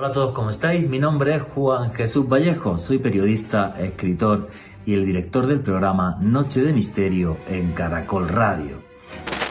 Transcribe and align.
Hola 0.00 0.08
a 0.08 0.12
todos, 0.12 0.32
¿cómo 0.32 0.48
estáis? 0.48 0.88
Mi 0.88 0.98
nombre 0.98 1.34
es 1.34 1.42
Juan 1.42 1.92
Jesús 1.92 2.26
Vallejo, 2.26 2.78
soy 2.78 2.96
periodista, 2.96 3.78
escritor 3.78 4.48
y 4.86 4.94
el 4.94 5.04
director 5.04 5.46
del 5.46 5.60
programa 5.60 6.16
Noche 6.22 6.62
de 6.62 6.72
Misterio 6.72 7.36
en 7.46 7.72
Caracol 7.72 8.26
Radio. 8.26 8.78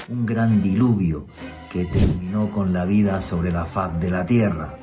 Un 0.10 0.26
gran 0.26 0.64
diluvio 0.64 1.28
que 1.72 1.86
terminó 1.86 2.50
con 2.50 2.74
la 2.74 2.86
vida 2.86 3.22
sobre 3.22 3.52
la 3.52 3.66
faz 3.66 4.00
de 4.00 4.10
la 4.10 4.26
tierra. 4.26 4.74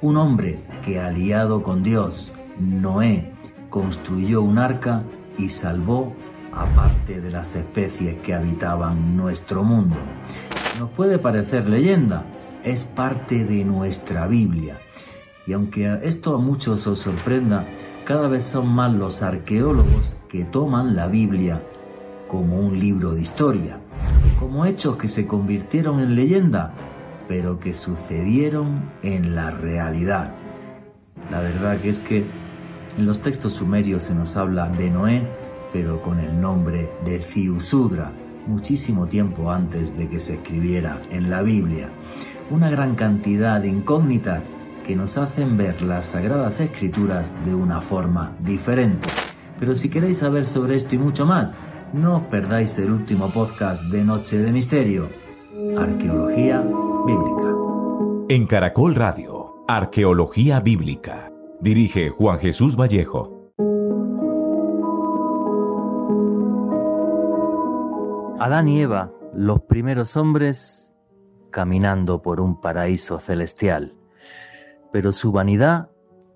Un 0.00 0.16
hombre 0.16 0.60
que 0.82 0.98
aliado 0.98 1.62
con 1.62 1.82
Dios, 1.82 2.32
Noé, 2.58 3.34
construyó 3.68 4.40
un 4.40 4.56
arca 4.56 5.02
y 5.36 5.50
salvó 5.50 6.14
a 6.54 6.64
parte 6.74 7.20
de 7.20 7.30
las 7.30 7.54
especies 7.54 8.16
que 8.22 8.32
habitaban 8.32 9.14
nuestro 9.14 9.62
mundo. 9.62 9.96
Nos 10.80 10.88
puede 10.92 11.18
parecer 11.18 11.68
leyenda, 11.68 12.24
es 12.64 12.86
parte 12.86 13.44
de 13.44 13.62
nuestra 13.62 14.26
Biblia 14.26 14.78
y 15.46 15.52
aunque 15.52 16.00
esto 16.02 16.34
a 16.34 16.38
muchos 16.38 16.86
os 16.86 17.00
sorprenda, 17.00 17.66
cada 18.04 18.28
vez 18.28 18.44
son 18.44 18.74
más 18.74 18.92
los 18.92 19.22
arqueólogos 19.22 20.24
que 20.28 20.44
toman 20.44 20.94
la 20.94 21.06
Biblia 21.06 21.62
como 22.28 22.58
un 22.58 22.78
libro 22.78 23.12
de 23.14 23.22
historia, 23.22 23.78
como 24.38 24.64
hechos 24.64 24.96
que 24.96 25.08
se 25.08 25.26
convirtieron 25.26 26.00
en 26.00 26.16
leyenda, 26.16 26.72
pero 27.28 27.58
que 27.58 27.74
sucedieron 27.74 28.90
en 29.02 29.34
la 29.34 29.50
realidad. 29.50 30.34
La 31.30 31.40
verdad 31.40 31.80
que 31.80 31.90
es 31.90 32.00
que 32.00 32.24
en 32.96 33.06
los 33.06 33.20
textos 33.20 33.54
sumerios 33.54 34.04
se 34.04 34.14
nos 34.14 34.36
habla 34.36 34.68
de 34.68 34.90
Noé, 34.90 35.28
pero 35.72 36.02
con 36.02 36.20
el 36.20 36.40
nombre 36.40 36.90
de 37.04 37.24
Ciusudra, 37.32 38.12
muchísimo 38.46 39.06
tiempo 39.06 39.50
antes 39.50 39.96
de 39.96 40.08
que 40.08 40.18
se 40.18 40.34
escribiera 40.34 41.00
en 41.10 41.30
la 41.30 41.42
Biblia. 41.42 41.88
Una 42.50 42.70
gran 42.70 42.94
cantidad 42.94 43.60
de 43.60 43.68
incógnitas 43.68 44.50
que 44.82 44.96
nos 44.96 45.16
hacen 45.16 45.56
ver 45.56 45.82
las 45.82 46.06
sagradas 46.06 46.60
escrituras 46.60 47.32
de 47.44 47.54
una 47.54 47.80
forma 47.80 48.36
diferente. 48.40 49.08
Pero 49.58 49.74
si 49.74 49.88
queréis 49.88 50.18
saber 50.18 50.46
sobre 50.46 50.76
esto 50.76 50.94
y 50.94 50.98
mucho 50.98 51.24
más, 51.24 51.54
no 51.92 52.16
os 52.16 52.26
perdáis 52.26 52.76
el 52.78 52.90
último 52.90 53.30
podcast 53.30 53.82
de 53.84 54.04
Noche 54.04 54.38
de 54.38 54.52
Misterio, 54.52 55.08
Arqueología 55.78 56.60
Bíblica. 57.06 57.54
En 58.28 58.46
Caracol 58.46 58.94
Radio, 58.94 59.64
Arqueología 59.68 60.60
Bíblica. 60.60 61.30
Dirige 61.60 62.10
Juan 62.10 62.38
Jesús 62.38 62.76
Vallejo. 62.76 63.52
Adán 68.40 68.68
y 68.68 68.80
Eva, 68.80 69.12
los 69.32 69.60
primeros 69.60 70.16
hombres, 70.16 70.92
caminando 71.52 72.22
por 72.22 72.40
un 72.40 72.60
paraíso 72.60 73.20
celestial 73.20 73.94
pero 74.92 75.12
su 75.12 75.32
vanidad 75.32 75.88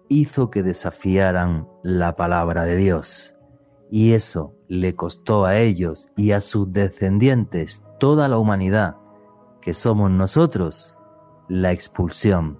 hizo 0.09 0.51
que 0.51 0.63
desafiaran 0.63 1.69
la 1.83 2.17
palabra 2.17 2.65
de 2.65 2.77
Dios. 2.77 3.37
Y 3.91 4.15
eso 4.15 4.55
le 4.69 4.97
costó 4.97 5.45
a 5.45 5.59
ellos 5.59 6.09
y 6.17 6.33
a 6.33 6.41
sus 6.41 6.73
descendientes, 6.73 7.85
toda 7.99 8.29
la 8.29 8.39
humanidad, 8.39 8.97
que 9.61 9.75
somos 9.75 10.11
nosotros, 10.11 10.99
la 11.49 11.73
expulsión 11.73 12.59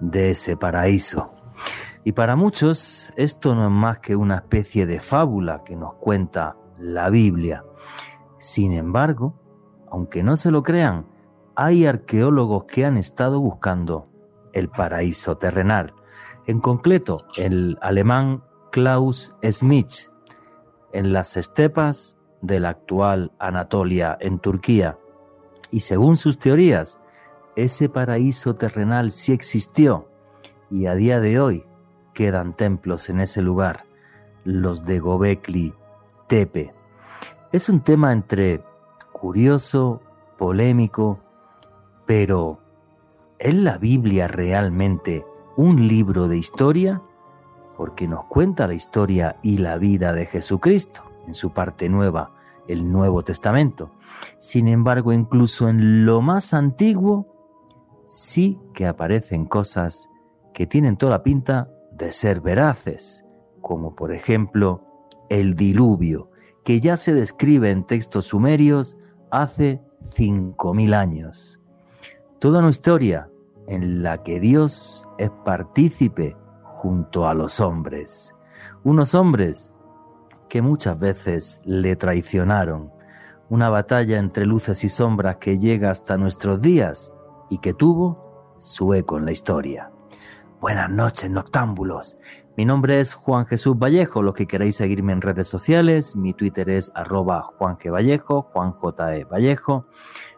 de 0.00 0.30
ese 0.32 0.56
paraíso. 0.56 1.34
Y 2.04 2.12
para 2.12 2.36
muchos 2.36 3.12
esto 3.16 3.54
no 3.54 3.64
es 3.64 3.70
más 3.70 4.00
que 4.00 4.16
una 4.16 4.36
especie 4.36 4.86
de 4.86 5.00
fábula 5.00 5.62
que 5.64 5.76
nos 5.76 5.94
cuenta 5.94 6.56
la 6.78 7.08
Biblia. 7.10 7.64
Sin 8.38 8.72
embargo, 8.72 9.34
aunque 9.90 10.22
no 10.22 10.36
se 10.36 10.50
lo 10.50 10.62
crean, 10.62 11.06
hay 11.54 11.86
arqueólogos 11.86 12.64
que 12.64 12.84
han 12.84 12.96
estado 12.96 13.40
buscando 13.40 14.08
el 14.56 14.70
paraíso 14.70 15.36
terrenal. 15.36 15.92
En 16.46 16.60
concreto, 16.60 17.26
el 17.36 17.78
alemán 17.82 18.42
Klaus 18.72 19.36
Schmidt, 19.42 20.08
en 20.92 21.12
las 21.12 21.36
estepas 21.36 22.16
de 22.40 22.58
la 22.60 22.70
actual 22.70 23.32
Anatolia 23.38 24.16
en 24.18 24.38
Turquía. 24.38 24.98
Y 25.70 25.80
según 25.80 26.16
sus 26.16 26.38
teorías, 26.38 27.00
ese 27.54 27.90
paraíso 27.90 28.54
terrenal 28.54 29.12
sí 29.12 29.32
existió 29.32 30.08
y 30.70 30.86
a 30.86 30.94
día 30.94 31.20
de 31.20 31.38
hoy 31.38 31.66
quedan 32.14 32.56
templos 32.56 33.10
en 33.10 33.20
ese 33.20 33.42
lugar, 33.42 33.84
los 34.44 34.84
de 34.84 35.00
Gobekli 35.00 35.74
Tepe. 36.28 36.74
Es 37.52 37.68
un 37.68 37.82
tema 37.82 38.12
entre 38.12 38.64
curioso, 39.12 40.00
polémico, 40.38 41.20
pero 42.06 42.60
¿Es 43.38 43.52
la 43.52 43.76
Biblia 43.76 44.28
realmente 44.28 45.26
un 45.58 45.88
libro 45.88 46.26
de 46.26 46.38
historia? 46.38 47.02
Porque 47.76 48.08
nos 48.08 48.24
cuenta 48.24 48.66
la 48.66 48.72
historia 48.72 49.36
y 49.42 49.58
la 49.58 49.76
vida 49.76 50.14
de 50.14 50.24
Jesucristo 50.24 51.02
en 51.26 51.34
su 51.34 51.52
parte 51.52 51.90
nueva, 51.90 52.32
el 52.66 52.90
Nuevo 52.90 53.22
Testamento. 53.24 53.90
Sin 54.38 54.68
embargo, 54.68 55.12
incluso 55.12 55.68
en 55.68 56.06
lo 56.06 56.22
más 56.22 56.54
antiguo, 56.54 57.26
sí 58.06 58.58
que 58.72 58.86
aparecen 58.86 59.44
cosas 59.44 60.08
que 60.54 60.66
tienen 60.66 60.96
toda 60.96 61.18
la 61.18 61.22
pinta 61.22 61.68
de 61.92 62.12
ser 62.12 62.40
veraces, 62.40 63.26
como 63.60 63.94
por 63.94 64.12
ejemplo 64.12 64.82
el 65.28 65.52
diluvio, 65.52 66.30
que 66.64 66.80
ya 66.80 66.96
se 66.96 67.12
describe 67.12 67.70
en 67.70 67.84
textos 67.84 68.28
sumerios 68.28 68.98
hace 69.30 69.82
5.000 70.00 70.94
años. 70.94 71.60
Toda 72.38 72.58
una 72.58 72.68
historia 72.68 73.30
en 73.66 74.02
la 74.02 74.22
que 74.22 74.40
Dios 74.40 75.08
es 75.16 75.30
partícipe 75.42 76.36
junto 76.62 77.26
a 77.26 77.32
los 77.32 77.60
hombres. 77.60 78.34
Unos 78.84 79.14
hombres 79.14 79.72
que 80.50 80.60
muchas 80.60 80.98
veces 80.98 81.62
le 81.64 81.96
traicionaron. 81.96 82.92
Una 83.48 83.70
batalla 83.70 84.18
entre 84.18 84.44
luces 84.44 84.84
y 84.84 84.90
sombras 84.90 85.36
que 85.36 85.58
llega 85.58 85.90
hasta 85.90 86.18
nuestros 86.18 86.60
días 86.60 87.14
y 87.48 87.56
que 87.58 87.72
tuvo 87.72 88.54
su 88.58 88.92
eco 88.92 89.16
en 89.16 89.24
la 89.24 89.32
historia. 89.32 89.90
Buenas 90.60 90.90
noches, 90.90 91.30
noctámbulos. 91.30 92.18
Mi 92.54 92.66
nombre 92.66 93.00
es 93.00 93.14
Juan 93.14 93.46
Jesús 93.46 93.78
Vallejo. 93.78 94.20
Los 94.22 94.34
que 94.34 94.46
queráis 94.46 94.76
seguirme 94.76 95.14
en 95.14 95.22
redes 95.22 95.48
sociales, 95.48 96.14
mi 96.14 96.34
Twitter 96.34 96.68
es 96.68 96.92
arroba 96.94 97.40
Juan 97.42 97.78
G. 97.78 97.90
Vallejo, 97.90 98.42
Juan 98.52 98.72
J. 98.72 99.16
E. 99.16 99.24
Vallejo. 99.24 99.86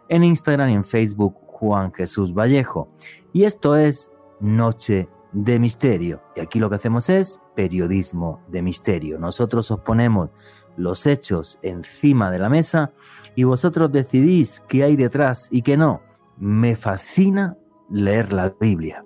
En 0.09 0.23
Instagram 0.23 0.71
y 0.71 0.75
en 0.75 0.85
Facebook 0.85 1.48
Juan 1.59 1.93
Jesús 1.93 2.33
Vallejo. 2.33 2.89
Y 3.33 3.45
esto 3.45 3.77
es 3.77 4.13
Noche 4.41 5.09
de 5.33 5.59
Misterio. 5.59 6.23
Y 6.37 6.41
aquí 6.41 6.59
lo 6.59 6.71
que 6.71 6.77
hacemos 6.77 7.09
es 7.11 7.41
periodismo 7.55 8.41
de 8.49 8.63
misterio. 8.63 9.19
Nosotros 9.19 9.71
os 9.71 9.81
ponemos 9.81 10.31
los 10.77 11.07
hechos 11.07 11.59
encima 11.63 12.31
de 12.31 12.39
la 12.39 12.49
mesa 12.49 12.93
y 13.35 13.45
vosotros 13.45 13.91
decidís 13.91 14.61
qué 14.69 14.85
hay 14.85 14.97
detrás 14.97 15.49
y 15.51 15.63
qué 15.63 15.77
no. 15.77 16.01
Me 16.39 16.77
fascina 16.77 17.57
leer 17.91 18.33
la 18.33 18.55
Biblia. 18.61 19.05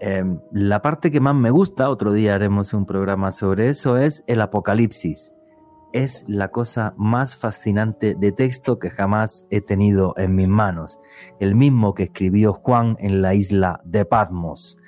Em, 0.00 0.40
la 0.52 0.82
parte 0.82 1.10
que 1.10 1.20
más 1.20 1.36
me 1.36 1.50
gusta, 1.50 1.88
otro 1.88 2.12
día 2.12 2.34
haremos 2.34 2.74
un 2.74 2.84
programa 2.84 3.30
sobre 3.30 3.68
eso, 3.68 3.96
es 3.96 4.24
el 4.26 4.40
Apocalipsis 4.40 5.34
es 5.94 6.28
la 6.28 6.48
cosa 6.48 6.92
más 6.98 7.36
fascinante 7.36 8.14
de 8.14 8.32
texto 8.32 8.78
que 8.78 8.90
jamás 8.90 9.46
he 9.50 9.60
tenido 9.60 10.12
en 10.18 10.34
mis 10.34 10.48
manos, 10.48 10.98
el 11.40 11.54
mismo 11.54 11.94
que 11.94 12.02
escribió 12.02 12.52
Juan 12.52 12.96
en 12.98 13.22
la 13.22 13.34
isla 13.34 13.80
de 13.84 14.04
Patmos 14.04 14.78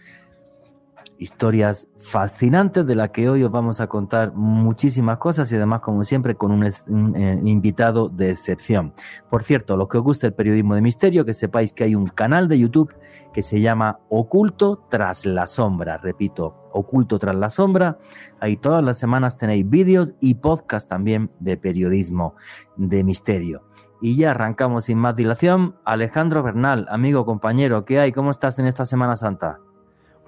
historias 1.18 1.88
fascinantes 1.98 2.86
de 2.86 2.94
las 2.94 3.10
que 3.10 3.28
hoy 3.28 3.42
os 3.42 3.50
vamos 3.50 3.80
a 3.80 3.86
contar 3.86 4.32
muchísimas 4.34 5.18
cosas 5.18 5.50
y 5.50 5.56
además, 5.56 5.80
como 5.80 6.04
siempre, 6.04 6.34
con 6.34 6.52
un, 6.52 6.64
eh, 6.64 7.40
invitado 7.44 8.08
de 8.08 8.30
excepción. 8.30 8.92
Por 9.30 9.42
cierto, 9.42 9.76
los 9.76 9.88
que 9.88 9.98
os 9.98 10.04
gusta 10.04 10.26
el 10.26 10.34
periodismo 10.34 10.74
de 10.74 10.82
misterio, 10.82 11.24
que 11.24 11.34
sepáis 11.34 11.72
que 11.72 11.84
hay 11.84 11.94
un 11.94 12.08
canal 12.08 12.48
de 12.48 12.58
YouTube 12.58 12.94
que 13.32 13.42
se 13.42 13.60
llama 13.60 14.00
Oculto 14.08 14.86
tras 14.90 15.26
la 15.26 15.46
sombra. 15.46 15.98
Repito, 15.98 16.68
Oculto 16.72 17.18
tras 17.18 17.36
la 17.36 17.50
sombra. 17.50 17.98
Ahí 18.40 18.56
todas 18.56 18.84
las 18.84 18.98
semanas 18.98 19.38
tenéis 19.38 19.68
vídeos 19.68 20.14
y 20.20 20.36
podcast 20.36 20.88
también 20.88 21.30
de 21.40 21.56
periodismo 21.56 22.34
de 22.76 23.04
misterio. 23.04 23.62
Y 24.00 24.16
ya 24.16 24.32
arrancamos 24.32 24.84
sin 24.84 24.98
más 24.98 25.16
dilación. 25.16 25.76
Alejandro 25.84 26.42
Bernal, 26.42 26.86
amigo, 26.90 27.24
compañero, 27.24 27.84
¿qué 27.84 27.98
hay? 27.98 28.12
¿Cómo 28.12 28.30
estás 28.30 28.58
en 28.58 28.66
esta 28.66 28.84
Semana 28.84 29.16
Santa? 29.16 29.58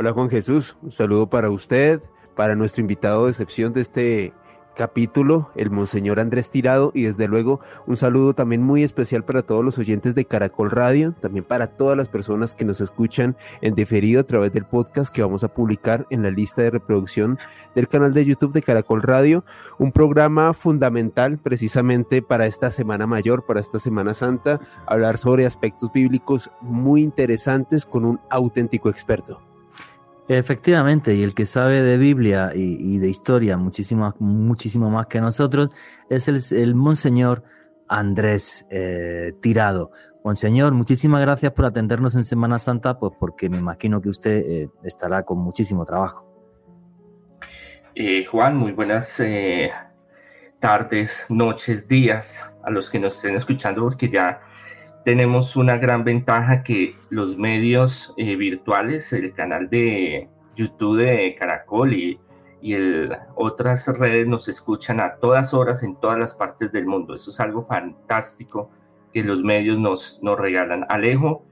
Hola 0.01 0.13
Juan 0.13 0.31
Jesús, 0.31 0.77
un 0.81 0.93
saludo 0.93 1.29
para 1.29 1.51
usted, 1.51 2.01
para 2.37 2.55
nuestro 2.55 2.83
invitado 2.83 3.25
de 3.25 3.33
excepción 3.33 3.73
de 3.73 3.81
este 3.81 4.33
capítulo, 4.77 5.51
el 5.57 5.73
Monseñor 5.73 6.21
Andrés 6.21 6.53
Tirado, 6.53 6.93
y 6.95 7.03
desde 7.03 7.27
luego 7.27 7.59
un 7.85 7.97
saludo 7.97 8.33
también 8.33 8.63
muy 8.63 8.85
especial 8.85 9.25
para 9.25 9.43
todos 9.43 9.65
los 9.65 9.77
oyentes 9.77 10.15
de 10.15 10.25
Caracol 10.25 10.71
Radio, 10.71 11.17
también 11.21 11.45
para 11.45 11.77
todas 11.77 11.97
las 11.97 12.09
personas 12.09 12.55
que 12.55 12.65
nos 12.65 12.81
escuchan 12.81 13.37
en 13.61 13.75
diferido 13.75 14.21
a 14.21 14.25
través 14.25 14.53
del 14.53 14.67
podcast 14.67 15.13
que 15.13 15.23
vamos 15.23 15.43
a 15.43 15.53
publicar 15.53 16.07
en 16.11 16.23
la 16.23 16.31
lista 16.31 16.63
de 16.63 16.71
reproducción 16.71 17.37
del 17.75 17.89
canal 17.89 18.15
de 18.15 18.25
YouTube 18.25 18.53
de 18.53 18.63
Caracol 18.63 19.03
Radio, 19.03 19.45
un 19.81 19.91
programa 19.91 20.53
fundamental 20.53 21.39
precisamente 21.39 22.23
para 22.23 22.47
esta 22.47 22.71
Semana 22.71 23.09
Mayor, 23.09 23.47
para 23.47 23.59
esta 23.59 23.81
Semana 23.81 24.15
Santa, 24.15 24.61
hablar 24.87 25.19
sobre 25.19 25.45
aspectos 25.45 25.91
bíblicos 25.93 26.53
muy 26.61 27.03
interesantes 27.03 27.85
con 27.85 28.05
un 28.05 28.21
auténtico 28.31 28.91
experto. 28.91 29.48
Efectivamente, 30.29 31.15
y 31.15 31.23
el 31.23 31.35
que 31.35 31.47
sabe 31.47 31.81
de 31.81 31.97
Biblia 31.97 32.53
y, 32.55 32.99
de 32.99 33.09
historia 33.09 33.57
muchísimo, 33.57 34.15
muchísimo 34.19 34.91
más 34.91 35.07
que 35.07 35.23
nosotros 35.23 35.71
es 36.11 36.53
el, 36.53 36.75
Monseñor 36.75 37.45
Andrés 37.89 38.67
eh, 38.71 39.33
Tirado. 39.41 39.91
Monseñor, 40.23 40.75
muchísimas 40.75 41.23
gracias 41.23 41.53
por 41.53 41.65
atendernos 41.65 42.15
en 42.15 42.25
Semana 42.25 42.59
Santa, 42.59 42.99
pues 42.99 43.15
porque 43.19 43.49
me 43.49 43.57
imagino 43.57 44.03
que 44.03 44.11
usted 44.11 44.45
eh, 44.47 44.69
estará 44.85 45.23
con 45.23 45.39
muchísimo 45.39 45.87
trabajo. 45.87 46.27
Eh, 47.95 48.27
Juan, 48.27 48.55
muy 48.55 48.73
buenas 48.73 49.23
tardes, 50.61 51.25
noches, 51.31 51.89
días 51.89 52.55
a 52.63 52.71
los 52.71 52.91
que 52.91 52.99
nos 52.99 53.17
estén 53.17 53.35
escuchando, 53.35 53.81
porque 53.83 54.11
ya 54.11 54.43
tenemos 55.05 55.57
una 55.57 55.77
gran 55.79 56.05
ventaja 56.05 56.63
que 56.63 56.95
los 57.11 57.37
medios 57.37 58.15
eh, 58.17 58.37
virtuales, 58.37 59.13
el 59.13 59.33
canal 59.33 59.71
de 59.71 60.29
YouTube 60.55 60.99
de 60.99 61.35
Caracol 61.39 61.95
y, 61.95 62.21
y 62.61 62.75
el, 62.75 63.17
otras 63.35 63.87
redes 63.99 64.27
nos 64.27 64.49
escuchan 64.49 65.01
a 65.01 65.17
todas 65.17 65.55
horas 65.55 65.83
en 65.83 65.97
todas 65.97 66.19
las 66.19 66.35
partes 66.35 66.73
del 66.73 66.87
mundo. 66.87 67.15
Eso 67.15 67.31
es 67.31 67.41
algo 67.41 67.65
fantástico 67.65 68.71
que 69.13 69.23
los 69.23 69.43
medios 69.43 69.79
nos, 69.79 70.21
nos 70.23 70.39
regalan. 70.39 70.85
Alejo, 70.89 71.47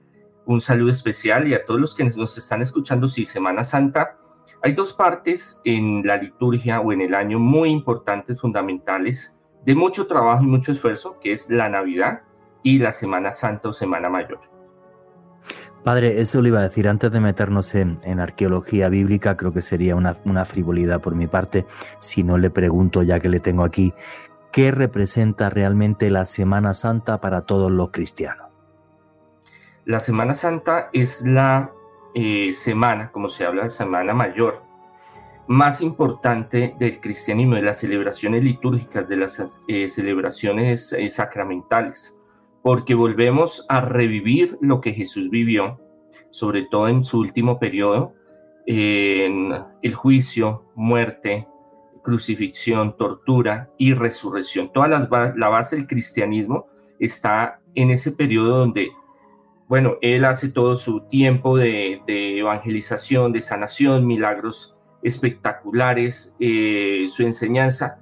un 0.46 0.60
saludo 0.60 0.90
especial 0.90 1.48
y 1.48 1.54
a 1.54 1.64
todos 1.64 1.80
los 1.80 1.94
que 1.94 2.04
nos 2.04 2.36
están 2.36 2.62
escuchando, 2.62 3.08
sí, 3.08 3.24
Semana 3.24 3.64
Santa. 3.64 4.16
Hay 4.62 4.74
dos 4.74 4.92
partes 4.92 5.60
en 5.64 6.06
la 6.06 6.16
liturgia 6.16 6.80
o 6.80 6.92
en 6.92 7.00
el 7.00 7.14
año 7.14 7.38
muy 7.38 7.70
importantes, 7.70 8.40
fundamentales, 8.40 9.40
de 9.64 9.74
mucho 9.74 10.06
trabajo 10.06 10.44
y 10.44 10.46
mucho 10.46 10.72
esfuerzo, 10.72 11.18
que 11.20 11.32
es 11.32 11.50
la 11.50 11.68
Navidad 11.68 12.22
y 12.66 12.80
la 12.80 12.90
Semana 12.90 13.30
Santa 13.30 13.68
o 13.68 13.72
Semana 13.72 14.08
Mayor. 14.08 14.40
Padre, 15.84 16.20
eso 16.20 16.42
le 16.42 16.48
iba 16.48 16.58
a 16.58 16.64
decir, 16.64 16.88
antes 16.88 17.12
de 17.12 17.20
meternos 17.20 17.76
en, 17.76 18.00
arqueología 18.18 18.88
bíblica, 18.88 19.36
creo 19.36 19.52
que 19.52 19.62
sería 19.62 19.94
una, 19.94 20.16
una, 20.24 20.44
frivolidad 20.44 21.00
por 21.00 21.14
mi 21.14 21.28
parte 21.28 21.64
si 22.00 22.24
no 22.24 22.38
le 22.38 22.50
pregunto, 22.50 23.04
ya 23.04 23.20
que 23.20 23.28
le 23.28 23.38
tengo 23.38 23.62
aquí, 23.62 23.94
¿qué 24.50 24.72
representa 24.72 25.48
realmente 25.48 26.10
la 26.10 26.24
Semana 26.24 26.74
Santa 26.74 27.20
para 27.20 27.42
todos 27.42 27.70
los 27.70 27.92
cristianos? 27.92 28.48
La 29.84 30.00
Semana 30.00 30.34
Santa 30.34 30.90
es 30.92 31.22
la 31.24 31.70
eh, 32.16 32.52
semana, 32.52 33.12
como 33.12 33.28
se 33.28 33.46
habla 33.46 33.62
de 33.62 33.70
Semana 33.70 34.12
Mayor, 34.12 34.60
más 35.46 35.82
importante 35.82 36.74
del 36.80 37.00
cristianismo, 37.00 37.54
de 37.54 37.62
las 37.62 37.78
celebraciones 37.78 38.42
litúrgicas, 38.42 39.08
de 39.08 39.16
las 39.18 39.62
eh, 39.68 39.88
celebraciones 39.88 40.92
eh, 40.94 41.08
sacramentales 41.10 42.15
porque 42.66 42.96
volvemos 42.96 43.64
a 43.68 43.80
revivir 43.80 44.58
lo 44.60 44.80
que 44.80 44.92
Jesús 44.92 45.30
vivió, 45.30 45.78
sobre 46.30 46.64
todo 46.64 46.88
en 46.88 47.04
su 47.04 47.20
último 47.20 47.60
periodo, 47.60 48.12
en 48.66 49.52
el 49.82 49.94
juicio, 49.94 50.64
muerte, 50.74 51.46
crucifixión, 52.02 52.96
tortura 52.96 53.70
y 53.78 53.94
resurrección. 53.94 54.72
Toda 54.72 54.88
la, 54.88 55.48
base 55.48 55.76
del 55.76 55.86
cristianismo 55.86 56.66
está 56.98 57.60
en 57.76 57.92
ese 57.92 58.10
periodo 58.10 58.58
donde, 58.58 58.88
bueno, 59.68 59.94
él 60.02 60.24
hace 60.24 60.48
todo 60.48 60.74
su 60.74 61.02
tiempo 61.02 61.56
de, 61.56 62.02
evangelización, 62.08 63.30
de 63.30 63.42
sanación, 63.42 64.04
milagros 64.04 64.74
espectaculares, 65.04 66.34
eh, 66.40 67.06
su 67.10 67.22
enseñanza, 67.22 68.00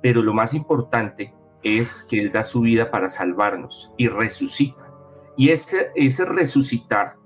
pero 0.00 0.22
lo 0.22 0.32
más 0.32 0.54
importante 0.54 1.34
es 1.64 2.06
que 2.08 2.20
Él 2.20 2.30
da 2.30 2.44
su 2.44 2.60
vida 2.60 2.90
para 2.90 3.08
salvarnos 3.08 3.92
y 3.96 4.08
resucita. 4.08 4.90
Y 5.36 5.48
ese, 5.48 5.90
ese 5.96 6.24
resucitar 6.24 7.16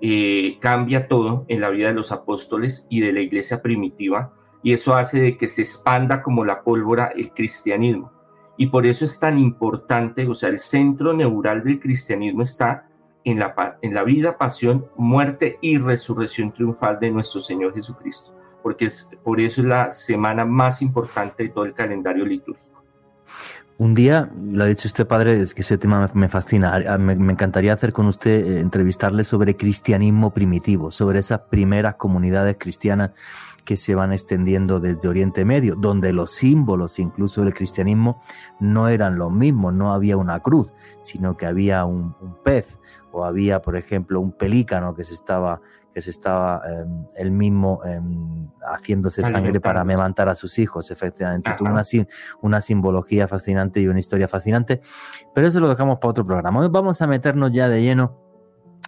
eh, 0.00 0.56
cambia 0.60 1.08
todo 1.08 1.44
en 1.48 1.60
la 1.60 1.68
vida 1.68 1.88
de 1.88 1.94
los 1.94 2.10
apóstoles 2.12 2.86
y 2.88 3.00
de 3.00 3.12
la 3.12 3.20
iglesia 3.20 3.60
primitiva, 3.60 4.32
y 4.62 4.72
eso 4.72 4.94
hace 4.94 5.20
de 5.20 5.36
que 5.36 5.48
se 5.48 5.62
expanda 5.62 6.22
como 6.22 6.44
la 6.44 6.62
pólvora 6.62 7.12
el 7.14 7.32
cristianismo. 7.32 8.12
Y 8.56 8.66
por 8.66 8.86
eso 8.86 9.04
es 9.04 9.18
tan 9.18 9.38
importante, 9.38 10.26
o 10.26 10.34
sea, 10.34 10.48
el 10.50 10.58
centro 10.58 11.12
neural 11.12 11.64
del 11.64 11.80
cristianismo 11.80 12.42
está 12.42 12.88
en 13.24 13.38
la, 13.38 13.78
en 13.82 13.94
la 13.94 14.04
vida, 14.04 14.38
pasión, 14.38 14.86
muerte 14.96 15.58
y 15.60 15.78
resurrección 15.78 16.52
triunfal 16.52 16.98
de 16.98 17.10
nuestro 17.10 17.40
Señor 17.40 17.74
Jesucristo, 17.74 18.34
porque 18.62 18.86
es, 18.86 19.10
por 19.22 19.40
eso 19.40 19.60
es 19.60 19.66
la 19.66 19.92
semana 19.92 20.44
más 20.44 20.82
importante 20.82 21.44
de 21.44 21.48
todo 21.50 21.64
el 21.64 21.74
calendario 21.74 22.24
litúrgico. 22.24 22.69
Un 23.80 23.94
día, 23.94 24.30
lo 24.38 24.64
ha 24.64 24.66
dicho 24.66 24.86
este 24.86 25.06
padre, 25.06 25.40
es 25.40 25.54
que 25.54 25.62
ese 25.62 25.78
tema 25.78 26.10
me 26.12 26.28
fascina. 26.28 26.98
Me, 26.98 27.14
encantaría 27.14 27.72
hacer 27.72 27.94
con 27.94 28.04
usted, 28.08 28.46
eh, 28.46 28.60
entrevistarle 28.60 29.24
sobre 29.24 29.56
cristianismo 29.56 30.34
primitivo, 30.34 30.90
sobre 30.90 31.20
esas 31.20 31.40
primeras 31.48 31.94
comunidades 31.94 32.56
cristianas 32.58 33.12
que 33.64 33.78
se 33.78 33.94
van 33.94 34.12
extendiendo 34.12 34.80
desde 34.80 35.08
Oriente 35.08 35.46
Medio, 35.46 35.76
donde 35.76 36.12
los 36.12 36.30
símbolos 36.30 36.98
incluso 36.98 37.42
del 37.42 37.54
cristianismo 37.54 38.20
no 38.58 38.88
eran 38.88 39.16
los 39.16 39.32
mismos, 39.32 39.72
no 39.72 39.94
había 39.94 40.18
una 40.18 40.40
cruz, 40.40 40.74
sino 41.00 41.38
que 41.38 41.46
había 41.46 41.86
un 41.86 42.14
pez 42.44 42.78
o 43.12 43.24
había, 43.24 43.62
por 43.62 43.76
ejemplo, 43.76 44.20
un 44.20 44.32
pelícano 44.32 44.94
que 44.94 45.04
se 45.04 45.14
estaba 45.14 45.62
que 45.94 46.00
se 46.00 46.10
estaba 46.10 46.62
eh, 46.68 46.84
él 47.16 47.30
mismo 47.30 47.80
em, 47.84 48.42
haciéndose 48.62 49.22
sangre 49.24 49.60
para 49.60 49.84
levantar 49.84 50.28
a 50.28 50.34
sus 50.34 50.58
hijos, 50.58 50.90
efectivamente. 50.90 51.50
Tuvo 51.58 51.70
una, 51.70 51.82
una 52.42 52.60
simbología 52.60 53.26
fascinante 53.26 53.80
y 53.80 53.88
una 53.88 53.98
historia 53.98 54.28
fascinante, 54.28 54.80
pero 55.34 55.48
eso 55.48 55.60
lo 55.60 55.68
dejamos 55.68 55.98
para 55.98 56.10
otro 56.10 56.26
programa. 56.26 56.60
Hoy 56.60 56.68
vamos 56.70 57.02
a 57.02 57.06
meternos 57.06 57.50
ya 57.52 57.68
de 57.68 57.82
lleno 57.82 58.18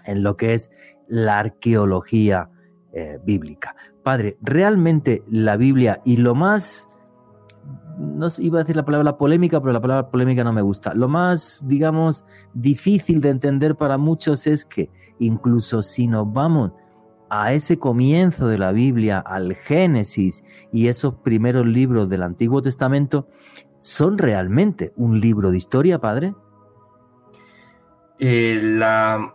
en 0.06 0.22
lo 0.22 0.36
que 0.36 0.54
es 0.54 0.70
la 1.08 1.38
arqueología 1.38 2.50
eh, 2.92 3.18
bíblica. 3.24 3.74
Padre, 4.02 4.36
realmente 4.40 5.22
la 5.28 5.56
Biblia 5.56 6.00
y 6.04 6.16
lo 6.18 6.34
más 6.34 6.88
no 7.98 8.26
iba 8.38 8.58
a 8.58 8.62
decir 8.62 8.76
la 8.76 8.84
palabra 8.84 9.16
polémica, 9.16 9.60
pero 9.60 9.72
la 9.72 9.80
palabra 9.80 10.10
polémica 10.10 10.42
no 10.42 10.52
me 10.52 10.62
gusta. 10.62 10.94
Lo 10.94 11.08
más, 11.08 11.62
digamos, 11.66 12.24
difícil 12.54 13.20
de 13.20 13.28
entender 13.30 13.76
para 13.76 13.98
muchos 13.98 14.46
es 14.46 14.64
que 14.64 14.90
incluso 15.18 15.82
si 15.82 16.06
nos 16.06 16.32
vamos 16.32 16.72
a 17.34 17.54
ese 17.54 17.78
comienzo 17.78 18.46
de 18.46 18.58
la 18.58 18.72
Biblia, 18.72 19.18
al 19.18 19.54
Génesis 19.54 20.44
y 20.70 20.88
esos 20.88 21.14
primeros 21.14 21.64
libros 21.64 22.06
del 22.10 22.24
Antiguo 22.24 22.60
Testamento, 22.60 23.26
¿son 23.78 24.18
realmente 24.18 24.92
un 24.96 25.18
libro 25.18 25.50
de 25.50 25.56
historia, 25.56 25.98
padre? 25.98 26.34
Eh, 28.18 28.60
la 28.62 29.34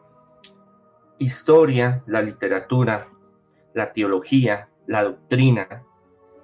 historia, 1.18 2.04
la 2.06 2.22
literatura, 2.22 3.08
la 3.74 3.92
teología, 3.92 4.70
la 4.86 5.04
doctrina, 5.04 5.82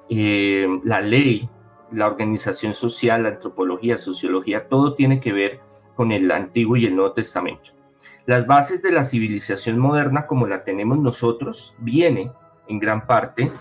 eh, 0.10 0.68
la 0.84 1.02
ley, 1.02 1.48
la 1.92 2.08
organización 2.08 2.74
social, 2.74 3.22
la 3.22 3.30
antropología, 3.30 4.00
sociología, 4.00 4.68
todo 4.68 4.96
tiene 4.96 5.20
que 5.20 5.32
ver 5.32 5.60
con 5.96 6.12
el 6.12 6.32
Antiguo 6.32 6.78
y 6.78 6.86
el 6.86 6.96
Nuevo 6.96 7.14
Testamento. 7.14 7.74
Las 8.26 8.48
bases 8.48 8.82
de 8.82 8.92
la 8.92 9.04
civilización 9.04 9.78
moderna 9.78 10.28
como 10.28 10.48
la 10.48 10.64
tenemos 10.64 10.98
nosotros 10.98 11.76
viene 11.80 12.32
en 12.70 12.80
gran 12.80 13.06
parte 13.06 13.52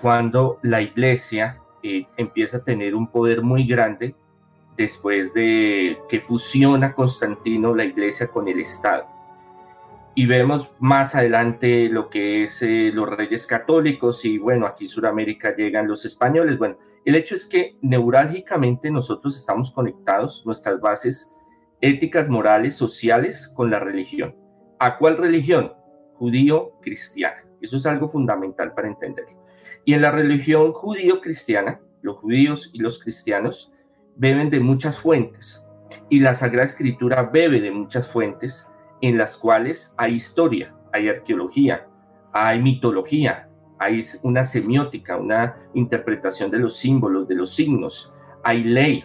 cuando 0.00 0.58
la 0.62 0.80
iglesia 0.80 1.60
eh, 1.82 2.06
empieza 2.16 2.58
a 2.58 2.64
tener 2.64 2.94
un 2.94 3.08
poder 3.08 3.42
muy 3.42 3.66
grande 3.66 4.14
después 4.74 5.34
de 5.34 5.98
que 6.08 6.20
fusiona 6.20 6.94
Constantino 6.94 7.74
la 7.74 7.84
iglesia 7.84 8.28
con 8.28 8.48
el 8.48 8.60
Estado. 8.60 9.06
Y 10.14 10.24
vemos 10.24 10.70
más 10.78 11.14
adelante 11.14 11.90
lo 11.90 12.08
que 12.08 12.44
es 12.44 12.62
eh, 12.62 12.90
los 12.94 13.10
reyes 13.10 13.46
católicos 13.46 14.24
y 14.24 14.38
bueno, 14.38 14.66
aquí 14.66 14.86
Sudamérica 14.86 15.54
llegan 15.54 15.86
los 15.86 16.06
españoles. 16.06 16.56
Bueno, 16.56 16.76
el 17.04 17.16
hecho 17.16 17.34
es 17.34 17.44
que 17.44 17.76
neurálgicamente 17.82 18.90
nosotros 18.90 19.36
estamos 19.36 19.70
conectados, 19.70 20.42
nuestras 20.46 20.80
bases 20.80 21.35
éticas, 21.80 22.28
morales, 22.28 22.74
sociales 22.74 23.52
con 23.54 23.70
la 23.70 23.78
religión. 23.78 24.34
¿A 24.78 24.98
cuál 24.98 25.16
religión? 25.16 25.72
Judío-cristiana. 26.14 27.44
Eso 27.60 27.76
es 27.76 27.86
algo 27.86 28.08
fundamental 28.08 28.74
para 28.74 28.88
entenderlo. 28.88 29.44
Y 29.84 29.94
en 29.94 30.02
la 30.02 30.10
religión 30.10 30.72
judío-cristiana, 30.72 31.80
los 32.02 32.18
judíos 32.18 32.70
y 32.72 32.78
los 32.78 32.98
cristianos 32.98 33.72
beben 34.16 34.50
de 34.50 34.60
muchas 34.60 34.98
fuentes. 34.98 35.68
Y 36.08 36.20
la 36.20 36.34
Sagrada 36.34 36.64
Escritura 36.64 37.22
bebe 37.22 37.60
de 37.60 37.70
muchas 37.70 38.08
fuentes 38.08 38.70
en 39.00 39.18
las 39.18 39.36
cuales 39.36 39.94
hay 39.98 40.14
historia, 40.14 40.74
hay 40.92 41.08
arqueología, 41.08 41.86
hay 42.32 42.60
mitología, 42.60 43.48
hay 43.78 44.00
una 44.22 44.44
semiótica, 44.44 45.16
una 45.16 45.56
interpretación 45.74 46.50
de 46.50 46.58
los 46.58 46.76
símbolos, 46.76 47.28
de 47.28 47.34
los 47.34 47.54
signos, 47.54 48.12
hay 48.42 48.62
ley, 48.62 49.04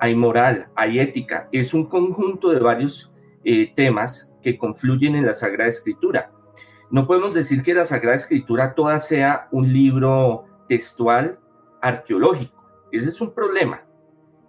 hay 0.00 0.14
moral, 0.14 0.68
hay 0.74 1.00
ética. 1.00 1.48
Es 1.52 1.74
un 1.74 1.86
conjunto 1.86 2.50
de 2.50 2.60
varios 2.60 3.12
eh, 3.44 3.72
temas 3.74 4.34
que 4.42 4.58
confluyen 4.58 5.14
en 5.14 5.26
la 5.26 5.34
Sagrada 5.34 5.68
Escritura. 5.68 6.30
No 6.90 7.06
podemos 7.06 7.34
decir 7.34 7.62
que 7.62 7.74
la 7.74 7.84
Sagrada 7.84 8.16
Escritura 8.16 8.74
toda 8.74 8.98
sea 8.98 9.48
un 9.50 9.72
libro 9.72 10.46
textual 10.68 11.38
arqueológico. 11.82 12.64
Ese 12.90 13.08
es 13.08 13.20
un 13.20 13.34
problema, 13.34 13.82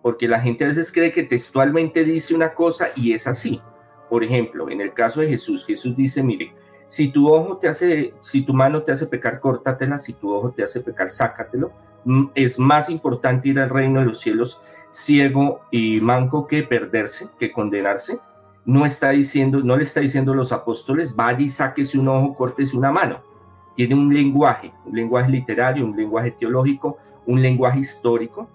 porque 0.01 0.27
la 0.27 0.39
gente 0.39 0.63
a 0.63 0.67
veces 0.67 0.91
cree 0.91 1.11
que 1.11 1.23
textualmente 1.23 2.03
dice 2.03 2.33
una 2.33 2.53
cosa 2.53 2.89
y 2.95 3.13
es 3.13 3.27
así. 3.27 3.61
Por 4.09 4.23
ejemplo, 4.23 4.69
en 4.69 4.81
el 4.81 4.93
caso 4.93 5.21
de 5.21 5.27
Jesús, 5.27 5.65
Jesús 5.65 5.95
dice, 5.95 6.23
mire, 6.23 6.53
Si 6.87 7.11
tu 7.11 7.31
ojo 7.31 7.57
te 7.57 7.67
hace, 7.67 8.15
si 8.19 8.43
tu 8.43 8.51
mano 8.51 8.81
te 8.81 8.91
hace 8.91 9.05
pecar, 9.05 9.39
córtatela, 9.39 9.99
si 9.99 10.13
tu 10.13 10.33
ojo 10.33 10.51
te 10.51 10.63
hace 10.63 10.81
pecar, 10.81 11.07
sácatelo. 11.07 11.71
Mm, 12.03 12.31
es 12.33 12.57
más 12.57 12.89
importante 12.89 13.49
ir 13.49 13.59
al 13.59 13.69
reino 13.69 13.99
de 13.99 14.07
los 14.07 14.19
cielos 14.19 14.59
ciego 14.91 15.61
y 15.71 15.99
manco 16.01 16.47
que 16.47 16.63
perderse, 16.63 17.29
que 17.39 17.51
condenarse. 17.51 18.19
No 18.65 18.85
está 18.85 19.11
diciendo, 19.11 19.61
no 19.61 19.77
le 19.77 19.83
está 19.83 19.99
diciendo 19.99 20.33
a 20.33 20.35
los 20.35 20.51
apóstoles, 20.51 21.15
vaya 21.15 21.41
y 21.41 21.49
sáquese 21.49 21.97
un 21.97 22.07
ojo, 22.07 22.35
córtese 22.35 22.77
una 22.77 22.91
mano. 22.91 23.21
Tiene 23.75 23.95
un 23.95 24.13
lenguaje, 24.13 24.73
un 24.85 24.95
lenguaje 24.95 25.31
literario, 25.31 25.85
un 25.85 25.95
lenguaje 25.95 26.31
teológico, 26.31 26.97
un 27.25 27.41
lenguaje 27.41 27.79
histórico, 27.79 28.49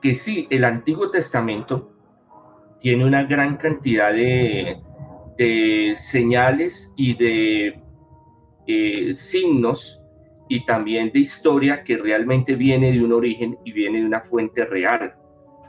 que 0.00 0.14
sí, 0.14 0.46
el 0.50 0.64
Antiguo 0.64 1.10
Testamento 1.10 1.90
tiene 2.80 3.04
una 3.04 3.24
gran 3.24 3.56
cantidad 3.56 4.12
de, 4.12 4.82
señales 5.96 6.94
y 6.96 7.14
de 7.14 7.80
eh, 8.66 9.14
signos 9.14 10.00
y 10.48 10.64
también 10.64 11.10
de 11.12 11.20
historia 11.20 11.84
que 11.84 11.96
realmente 11.96 12.54
viene 12.54 12.92
de 12.92 13.02
un 13.02 13.12
origen 13.12 13.58
y 13.64 13.72
viene 13.72 14.00
de 14.00 14.06
una 14.06 14.20
fuente 14.20 14.64
real. 14.64 15.14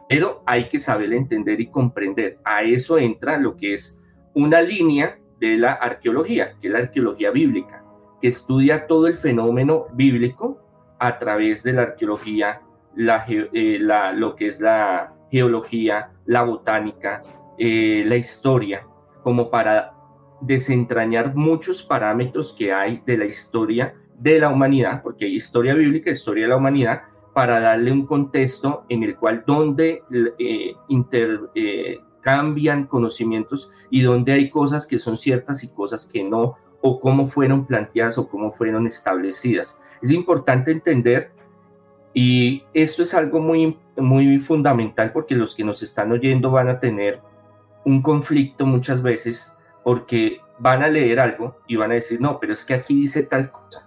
Pero 0.10 0.42
hay 0.46 0.70
que 0.70 0.80
saber 0.80 1.14
entender 1.14 1.60
y 1.60 1.68
comprender. 1.68 2.38
A 2.44 2.64
eso 2.64 2.98
entra 2.98 3.38
lo 3.38 3.58
que 3.58 3.74
es 3.74 4.02
una 4.34 4.62
línea 4.62 5.18
de 5.40 5.58
la 5.58 5.74
arqueología, 5.74 6.54
que 6.60 6.68
es 6.68 6.74
la 6.74 6.80
arqueología 6.80 7.32
bíblica, 7.32 7.84
que 8.22 8.30
estudia 8.30 8.88
todo 8.88 9.08
el 9.08 9.16
fenómeno 9.16 9.88
bíblico 9.94 10.62
a 11.00 11.20
través 11.20 11.64
de 11.64 11.74
la 11.74 11.84
arqueología, 11.84 12.62
la, 12.96 13.26
eh, 13.28 13.80
lo 14.16 14.36
que 14.36 14.48
es 14.48 14.62
la 14.62 15.14
geología, 15.32 16.12
la 16.26 16.44
botánica, 16.44 17.22
eh, 17.58 18.04
la 18.06 18.16
historia, 18.16 18.86
como 19.24 19.50
para 19.50 19.94
desentrañar 20.42 21.36
muchos 21.36 21.84
parámetros 21.84 22.54
que 22.54 22.72
hay 22.72 23.02
de 23.06 23.18
la 23.18 23.26
historia 23.26 23.94
de 24.18 24.40
la 24.40 24.50
humanidad, 24.50 25.02
porque 25.04 25.26
hay 25.26 25.36
historia 25.36 25.74
bíblica, 25.74 26.10
historia 26.10 26.46
de 26.46 26.50
la 26.50 26.58
humanidad, 26.58 27.04
para 27.38 27.60
darle 27.60 27.92
un 27.92 28.08
contexto 28.08 28.84
en 28.90 29.04
el 29.04 29.16
cual 29.16 29.44
donde 29.46 30.02
eh, 30.40 30.76
intercambian 30.88 32.88
conocimientos 32.88 33.70
y 33.92 34.02
donde 34.02 34.32
hay 34.32 34.50
cosas 34.50 34.88
que 34.88 34.98
son 34.98 35.18
ciertas 35.18 35.64
y 35.64 35.72
cosas 35.72 36.10
que 36.12 36.24
no, 36.24 36.56
o 36.82 37.00
cómo 37.00 37.28
fueron 37.28 37.68
planteadas 37.68 38.18
o 38.18 38.28
cómo 38.28 38.52
fueron 38.52 38.88
establecidas. 38.88 39.80
Es 40.02 40.10
importante 40.10 40.72
entender 40.72 41.32
y 42.12 42.64
esto 42.74 43.04
es 43.04 43.14
algo 43.14 43.40
muy, 43.40 43.78
muy 43.98 44.40
fundamental 44.40 45.12
porque 45.12 45.36
los 45.36 45.54
que 45.54 45.64
nos 45.64 45.84
están 45.84 46.12
oyendo 46.12 46.50
van 46.50 46.70
a 46.70 46.80
tener 46.80 47.22
un 47.86 48.02
conflicto 48.02 48.66
muchas 48.66 49.04
veces 49.04 49.56
porque 49.84 50.40
van 50.58 50.82
a 50.82 50.88
leer 50.88 51.20
algo 51.20 51.58
y 51.68 51.76
van 51.76 51.92
a 51.92 51.94
decir, 51.94 52.20
no, 52.20 52.40
pero 52.40 52.54
es 52.54 52.66
que 52.66 52.74
aquí 52.74 52.96
dice 52.96 53.22
tal 53.22 53.52
cosa. 53.52 53.87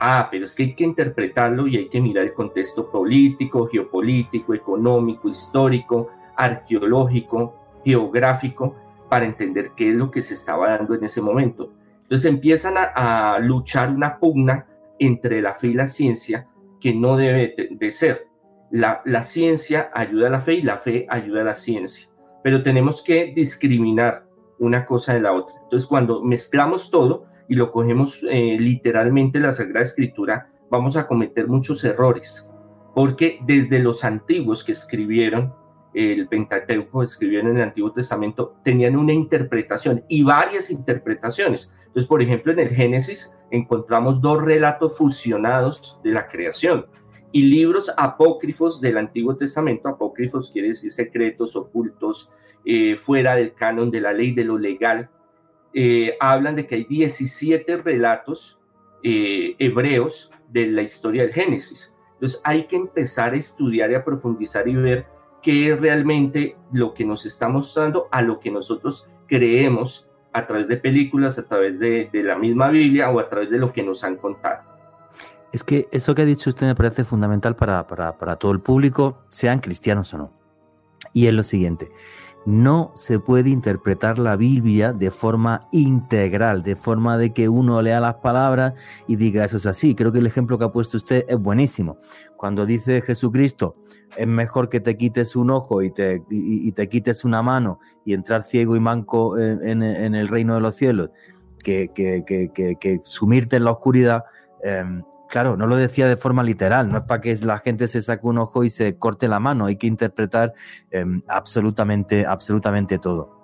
Ah, 0.00 0.28
pero 0.30 0.44
es 0.44 0.54
que 0.54 0.62
hay 0.62 0.74
que 0.74 0.84
interpretarlo 0.84 1.66
y 1.66 1.76
hay 1.76 1.88
que 1.88 2.00
mirar 2.00 2.24
el 2.24 2.32
contexto 2.32 2.88
político, 2.90 3.66
geopolítico, 3.66 4.54
económico, 4.54 5.28
histórico, 5.28 6.10
arqueológico, 6.36 7.54
geográfico, 7.84 8.76
para 9.08 9.24
entender 9.24 9.72
qué 9.76 9.90
es 9.90 9.96
lo 9.96 10.10
que 10.10 10.22
se 10.22 10.34
estaba 10.34 10.68
dando 10.68 10.94
en 10.94 11.04
ese 11.04 11.20
momento. 11.20 11.72
Entonces 12.02 12.30
empiezan 12.30 12.74
a, 12.76 13.38
luchar 13.40 13.90
una 13.90 14.18
pugna 14.18 14.66
entre 14.98 15.42
la 15.42 15.54
fe 15.54 15.68
y 15.68 15.74
la 15.74 15.86
ciencia 15.86 16.46
que 16.80 16.94
no 16.94 17.16
debe 17.16 17.54
de 17.70 17.90
ser. 17.90 18.28
La, 18.70 19.02
la 19.04 19.24
ciencia 19.24 19.90
ayuda 19.92 20.28
a 20.28 20.30
la 20.30 20.40
fe 20.40 20.54
y 20.54 20.62
la 20.62 20.78
fe 20.78 21.06
ayuda 21.08 21.40
a 21.40 21.44
la 21.44 21.54
ciencia, 21.54 22.08
pero 22.42 22.62
tenemos 22.62 23.02
que 23.02 23.32
discriminar 23.34 24.24
una 24.58 24.84
cosa 24.84 25.14
de 25.14 25.20
la 25.20 25.32
otra. 25.32 25.54
Entonces, 25.62 25.88
cuando 25.88 26.22
mezclamos 26.22 26.90
todo 26.90 27.26
y 27.48 27.54
lo 27.54 27.72
cogemos 27.72 28.24
eh, 28.30 28.56
literalmente 28.58 29.40
la 29.40 29.52
Sagrada 29.52 29.84
Escritura, 29.84 30.50
vamos 30.70 30.96
a 30.96 31.06
cometer 31.06 31.48
muchos 31.48 31.82
errores, 31.84 32.50
porque 32.94 33.38
desde 33.46 33.78
los 33.78 34.04
antiguos 34.04 34.62
que 34.62 34.72
escribieron 34.72 35.54
el 35.94 36.28
Pentateuco, 36.28 37.02
escribieron 37.02 37.52
en 37.52 37.56
el 37.56 37.62
Antiguo 37.64 37.92
Testamento, 37.92 38.56
tenían 38.62 38.96
una 38.96 39.12
interpretación 39.12 40.04
y 40.08 40.22
varias 40.22 40.70
interpretaciones. 40.70 41.72
Entonces, 41.86 42.06
por 42.06 42.22
ejemplo, 42.22 42.52
en 42.52 42.60
el 42.60 42.68
Génesis 42.68 43.36
encontramos 43.50 44.20
dos 44.20 44.44
relatos 44.44 44.98
fusionados 44.98 45.98
de 46.04 46.12
la 46.12 46.28
creación 46.28 46.86
y 47.32 47.42
libros 47.42 47.92
apócrifos 47.96 48.80
del 48.80 48.98
Antiguo 48.98 49.36
Testamento. 49.36 49.88
Apócrifos 49.88 50.50
quiere 50.50 50.68
decir 50.68 50.92
secretos, 50.92 51.56
ocultos, 51.56 52.30
eh, 52.64 52.96
fuera 52.96 53.34
del 53.34 53.54
canon 53.54 53.90
de 53.90 54.00
la 54.00 54.12
ley, 54.12 54.34
de 54.34 54.44
lo 54.44 54.58
legal. 54.58 55.10
Eh, 55.74 56.16
hablan 56.20 56.56
de 56.56 56.66
que 56.66 56.76
hay 56.76 56.84
17 56.84 57.78
relatos 57.78 58.58
eh, 59.02 59.54
hebreos 59.58 60.32
de 60.48 60.66
la 60.66 60.82
historia 60.82 61.22
del 61.22 61.32
Génesis. 61.32 61.96
Entonces 62.14 62.40
hay 62.44 62.66
que 62.66 62.76
empezar 62.76 63.34
a 63.34 63.36
estudiar 63.36 63.90
y 63.90 63.94
a 63.94 64.04
profundizar 64.04 64.66
y 64.66 64.74
ver 64.74 65.06
qué 65.42 65.72
es 65.72 65.80
realmente 65.80 66.56
lo 66.72 66.94
que 66.94 67.04
nos 67.04 67.26
está 67.26 67.48
mostrando 67.48 68.08
a 68.10 68.22
lo 68.22 68.40
que 68.40 68.50
nosotros 68.50 69.06
creemos 69.28 70.08
a 70.32 70.46
través 70.46 70.68
de 70.68 70.76
películas, 70.76 71.38
a 71.38 71.46
través 71.46 71.78
de, 71.78 72.10
la 72.12 72.36
misma 72.36 72.70
Biblia 72.70 73.10
o 73.10 73.20
a 73.20 73.28
través 73.28 73.50
de 73.50 73.58
lo 73.58 73.72
que 73.72 73.82
nos 73.82 74.02
han 74.04 74.16
contado. 74.16 74.62
Es 75.52 75.64
que 75.64 75.88
eso 75.92 76.14
que 76.14 76.22
ha 76.22 76.26
dicho 76.26 76.50
usted 76.50 76.66
me 76.66 76.74
parece 76.74 77.04
fundamental 77.04 77.56
para, 77.56 77.86
para 77.86 78.36
todo 78.36 78.52
el 78.52 78.60
público, 78.60 79.22
sean 79.28 79.60
cristianos 79.60 80.12
o 80.12 80.18
no. 80.18 80.32
Y 81.12 81.26
es 81.26 81.34
lo 81.34 81.42
siguiente, 81.42 81.90
no 82.46 82.92
se 82.94 83.20
puede 83.20 83.50
interpretar 83.50 84.18
la 84.18 84.36
Biblia 84.36 84.92
de 84.92 85.10
forma 85.10 85.68
integral, 85.70 86.62
de 86.62 86.76
forma 86.76 87.18
de 87.18 87.32
que 87.32 87.48
uno 87.48 87.82
lea 87.82 88.00
las 88.00 88.16
palabras 88.16 88.74
y 89.06 89.16
diga 89.16 89.44
eso 89.44 89.58
es 89.58 89.66
así. 89.66 89.94
Creo 89.94 90.12
que 90.12 90.18
el 90.18 90.26
ejemplo 90.26 90.58
que 90.58 90.64
ha 90.64 90.72
puesto 90.72 90.96
usted 90.96 91.24
es 91.28 91.38
buenísimo. 91.38 91.98
Cuando 92.36 92.64
dice 92.64 93.02
Jesucristo, 93.02 93.76
es 94.16 94.26
mejor 94.26 94.68
que 94.68 94.80
te 94.80 94.96
quites 94.96 95.36
un 95.36 95.50
ojo 95.50 95.82
y 95.82 95.90
te, 95.90 96.20
te 96.74 96.88
quites 96.88 97.24
una 97.24 97.42
mano 97.42 97.80
y 98.04 98.14
entrar 98.14 98.44
ciego 98.44 98.76
y 98.76 98.80
manco 98.80 99.38
en, 99.38 99.82
el 99.82 100.28
reino 100.28 100.54
de 100.54 100.60
los 100.60 100.74
cielos, 100.74 101.10
que, 101.62 101.90
que, 101.94 103.00
sumirte 103.02 103.56
en 103.56 103.64
la 103.64 103.72
oscuridad. 103.72 104.24
Em, 104.62 105.02
claro, 105.28 105.56
no 105.56 105.66
lo 105.66 105.76
decía 105.76 106.06
de 106.08 106.16
forma 106.16 106.42
literal, 106.42 106.88
no 106.88 106.98
es 106.98 107.04
para 107.04 107.20
que 107.20 107.36
la 107.36 107.58
gente 107.58 107.88
se 107.88 108.02
saque 108.02 108.26
un 108.26 108.38
ojo 108.38 108.64
y 108.64 108.70
se 108.70 108.96
corte 108.96 109.28
la 109.28 109.40
mano, 109.40 109.66
hay 109.66 109.76
que 109.76 109.86
interpretar 109.86 110.54
em, 110.90 111.22
absolutamente, 111.28 112.26
absolutamente 112.26 112.98
todo. 112.98 113.38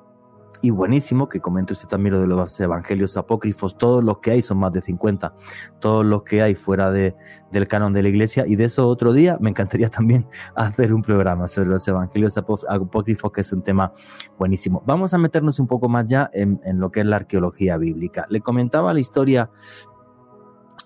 Y 0.64 0.70
buenísimo 0.70 1.28
que 1.28 1.40
comente 1.40 1.74
usted 1.74 1.88
también 1.88 2.14
lo 2.14 2.22
de 2.22 2.26
los 2.26 2.58
evangelios 2.58 3.18
apócrifos, 3.18 3.76
todos 3.76 4.02
los 4.02 4.20
que 4.20 4.30
hay 4.30 4.40
son 4.40 4.56
más 4.56 4.72
de 4.72 4.80
50, 4.80 5.34
todos 5.78 6.06
los 6.06 6.22
que 6.22 6.40
hay 6.40 6.54
fuera 6.54 6.90
de, 6.90 7.14
del 7.52 7.68
canon 7.68 7.92
de 7.92 8.02
la 8.02 8.08
iglesia. 8.08 8.44
Y 8.46 8.56
de 8.56 8.64
eso 8.64 8.88
otro 8.88 9.12
día 9.12 9.36
me 9.40 9.50
encantaría 9.50 9.90
también 9.90 10.26
hacer 10.54 10.94
un 10.94 11.02
programa 11.02 11.48
sobre 11.48 11.68
los 11.68 11.86
evangelios 11.86 12.38
apócrifos, 12.38 13.30
que 13.30 13.42
es 13.42 13.52
un 13.52 13.62
tema 13.62 13.92
buenísimo. 14.38 14.82
Vamos 14.86 15.12
a 15.12 15.18
meternos 15.18 15.60
un 15.60 15.66
poco 15.66 15.90
más 15.90 16.06
ya 16.06 16.30
en, 16.32 16.58
en 16.64 16.80
lo 16.80 16.90
que 16.90 17.00
es 17.00 17.06
la 17.06 17.16
arqueología 17.16 17.76
bíblica. 17.76 18.24
Le 18.30 18.40
comentaba 18.40 18.94
la 18.94 19.00
historia 19.00 19.50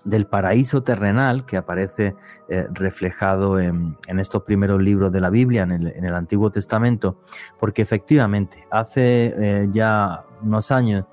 del 0.03 0.25
paraíso 0.25 0.83
terrenal 0.83 1.45
que 1.45 1.57
aparece 1.57 2.15
eh, 2.47 2.67
reflejado 2.71 3.59
en, 3.59 3.97
estos 4.07 4.43
primeros 4.43 4.81
libros 4.81 5.11
de 5.11 5.21
la 5.21 5.29
Biblia, 5.29 5.63
en 5.63 5.71
el, 5.71 6.15
Antiguo 6.15 6.51
Testamento, 6.51 7.17
porque 7.59 7.81
efectivamente 7.81 8.63
hace 8.71 9.33
eh, 9.35 9.67
ya 9.71 10.25
unos 10.41 10.71
años 10.71 11.05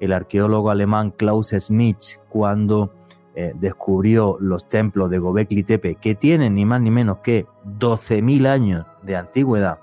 el 0.00 0.12
arqueólogo 0.12 0.70
alemán 0.70 1.10
Klaus 1.10 1.50
Schmidt, 1.50 2.20
cuando 2.28 2.92
eh, 3.34 3.52
descubrió 3.56 4.36
los 4.40 4.68
templos 4.68 5.10
de 5.10 5.18
Gobekli 5.18 5.62
Tepe, 5.62 5.96
que 5.96 6.14
tienen 6.14 6.54
ni 6.54 6.64
más 6.64 6.80
ni 6.80 6.90
menos 6.90 7.18
que 7.18 7.46
12.000 7.64 8.46
años 8.46 8.86
de 9.02 9.16
antigüedad, 9.16 9.78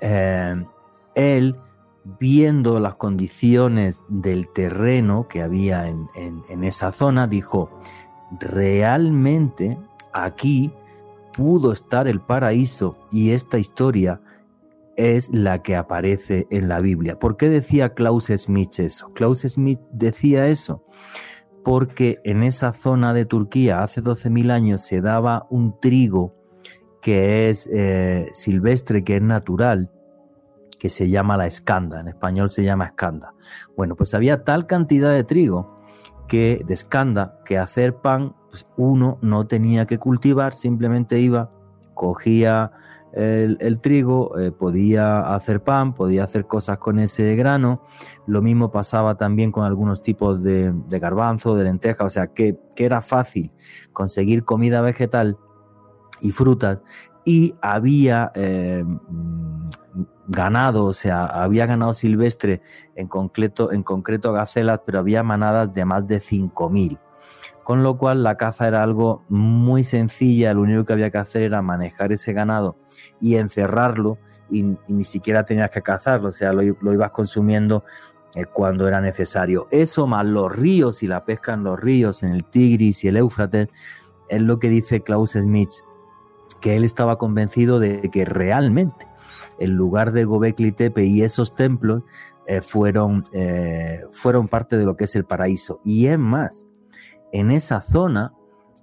él 0.00 1.56
viendo 2.04 2.80
las 2.80 2.94
condiciones 2.94 4.02
del 4.08 4.48
terreno 4.48 5.28
que 5.28 5.42
había 5.42 5.88
en, 5.88 6.64
esa 6.64 6.92
zona, 6.92 7.26
dijo, 7.26 7.70
realmente 8.38 9.78
aquí 10.12 10.72
pudo 11.32 11.72
estar 11.72 12.08
el 12.08 12.20
paraíso 12.20 12.96
y 13.12 13.30
esta 13.30 13.58
historia 13.58 14.20
es 14.96 15.32
la 15.32 15.62
que 15.62 15.76
aparece 15.76 16.46
en 16.50 16.68
la 16.68 16.80
Biblia. 16.80 17.18
¿Por 17.18 17.36
qué 17.36 17.48
decía 17.48 17.94
Klaus 17.94 18.26
Smith 18.26 18.78
eso? 18.78 19.12
Klaus 19.14 19.40
Smith 19.40 19.80
decía 19.92 20.48
eso 20.48 20.84
porque 21.64 22.20
en 22.24 22.42
esa 22.42 22.72
zona 22.72 23.12
de 23.14 23.26
Turquía 23.26 23.82
hace 23.82 24.02
12.000 24.02 24.50
años 24.50 24.82
se 24.82 25.00
daba 25.00 25.46
un 25.50 25.78
trigo 25.78 26.34
que 27.00 27.48
es 27.48 27.68
eh, 27.72 28.28
silvestre, 28.32 29.04
que 29.04 29.16
es 29.16 29.22
natural, 29.22 29.90
que 30.80 30.88
se 30.88 31.08
llama 31.08 31.36
la 31.36 31.46
escanda, 31.46 32.00
en 32.00 32.08
español 32.08 32.50
se 32.50 32.64
llama 32.64 32.86
escanda. 32.86 33.34
Bueno, 33.76 33.94
pues 33.94 34.14
había 34.14 34.42
tal 34.42 34.66
cantidad 34.66 35.12
de 35.12 35.22
trigo 35.22 35.78
que 36.26 36.64
de 36.66 36.74
escanda 36.74 37.38
que 37.44 37.58
hacer 37.58 37.96
pan 37.96 38.34
pues 38.50 38.66
uno 38.76 39.18
no 39.22 39.46
tenía 39.46 39.86
que 39.86 39.98
cultivar, 39.98 40.54
simplemente 40.54 41.20
iba, 41.20 41.52
cogía 41.94 42.72
el, 43.12 43.80
trigo, 43.80 44.38
eh, 44.38 44.52
podía 44.52 45.34
hacer 45.34 45.62
pan, 45.62 45.94
podía 45.94 46.24
hacer 46.24 46.46
cosas 46.46 46.78
con 46.78 46.98
ese 46.98 47.34
grano. 47.36 47.82
Lo 48.26 48.40
mismo 48.40 48.70
pasaba 48.70 49.16
también 49.16 49.52
con 49.52 49.64
algunos 49.64 50.02
tipos 50.02 50.42
de, 50.42 50.72
garbanzo, 50.88 51.56
de 51.56 51.64
lenteja, 51.64 52.04
o 52.04 52.10
sea 52.10 52.28
que, 52.28 52.58
era 52.76 53.02
fácil 53.02 53.52
conseguir 53.92 54.44
comida 54.44 54.80
vegetal 54.80 55.36
y 56.22 56.30
frutas 56.30 56.78
y 57.26 57.54
había 57.60 58.32
eh, 58.34 58.82
ganado, 60.30 60.84
o 60.84 60.92
sea, 60.92 61.26
había 61.26 61.66
ganado 61.66 61.92
silvestre, 61.92 62.62
en 62.94 63.08
concreto, 63.08 63.72
en 63.72 63.82
concreto 63.82 64.32
gacelas, 64.32 64.80
pero 64.86 65.00
había 65.00 65.22
manadas 65.22 65.74
de 65.74 65.84
más 65.84 66.06
de 66.06 66.20
5.000 66.20 66.98
con 67.64 67.82
lo 67.84 67.98
cual 67.98 68.24
la 68.24 68.36
caza 68.36 68.66
era 68.66 68.82
algo 68.82 69.22
muy 69.28 69.84
sencilla, 69.84 70.54
lo 70.54 70.62
único 70.62 70.84
que 70.84 70.92
había 70.92 71.10
que 71.10 71.18
hacer 71.18 71.42
era 71.42 71.62
manejar 71.62 72.10
ese 72.10 72.32
ganado 72.32 72.74
y 73.20 73.36
encerrarlo 73.36 74.18
y, 74.48 74.76
ni 74.88 75.04
siquiera 75.04 75.44
tenías 75.44 75.70
que 75.70 75.80
cazarlo, 75.80 76.30
o 76.30 76.32
sea, 76.32 76.52
lo, 76.52 76.62
ibas 76.64 77.10
consumiendo 77.12 77.84
eh, 78.34 78.44
cuando 78.46 78.88
era 78.88 79.00
necesario. 79.00 79.68
Eso 79.70 80.08
más 80.08 80.26
los 80.26 80.50
ríos 80.50 81.04
y 81.04 81.06
la 81.06 81.24
pesca 81.24 81.52
en 81.52 81.62
los 81.62 81.78
ríos, 81.78 82.24
en 82.24 82.32
el 82.32 82.44
Tigris 82.44 83.04
y 83.04 83.08
el 83.08 83.18
Éufrates, 83.18 83.68
es 84.28 84.40
lo 84.40 84.58
que 84.58 84.68
dice 84.68 85.02
Klaus 85.02 85.32
Smith, 85.32 85.70
que 86.60 86.76
él 86.76 86.82
estaba 86.82 87.18
convencido 87.18 87.78
de 87.78 88.10
que 88.10 88.24
realmente 88.24 89.09
el 89.60 89.70
lugar 89.72 90.12
de 90.12 90.24
Gobekli 90.24 90.72
Tepe 90.72 91.04
y 91.04 91.22
esos 91.22 91.54
templos 91.54 92.02
eh, 92.46 92.62
fueron, 92.62 93.26
eh, 93.32 94.00
fueron 94.10 94.48
parte 94.48 94.76
de 94.76 94.84
lo 94.84 94.96
que 94.96 95.04
es 95.04 95.14
el 95.14 95.24
paraíso. 95.24 95.80
Y 95.84 96.06
es 96.06 96.18
más, 96.18 96.66
en 97.30 97.52
esa 97.52 97.80
zona, 97.80 98.32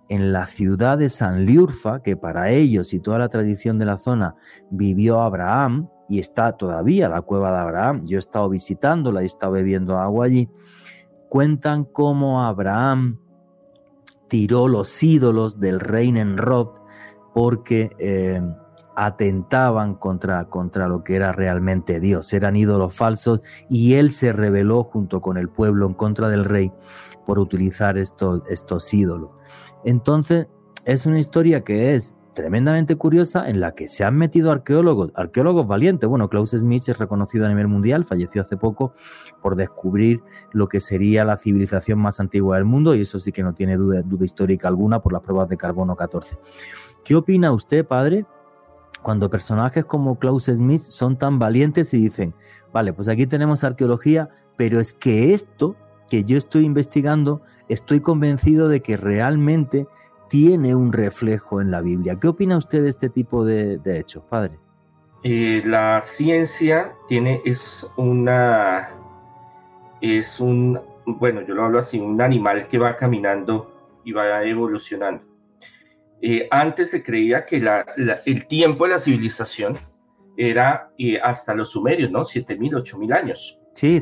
en 0.08 0.32
la 0.32 0.46
ciudad 0.46 0.98
de 0.98 1.10
San 1.10 1.46
Liurfa, 1.46 2.02
que 2.02 2.16
para 2.16 2.52
ellos 2.52 2.94
y 2.94 3.02
toda 3.02 3.20
la 3.20 3.28
tradición 3.28 3.78
de 3.78 3.86
la 3.86 3.98
zona 3.98 4.36
vivió 4.70 5.20
Abraham 5.20 5.88
y 6.08 6.20
está 6.20 6.54
todavía 6.54 7.10
la 7.10 7.22
cueva 7.22 7.52
de 7.52 7.58
Abraham, 7.58 8.04
yo 8.06 8.18
he 8.18 8.20
estado 8.20 8.48
visitándola 8.48 9.22
y 9.22 9.26
he 9.26 9.28
estado 9.28 9.52
bebiendo 9.52 9.98
agua 9.98 10.28
allí, 10.28 10.50
cuentan 11.28 11.84
cómo 11.84 12.44
Abraham 12.46 13.20
tiró 14.30 14.68
los 14.68 15.04
ídolos 15.04 15.60
del 15.60 15.80
rey 15.80 16.10
Enrod 16.10 16.70
porque 17.34 17.92
eh, 18.00 18.42
atentaban 19.00 19.94
contra, 19.94 20.46
contra 20.46 20.88
lo 20.88 21.04
que 21.04 21.16
era 21.16 21.32
realmente 21.32 22.00
Dios, 22.00 22.34
eran 22.34 22.56
ídolos 22.56 22.96
falsos 22.96 23.42
y 23.70 23.94
él 23.94 24.12
se 24.12 24.34
rebeló 24.34 24.86
junto 24.86 25.22
con 25.22 25.38
el 25.38 25.50
pueblo 25.50 25.86
en 25.86 25.94
contra 25.94 26.30
del 26.30 26.46
rey 26.46 26.72
por 27.28 27.38
utilizar 27.38 28.00
estos, 28.00 28.42
estos 28.50 28.92
ídolos. 28.92 29.30
Entonces, 29.86 30.48
es 30.86 31.06
una 31.06 31.20
historia 31.20 31.64
que 31.64 31.94
es 31.94 32.16
tremendamente 32.34 32.96
curiosa 32.96 33.48
en 33.48 33.60
la 33.60 33.76
que 33.76 33.88
se 33.88 34.04
han 34.04 34.16
metido 34.16 34.52
arqueólogos, 34.52 35.12
arqueólogos 35.14 35.68
valientes. 35.68 36.10
Bueno, 36.10 36.28
Klaus 36.28 36.50
Smith 36.52 36.90
es 36.90 36.98
reconocido 36.98 37.46
a 37.46 37.50
nivel 37.50 37.68
mundial, 37.68 38.04
falleció 38.04 38.42
hace 38.42 38.58
poco 38.58 38.94
por 39.44 39.56
descubrir 39.56 40.24
lo 40.54 40.68
que 40.68 40.80
sería 40.80 41.24
la 41.24 41.38
civilización 41.38 42.00
más 42.00 42.20
antigua 42.20 42.56
del 42.56 42.66
mundo 42.66 42.96
y 42.96 43.02
eso 43.02 43.20
sí 43.20 43.32
que 43.32 43.44
no 43.44 43.54
tiene 43.54 43.78
duda, 43.78 44.02
duda 44.02 44.26
histórica 44.26 44.68
alguna 44.68 45.04
por 45.04 45.14
las 45.14 45.22
pruebas 45.22 45.50
de 45.50 45.58
carbono 45.58 45.96
14. 45.96 46.40
¿Qué 47.04 47.16
opina 47.16 47.52
usted, 47.52 47.86
padre, 47.86 48.26
cuando 49.08 49.30
personajes 49.30 49.86
como 49.86 50.20
Klaus 50.20 50.48
Smith 50.48 50.82
son 50.82 51.18
tan 51.18 51.40
valientes 51.40 51.94
y 51.94 51.98
dicen, 51.98 52.34
vale, 52.74 52.92
pues 52.92 53.08
aquí 53.08 53.26
tenemos 53.26 53.64
arqueología, 53.64 54.28
pero 54.58 54.82
es 54.82 54.92
que 54.92 55.32
esto 55.32 55.78
que 56.10 56.26
yo 56.26 56.38
estoy 56.38 56.66
investigando, 56.66 57.42
estoy 57.70 58.02
convencido 58.02 58.68
de 58.68 58.82
que 58.82 58.98
realmente 58.98 59.88
tiene 60.30 60.76
un 60.76 60.92
reflejo 60.92 61.62
en 61.62 61.72
la 61.72 61.80
Biblia. 61.80 62.18
¿Qué 62.20 62.28
opina 62.28 62.58
usted 62.58 62.84
de 62.84 62.90
este 62.90 63.08
tipo 63.08 63.46
de, 63.46 63.80
hechos, 63.86 64.24
padre? 64.26 64.60
La 65.24 66.02
ciencia 66.02 66.92
tiene, 67.08 67.42
es 67.46 67.90
una, 67.96 68.90
es 70.02 70.42
un, 70.42 70.82
bueno, 71.06 71.44
yo 71.48 71.56
lo 71.56 71.64
hablo 71.64 71.80
así, 71.80 71.98
un 71.98 72.22
animal 72.22 72.68
que 72.68 72.78
va 72.78 72.98
caminando 72.98 73.72
y 74.04 74.12
va 74.12 74.44
evolucionando. 74.44 75.24
Eh, 76.22 76.48
antes 76.52 76.92
se 76.92 77.04
creía 77.04 77.46
que 77.46 77.64
el 78.26 78.48
tiempo 78.48 78.86
de 78.86 78.92
la 78.92 79.00
civilización 79.00 79.78
era 80.36 80.92
eh, 80.98 81.20
hasta 81.22 81.54
los 81.54 81.72
sumerios, 81.72 82.12
¿no? 82.12 82.22
7.000, 82.22 82.84
8.000 82.84 83.16
años. 83.16 83.60
Sí, 83.74 84.02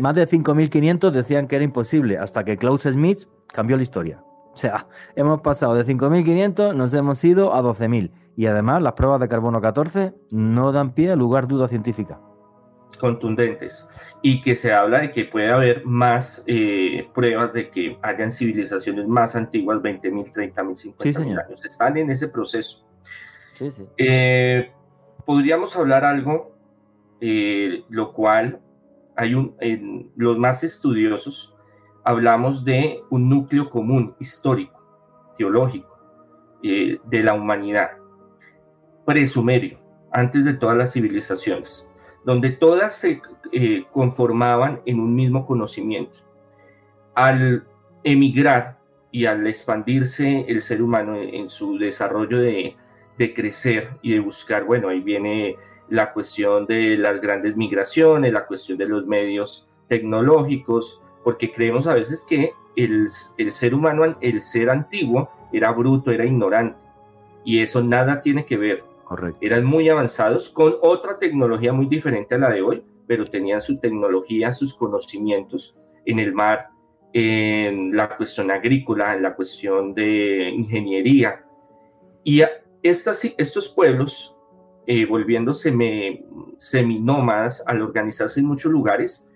más 0.00 0.14
de 0.16 0.26
5.500 0.26 1.10
decían 1.10 1.46
que 1.46 1.56
era 1.56 1.64
imposible, 1.64 2.18
hasta 2.18 2.44
que 2.44 2.56
Klaus 2.56 2.82
Smith 2.82 3.28
cambió 3.46 3.76
la 3.76 3.82
historia. 3.82 4.22
O 4.52 4.56
sea, 4.56 4.88
hemos 5.14 5.40
pasado 5.40 5.74
de 5.74 5.84
5.500, 5.84 6.74
nos 6.74 6.92
hemos 6.94 7.22
ido 7.22 7.54
a 7.54 7.62
12.000. 7.62 8.10
Y 8.36 8.46
además, 8.46 8.82
las 8.82 8.94
pruebas 8.94 9.20
de 9.20 9.28
carbono 9.28 9.60
14 9.60 10.14
no 10.32 10.72
dan 10.72 10.94
pie 10.94 11.12
a 11.12 11.16
lugar 11.16 11.46
duda 11.46 11.68
científica. 11.68 12.20
Contundentes. 12.98 13.88
Y 14.22 14.40
que 14.40 14.56
se 14.56 14.72
habla 14.72 15.00
de 15.00 15.12
que 15.12 15.24
puede 15.24 15.50
haber 15.50 15.84
más 15.84 16.42
eh, 16.46 17.08
pruebas 17.14 17.52
de 17.52 17.70
que 17.70 17.98
hayan 18.02 18.30
civilizaciones 18.30 19.06
más 19.06 19.36
antiguas, 19.36 19.78
20.000, 19.78 20.32
30.000, 20.32 20.96
50.000 20.96 21.46
años. 21.46 21.64
Están 21.64 21.96
en 21.96 22.10
ese 22.10 22.28
proceso. 22.28 22.84
Sí, 23.52 23.70
sí. 23.70 23.84
Eh, 23.96 24.72
podríamos 25.24 25.76
hablar 25.76 26.04
algo, 26.04 26.56
eh, 27.20 27.84
lo 27.88 28.12
cual 28.12 28.60
hay 29.16 29.34
un, 29.34 29.56
en 29.60 30.10
los 30.16 30.38
más 30.38 30.64
estudiosos 30.64 31.54
hablamos 32.04 32.64
de 32.64 33.02
un 33.10 33.28
núcleo 33.28 33.68
común 33.68 34.14
histórico, 34.18 34.80
teológico, 35.36 35.98
de 36.62 37.22
la 37.22 37.34
humanidad, 37.34 37.90
presumerio, 39.04 39.78
antes 40.12 40.44
de 40.44 40.54
todas 40.54 40.76
las 40.76 40.92
civilizaciones, 40.92 41.87
donde 42.24 42.50
todas 42.50 42.96
se 42.96 43.22
eh, 43.52 43.84
conformaban 43.92 44.80
en 44.86 45.00
un 45.00 45.14
mismo 45.14 45.46
conocimiento. 45.46 46.18
Al 47.14 47.64
emigrar 48.04 48.78
y 49.10 49.26
al 49.26 49.46
expandirse 49.46 50.44
el 50.48 50.62
ser 50.62 50.82
humano 50.82 51.16
en, 51.16 51.48
su 51.50 51.78
desarrollo 51.78 52.38
de, 52.38 52.76
de 53.16 53.34
crecer 53.34 53.90
y 54.02 54.12
de 54.12 54.20
buscar, 54.20 54.64
bueno, 54.64 54.88
ahí 54.88 55.00
viene 55.00 55.56
la 55.88 56.12
cuestión 56.12 56.66
de 56.66 56.96
las 56.96 57.20
grandes 57.20 57.56
migraciones, 57.56 58.32
la 58.32 58.46
cuestión 58.46 58.78
de 58.78 58.86
los 58.86 59.06
medios 59.06 59.66
tecnológicos, 59.88 61.00
porque 61.24 61.52
creemos 61.52 61.86
a 61.86 61.94
veces 61.94 62.24
que 62.28 62.52
el, 62.76 63.10
ser 63.10 63.74
humano, 63.74 64.16
el 64.20 64.42
ser 64.42 64.70
antiguo, 64.70 65.30
era 65.52 65.72
bruto, 65.72 66.10
era 66.10 66.24
ignorante, 66.24 66.78
y 67.44 67.60
eso 67.60 67.82
nada 67.82 68.20
tiene 68.20 68.44
que 68.44 68.56
ver. 68.56 68.84
Correcto. 69.08 69.38
Eran 69.40 69.64
muy 69.64 69.88
avanzados 69.88 70.50
con 70.50 70.74
otra 70.82 71.18
tecnología 71.18 71.72
muy 71.72 71.86
diferente 71.86 72.34
a 72.34 72.38
la 72.38 72.50
de 72.50 72.60
hoy, 72.60 72.84
pero 73.06 73.24
tenían 73.24 73.62
su 73.62 73.78
tecnología, 73.78 74.52
sus 74.52 74.74
conocimientos 74.74 75.74
en 76.04 76.18
el 76.18 76.34
mar, 76.34 76.68
en 77.14 77.96
la 77.96 78.14
cuestión 78.18 78.50
agrícola, 78.50 79.14
en 79.14 79.22
la 79.22 79.34
cuestión 79.34 79.94
de 79.94 80.50
ingeniería. 80.50 81.42
Y 82.22 82.42
estas, 82.82 83.24
estos 83.38 83.70
pueblos 83.70 84.36
eh, 84.86 85.06
volviéndose 85.06 85.72
seminómadas 86.58 87.64
al 87.66 87.80
organizarse 87.80 88.40
en 88.40 88.46
muchos 88.46 88.70
lugares, 88.70 89.26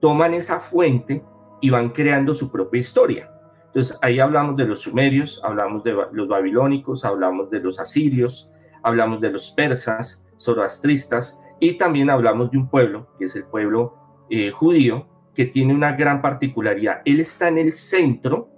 toman 0.00 0.32
esa 0.32 0.58
fuente 0.58 1.22
y 1.60 1.68
van 1.68 1.90
creando 1.90 2.34
su 2.34 2.50
propia 2.50 2.80
historia. 2.80 3.30
Entonces 3.66 3.98
ahí 4.00 4.20
hablamos 4.20 4.56
de 4.56 4.64
los 4.64 4.80
sumerios, 4.80 5.38
hablamos 5.44 5.84
de 5.84 5.94
los 6.12 6.28
babilónicos, 6.28 7.04
hablamos 7.04 7.50
de 7.50 7.60
los 7.60 7.78
asirios, 7.78 8.50
hablamos 8.86 9.20
de 9.20 9.30
los 9.30 9.50
persas, 9.50 10.26
zoroastristas 10.38 11.42
y 11.60 11.78
también 11.78 12.10
hablamos 12.10 12.50
de 12.50 12.58
un 12.58 12.68
pueblo, 12.68 13.08
que 13.18 13.26
es 13.26 13.36
el 13.36 13.44
pueblo 13.44 13.94
eh, 14.30 14.50
judío, 14.50 15.06
que 15.34 15.46
tiene 15.46 15.74
una 15.74 15.92
gran 15.92 16.22
particularidad. 16.22 17.02
Él 17.04 17.20
está 17.20 17.48
en 17.48 17.58
el 17.58 17.72
centro 17.72 18.48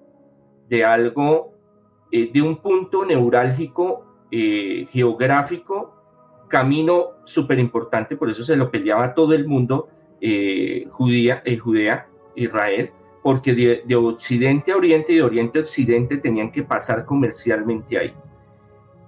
de 0.69 0.85
algo, 0.85 1.55
eh, 2.13 2.31
de 2.33 2.43
un 2.43 2.63
punto 2.63 3.05
neurálgico 3.05 4.05
geográfico 4.31 5.99
camino 6.49 7.11
súper 7.25 7.59
importante, 7.59 8.17
por 8.17 8.29
eso 8.29 8.43
se 8.43 8.57
lo 8.57 8.71
peleaba 8.71 9.15
todo 9.15 9.35
el 9.35 9.47
mundo, 9.47 9.89
eh, 10.21 10.89
Judía, 10.91 11.43
eh, 11.45 11.59
Judea, 11.59 12.09
Israel, 12.35 12.91
porque 13.23 13.83
de, 13.87 13.97
occidente 13.97 14.73
a 14.73 14.77
oriente 14.77 15.13
y 15.13 15.17
de 15.17 15.23
oriente 15.23 15.59
a 15.59 15.63
occidente 15.63 16.17
tenían 16.17 16.51
que 16.51 16.63
pasar 16.63 17.05
comercialmente 17.05 17.99
ahí. 17.99 18.15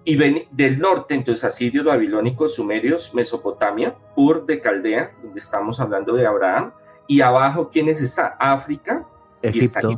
Y 0.05 0.17
ven, 0.17 0.45
del 0.51 0.79
norte, 0.79 1.15
entonces 1.15 1.45
asirios, 1.45 1.85
babilónicos, 1.85 2.55
sumerios, 2.55 3.15
Mesopotamia, 3.15 3.97
Ur 4.17 4.47
de 4.47 4.61
Caldea, 4.61 5.13
donde 5.23 5.41
estamos 5.41 5.79
hablando 5.79 6.15
de 6.15 6.27
Abraham, 6.27 6.73
y 7.07 7.21
abajo, 7.21 7.69
¿quiénes 7.71 8.01
está? 8.01 8.37
África 8.39 9.07
Egipto, 9.43 9.91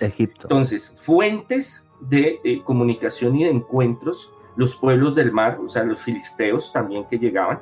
y 0.00 0.04
Egipto. 0.04 0.42
Entonces, 0.42 1.00
fuentes 1.02 1.90
de 2.00 2.40
eh, 2.44 2.62
comunicación 2.62 3.36
y 3.36 3.44
de 3.44 3.50
encuentros 3.50 4.32
los 4.56 4.76
pueblos 4.76 5.14
del 5.14 5.32
mar, 5.32 5.58
o 5.64 5.68
sea, 5.68 5.84
los 5.84 6.02
filisteos 6.02 6.72
también 6.72 7.06
que 7.08 7.18
llegaban, 7.18 7.60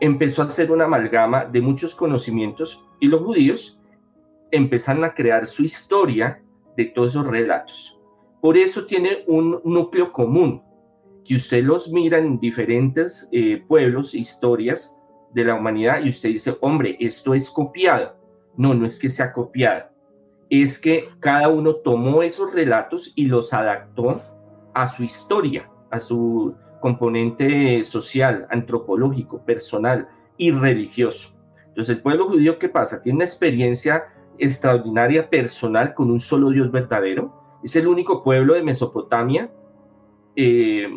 empezó 0.00 0.42
a 0.42 0.46
hacer 0.46 0.70
una 0.70 0.84
amalgama 0.84 1.44
de 1.44 1.60
muchos 1.60 1.94
conocimientos 1.94 2.84
y 3.00 3.06
los 3.06 3.22
judíos 3.22 3.78
empezaron 4.50 5.04
a 5.04 5.14
crear 5.14 5.46
su 5.46 5.62
historia 5.62 6.42
de 6.76 6.86
todos 6.86 7.12
esos 7.12 7.26
relatos. 7.26 7.98
Por 8.40 8.56
eso 8.56 8.86
tiene 8.86 9.24
un 9.26 9.60
núcleo 9.64 10.12
común 10.12 10.62
que 11.26 11.34
usted 11.34 11.64
los 11.64 11.92
mira 11.92 12.18
en 12.18 12.38
diferentes 12.38 13.28
eh, 13.32 13.62
pueblos, 13.66 14.14
historias 14.14 15.00
de 15.32 15.44
la 15.44 15.54
humanidad 15.54 16.02
y 16.02 16.08
usted 16.08 16.30
dice, 16.30 16.56
hombre, 16.60 16.96
esto 17.00 17.34
es 17.34 17.50
copiado. 17.50 18.16
No, 18.56 18.72
no 18.74 18.86
es 18.86 18.98
que 18.98 19.08
sea 19.08 19.32
copiado, 19.32 19.90
es 20.48 20.78
que 20.78 21.08
cada 21.20 21.48
uno 21.48 21.74
tomó 21.76 22.22
esos 22.22 22.54
relatos 22.54 23.12
y 23.16 23.26
los 23.26 23.52
adaptó 23.52 24.20
a 24.72 24.86
su 24.86 25.04
historia, 25.04 25.70
a 25.90 26.00
su 26.00 26.54
componente 26.80 27.82
social, 27.84 28.46
antropológico, 28.50 29.44
personal 29.44 30.08
y 30.38 30.52
religioso. 30.52 31.36
Entonces 31.68 31.96
el 31.96 32.02
pueblo 32.02 32.28
judío, 32.28 32.58
¿qué 32.58 32.68
pasa? 32.68 33.02
Tiene 33.02 33.16
una 33.16 33.24
experiencia 33.24 34.04
extraordinaria 34.38 35.28
personal 35.28 35.92
con 35.94 36.10
un 36.10 36.20
solo 36.20 36.50
Dios 36.50 36.70
verdadero. 36.70 37.58
Es 37.62 37.76
el 37.76 37.88
único 37.88 38.22
pueblo 38.22 38.54
de 38.54 38.62
Mesopotamia. 38.62 39.50
Eh, 40.36 40.88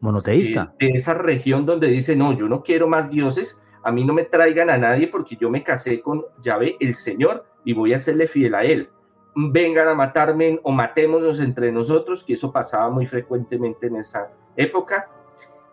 Monoteísta. 0.00 0.74
De 0.78 0.88
esa 0.88 1.14
región 1.14 1.66
donde 1.66 1.88
dice, 1.88 2.16
no, 2.16 2.32
yo 2.32 2.48
no 2.48 2.62
quiero 2.62 2.88
más 2.88 3.10
dioses, 3.10 3.62
a 3.82 3.92
mí 3.92 4.04
no 4.04 4.12
me 4.12 4.24
traigan 4.24 4.70
a 4.70 4.78
nadie 4.78 5.08
porque 5.08 5.36
yo 5.36 5.50
me 5.50 5.62
casé 5.62 6.00
con 6.00 6.24
Yahvé, 6.42 6.76
el 6.80 6.94
Señor, 6.94 7.44
y 7.64 7.72
voy 7.72 7.92
a 7.92 7.98
serle 7.98 8.26
fiel 8.26 8.54
a 8.54 8.64
Él. 8.64 8.88
Vengan 9.34 9.88
a 9.88 9.94
matarme 9.94 10.58
o 10.62 10.72
matémonos 10.72 11.40
entre 11.40 11.70
nosotros, 11.70 12.24
que 12.24 12.34
eso 12.34 12.52
pasaba 12.52 12.90
muy 12.90 13.06
frecuentemente 13.06 13.86
en 13.86 13.96
esa 13.96 14.30
época. 14.56 15.08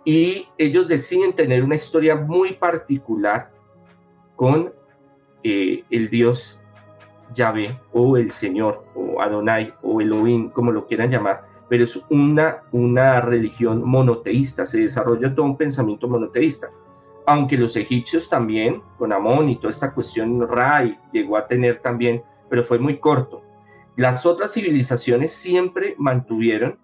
Y 0.05 0.47
ellos 0.57 0.87
deciden 0.87 1.33
tener 1.33 1.63
una 1.63 1.75
historia 1.75 2.15
muy 2.15 2.53
particular 2.53 3.51
con 4.35 4.73
eh, 5.43 5.83
el 5.89 6.09
Dios 6.09 6.61
Yahvé 7.33 7.77
o 7.91 8.17
el 8.17 8.31
Señor 8.31 8.85
o 8.95 9.21
Adonai 9.21 9.73
o 9.81 9.99
Elohim, 9.99 10.49
como 10.49 10.71
lo 10.71 10.85
quieran 10.85 11.11
llamar, 11.11 11.45
pero 11.69 11.83
es 11.83 12.01
una, 12.09 12.63
una 12.71 13.21
religión 13.21 13.83
monoteísta, 13.83 14.65
se 14.65 14.81
desarrolla 14.81 15.33
todo 15.33 15.45
un 15.45 15.57
pensamiento 15.57 16.07
monoteísta. 16.07 16.69
Aunque 17.25 17.57
los 17.57 17.75
egipcios 17.75 18.29
también, 18.29 18.81
con 18.97 19.11
Amón 19.11 19.49
y 19.49 19.57
toda 19.57 19.69
esta 19.69 19.93
cuestión 19.93 20.47
Rai, 20.47 20.97
llegó 21.11 21.37
a 21.37 21.47
tener 21.47 21.79
también, 21.79 22.23
pero 22.49 22.63
fue 22.63 22.79
muy 22.79 22.99
corto. 22.99 23.41
Las 23.97 24.25
otras 24.25 24.53
civilizaciones 24.53 25.33
siempre 25.33 25.95
mantuvieron, 25.97 26.79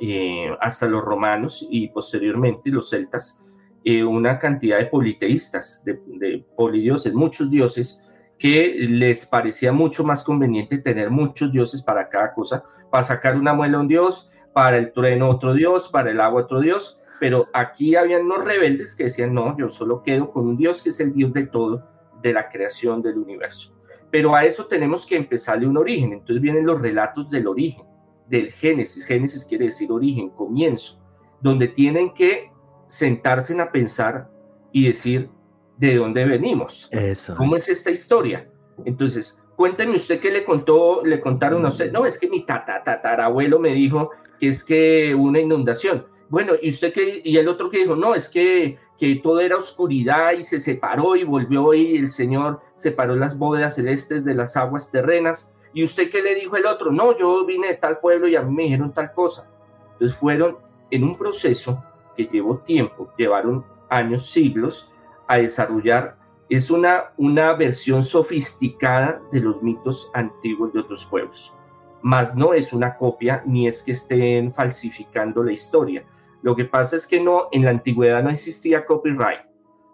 eh, 0.00 0.54
hasta 0.60 0.86
los 0.86 1.02
romanos 1.02 1.66
y 1.68 1.88
posteriormente 1.88 2.70
los 2.70 2.90
celtas, 2.90 3.42
eh, 3.84 4.04
una 4.04 4.38
cantidad 4.38 4.78
de 4.78 4.86
politeístas, 4.86 5.82
de, 5.84 6.00
de 6.06 6.46
polidioses, 6.56 7.12
muchos 7.14 7.50
dioses, 7.50 8.08
que 8.38 8.74
les 8.76 9.26
parecía 9.26 9.72
mucho 9.72 10.04
más 10.04 10.24
conveniente 10.24 10.78
tener 10.78 11.10
muchos 11.10 11.52
dioses 11.52 11.82
para 11.82 12.08
cada 12.08 12.32
cosa, 12.32 12.64
para 12.92 13.04
sacar 13.04 13.36
una 13.36 13.54
muela 13.54 13.80
un 13.80 13.88
dios, 13.88 14.30
para 14.52 14.76
el 14.76 14.92
trueno 14.92 15.30
otro 15.30 15.54
dios, 15.54 15.88
para 15.88 16.10
el 16.10 16.20
agua 16.20 16.42
otro 16.42 16.60
dios, 16.60 17.00
pero 17.18 17.48
aquí 17.54 17.96
habían 17.96 18.26
unos 18.26 18.44
rebeldes 18.44 18.94
que 18.94 19.04
decían, 19.04 19.32
no, 19.32 19.56
yo 19.56 19.70
solo 19.70 20.02
quedo 20.02 20.30
con 20.30 20.46
un 20.46 20.58
dios 20.58 20.82
que 20.82 20.90
es 20.90 21.00
el 21.00 21.14
dios 21.14 21.32
de 21.32 21.46
todo, 21.46 21.88
de 22.20 22.34
la 22.34 22.50
creación 22.50 23.00
del 23.00 23.16
universo. 23.16 23.74
Pero 24.10 24.36
a 24.36 24.44
eso 24.44 24.66
tenemos 24.66 25.06
que 25.06 25.16
empezarle 25.16 25.66
un 25.66 25.78
origen, 25.78 26.12
entonces 26.12 26.42
vienen 26.42 26.66
los 26.66 26.82
relatos 26.82 27.30
del 27.30 27.46
origen, 27.46 27.86
del 28.28 28.52
Génesis, 28.52 29.06
Génesis 29.06 29.46
quiere 29.46 29.64
decir 29.64 29.90
origen, 29.90 30.28
comienzo, 30.28 31.02
donde 31.40 31.68
tienen 31.68 32.12
que 32.12 32.52
sentarse 32.88 33.58
a 33.58 33.72
pensar 33.72 34.30
y 34.70 34.86
decir 34.86 35.30
de 35.78 35.96
dónde 35.96 36.26
venimos. 36.26 36.90
Eso. 36.92 37.36
¿Cómo 37.36 37.56
es 37.56 37.70
esta 37.70 37.90
historia? 37.90 38.50
Entonces, 38.84 39.41
cuénteme 39.62 39.94
usted 39.94 40.18
qué 40.18 40.32
le 40.32 40.44
contó, 40.44 41.04
le 41.04 41.20
contaron, 41.20 41.62
no 41.62 41.70
sé, 41.70 41.88
no, 41.92 42.04
es 42.04 42.18
que 42.18 42.28
mi 42.28 42.44
tata, 42.44 42.82
tatarabuelo 42.82 43.60
me 43.60 43.72
dijo 43.72 44.10
que 44.40 44.48
es 44.48 44.64
que 44.64 45.14
una 45.14 45.38
inundación. 45.38 46.04
Bueno, 46.28 46.54
y 46.60 46.70
usted 46.70 46.92
que, 46.92 47.22
y 47.22 47.36
el 47.36 47.46
otro 47.46 47.70
que 47.70 47.78
dijo, 47.78 47.94
no, 47.94 48.16
es 48.16 48.28
que, 48.28 48.76
que 48.98 49.20
todo 49.22 49.38
era 49.38 49.56
oscuridad 49.56 50.32
y 50.32 50.42
se 50.42 50.58
separó 50.58 51.14
y 51.14 51.22
volvió 51.22 51.74
y 51.74 51.96
el 51.96 52.10
Señor 52.10 52.60
separó 52.74 53.14
las 53.14 53.38
bóvedas 53.38 53.76
celestes 53.76 54.24
de 54.24 54.34
las 54.34 54.56
aguas 54.56 54.90
terrenas. 54.90 55.54
¿Y 55.72 55.84
usted 55.84 56.10
qué 56.10 56.22
le 56.22 56.34
dijo 56.34 56.56
el 56.56 56.66
otro? 56.66 56.90
No, 56.90 57.16
yo 57.16 57.46
vine 57.46 57.68
de 57.68 57.76
tal 57.76 58.00
pueblo 58.00 58.26
y 58.26 58.34
a 58.34 58.42
mí 58.42 58.52
me 58.52 58.62
dijeron 58.64 58.92
tal 58.92 59.12
cosa. 59.12 59.48
Entonces 59.92 60.18
fueron 60.18 60.56
en 60.90 61.04
un 61.04 61.16
proceso 61.16 61.84
que 62.16 62.24
llevó 62.24 62.58
tiempo, 62.58 63.12
llevaron 63.16 63.64
años, 63.90 64.26
siglos, 64.26 64.90
a 65.28 65.36
desarrollar. 65.36 66.16
Es 66.52 66.70
una, 66.70 67.14
una 67.16 67.54
versión 67.54 68.02
sofisticada 68.02 69.22
de 69.32 69.40
los 69.40 69.62
mitos 69.62 70.10
antiguos 70.12 70.70
de 70.74 70.80
otros 70.80 71.06
pueblos. 71.06 71.54
Más 72.02 72.36
no 72.36 72.52
es 72.52 72.74
una 72.74 72.94
copia 72.98 73.42
ni 73.46 73.66
es 73.66 73.82
que 73.82 73.92
estén 73.92 74.52
falsificando 74.52 75.42
la 75.42 75.52
historia. 75.52 76.04
Lo 76.42 76.54
que 76.54 76.66
pasa 76.66 76.96
es 76.96 77.06
que 77.06 77.18
no, 77.18 77.48
en 77.52 77.64
la 77.64 77.70
antigüedad 77.70 78.22
no 78.22 78.28
existía 78.28 78.84
copyright. 78.84 79.40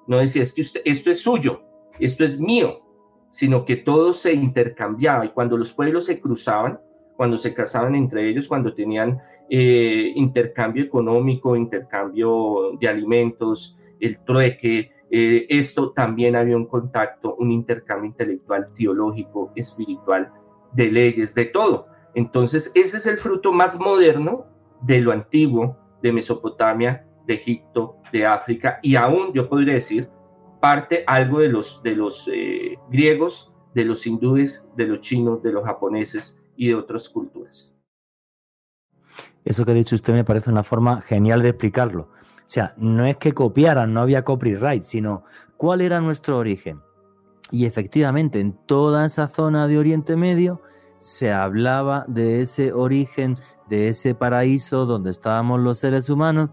No 0.08 0.18
decía, 0.18 0.42
es 0.42 0.52
que 0.52 0.62
esto 0.62 1.10
es 1.12 1.20
suyo, 1.20 1.62
esto 2.00 2.24
es 2.24 2.40
mío, 2.40 2.80
sino 3.30 3.64
que 3.64 3.76
todo 3.76 4.12
se 4.12 4.32
intercambiaba 4.32 5.26
y 5.26 5.28
cuando 5.28 5.56
los 5.56 5.72
pueblos 5.72 6.06
se 6.06 6.20
cruzaban, 6.20 6.80
cuando 7.16 7.38
se 7.38 7.54
casaban 7.54 7.94
entre 7.94 8.28
ellos, 8.28 8.48
cuando 8.48 8.74
tenían 8.74 9.20
eh, 9.48 10.10
intercambio 10.16 10.82
económico, 10.82 11.54
intercambio 11.54 12.76
de 12.80 12.88
alimentos, 12.88 13.78
el 14.00 14.18
trueque, 14.24 14.90
eh, 15.10 15.46
esto 15.48 15.92
también 15.92 16.36
había 16.36 16.56
un 16.56 16.66
contacto, 16.66 17.34
un 17.36 17.50
intercambio 17.50 18.08
intelectual, 18.08 18.66
teológico, 18.74 19.52
espiritual, 19.56 20.30
de 20.72 20.90
leyes, 20.90 21.34
de 21.34 21.46
todo. 21.46 21.86
Entonces, 22.14 22.72
ese 22.74 22.98
es 22.98 23.06
el 23.06 23.16
fruto 23.16 23.52
más 23.52 23.78
moderno 23.78 24.46
de 24.82 25.00
lo 25.00 25.12
antiguo 25.12 25.78
de 26.02 26.12
Mesopotamia, 26.12 27.06
de 27.26 27.34
Egipto, 27.34 27.96
de 28.12 28.26
África 28.26 28.80
y 28.82 28.96
aún, 28.96 29.32
yo 29.32 29.48
podría 29.48 29.74
decir, 29.74 30.08
parte 30.60 31.04
algo 31.06 31.40
de 31.40 31.48
los, 31.48 31.82
de 31.82 31.94
los 31.94 32.28
eh, 32.32 32.78
griegos, 32.90 33.52
de 33.74 33.84
los 33.84 34.06
hindúes, 34.06 34.68
de 34.76 34.86
los 34.86 35.00
chinos, 35.00 35.42
de 35.42 35.52
los 35.52 35.64
japoneses 35.64 36.42
y 36.56 36.68
de 36.68 36.74
otras 36.74 37.08
culturas. 37.08 37.78
Eso 39.44 39.64
que 39.64 39.70
ha 39.70 39.74
dicho 39.74 39.94
usted 39.94 40.12
me 40.12 40.24
parece 40.24 40.50
una 40.50 40.62
forma 40.62 41.00
genial 41.00 41.42
de 41.42 41.50
explicarlo. 41.50 42.08
O 42.48 42.50
sea, 42.50 42.72
no 42.78 43.04
es 43.04 43.18
que 43.18 43.34
copiaran, 43.34 43.92
no 43.92 44.00
había 44.00 44.24
copyright, 44.24 44.82
sino 44.82 45.22
cuál 45.58 45.82
era 45.82 46.00
nuestro 46.00 46.38
origen. 46.38 46.80
Y 47.50 47.66
efectivamente, 47.66 48.40
en 48.40 48.54
toda 48.64 49.04
esa 49.04 49.26
zona 49.26 49.68
de 49.68 49.76
Oriente 49.76 50.16
Medio 50.16 50.62
se 50.96 51.30
hablaba 51.30 52.06
de 52.08 52.40
ese 52.40 52.72
origen, 52.72 53.36
de 53.68 53.88
ese 53.88 54.14
paraíso 54.14 54.86
donde 54.86 55.10
estábamos 55.10 55.60
los 55.60 55.78
seres 55.78 56.08
humanos, 56.08 56.48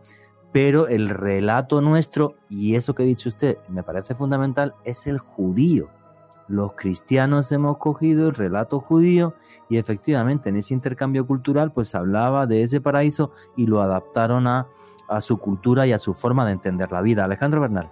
pero 0.51 0.89
el 0.89 1.08
relato 1.08 1.79
nuestro, 1.79 2.36
y 2.49 2.75
eso 2.75 2.93
que 2.93 3.03
ha 3.03 3.05
dicho 3.05 3.29
usted 3.29 3.58
me 3.69 3.81
parece 3.81 4.15
fundamental, 4.15 4.75
es 4.84 5.08
el 5.08 5.17
judío 5.17 5.89
los 6.47 6.73
cristianos 6.73 7.51
hemos 7.51 7.77
cogido 7.77 8.29
el 8.29 8.36
relato 8.36 8.79
judío 8.79 9.34
y 9.69 9.77
efectivamente 9.77 10.49
en 10.49 10.58
ese 10.58 10.73
intercambio 10.73 11.25
cultural 11.25 11.71
pues 11.71 11.95
hablaba 11.95 12.45
de 12.45 12.63
ese 12.63 12.81
paraíso 12.81 13.31
y 13.55 13.65
lo 13.65 13.81
adaptaron 13.81 14.45
a, 14.47 14.67
a 15.08 15.22
su 15.22 15.38
cultura 15.38 15.88
y 15.88 15.94
a 15.94 16.00
su 16.00 16.13
forma 16.13 16.46
de 16.46 16.54
entender 16.54 16.91
la 16.91 17.02
vida. 17.02 17.26
Alejandro 17.26 17.62
Bernal. 17.62 17.89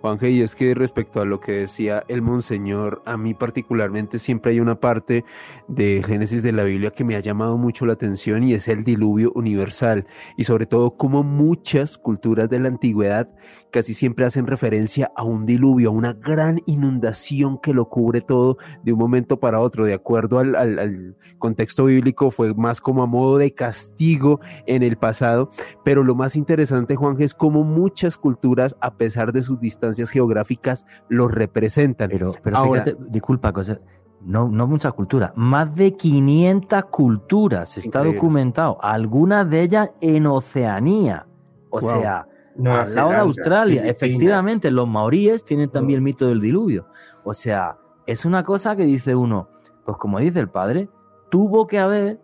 Juanje, 0.00 0.30
y 0.30 0.40
es 0.40 0.54
que 0.54 0.74
respecto 0.74 1.20
a 1.20 1.24
lo 1.24 1.40
que 1.40 1.52
decía 1.52 2.04
el 2.08 2.22
monseñor, 2.22 3.02
a 3.06 3.16
mí 3.16 3.34
particularmente 3.34 4.18
siempre 4.18 4.52
hay 4.52 4.60
una 4.60 4.80
parte 4.80 5.24
de 5.68 6.02
Génesis 6.06 6.42
de 6.42 6.52
la 6.52 6.64
Biblia 6.64 6.90
que 6.90 7.04
me 7.04 7.16
ha 7.16 7.20
llamado 7.20 7.56
mucho 7.56 7.86
la 7.86 7.94
atención 7.94 8.44
y 8.44 8.54
es 8.54 8.68
el 8.68 8.84
diluvio 8.84 9.32
universal 9.34 10.06
y 10.36 10.44
sobre 10.44 10.66
todo 10.66 10.90
como 10.90 11.22
muchas 11.22 11.98
culturas 11.98 12.48
de 12.48 12.60
la 12.60 12.68
antigüedad 12.68 13.28
casi 13.70 13.94
siempre 13.94 14.24
hacen 14.24 14.46
referencia 14.46 15.12
a 15.14 15.24
un 15.24 15.44
diluvio, 15.44 15.90
a 15.90 15.92
una 15.92 16.14
gran 16.14 16.62
inundación 16.64 17.58
que 17.58 17.74
lo 17.74 17.88
cubre 17.88 18.20
todo 18.20 18.56
de 18.82 18.92
un 18.92 18.98
momento 18.98 19.38
para 19.38 19.60
otro. 19.60 19.84
De 19.84 19.94
acuerdo 19.94 20.38
al, 20.38 20.54
al, 20.54 21.16
contexto 21.38 21.84
bíblico, 21.84 22.30
fue 22.30 22.54
más 22.54 22.80
como 22.80 23.02
a 23.02 23.06
modo 23.06 23.36
de 23.36 23.52
castigo 23.52 24.40
en 24.66 24.82
el 24.82 24.96
pasado. 24.96 25.50
Pero 25.84 26.04
lo 26.04 26.14
más 26.14 26.36
interesante, 26.36 26.96
Juan, 26.96 27.16
es 27.18 27.34
cómo 27.34 27.64
muchas 27.64 28.16
culturas, 28.16 28.76
a 28.80 28.96
pesar 28.96 29.32
de 29.32 29.42
sus 29.42 29.60
distancias 29.60 29.86
geográficas, 30.04 30.86
lo 31.08 31.28
representan. 31.28 32.10
Pero, 32.10 32.32
pero 32.42 32.56
Ahora, 32.56 32.84
fíjate, 32.84 33.02
disculpa, 33.08 33.52
cosa, 33.52 33.78
no, 34.20 34.48
no 34.48 34.66
muchas 34.66 34.92
culturas, 34.94 35.32
más 35.36 35.74
de 35.74 35.94
500 35.94 36.84
culturas 36.86 37.76
está 37.76 38.00
increíble. 38.00 38.14
documentado, 38.14 38.78
algunas 38.82 39.48
de 39.48 39.62
ellas 39.62 39.90
en 40.00 40.26
Oceanía. 40.26 41.26
O 41.70 41.80
wow. 41.80 41.90
sea, 41.90 42.26
Nueva 42.56 42.82
al 42.82 42.94
lado 42.94 43.10
de 43.10 43.16
Australia. 43.16 43.80
Filipinas. 43.82 43.96
Efectivamente, 43.96 44.70
los 44.70 44.88
maoríes 44.88 45.44
tienen 45.44 45.70
también 45.70 45.98
el 45.98 46.02
mito 46.02 46.26
del 46.26 46.40
diluvio. 46.40 46.86
O 47.24 47.34
sea, 47.34 47.76
es 48.06 48.24
una 48.24 48.42
cosa 48.42 48.76
que 48.76 48.84
dice 48.84 49.14
uno, 49.14 49.48
pues 49.84 49.96
como 49.98 50.18
dice 50.18 50.40
el 50.40 50.48
padre, 50.48 50.88
tuvo 51.30 51.66
que 51.66 51.78
haber 51.78 52.20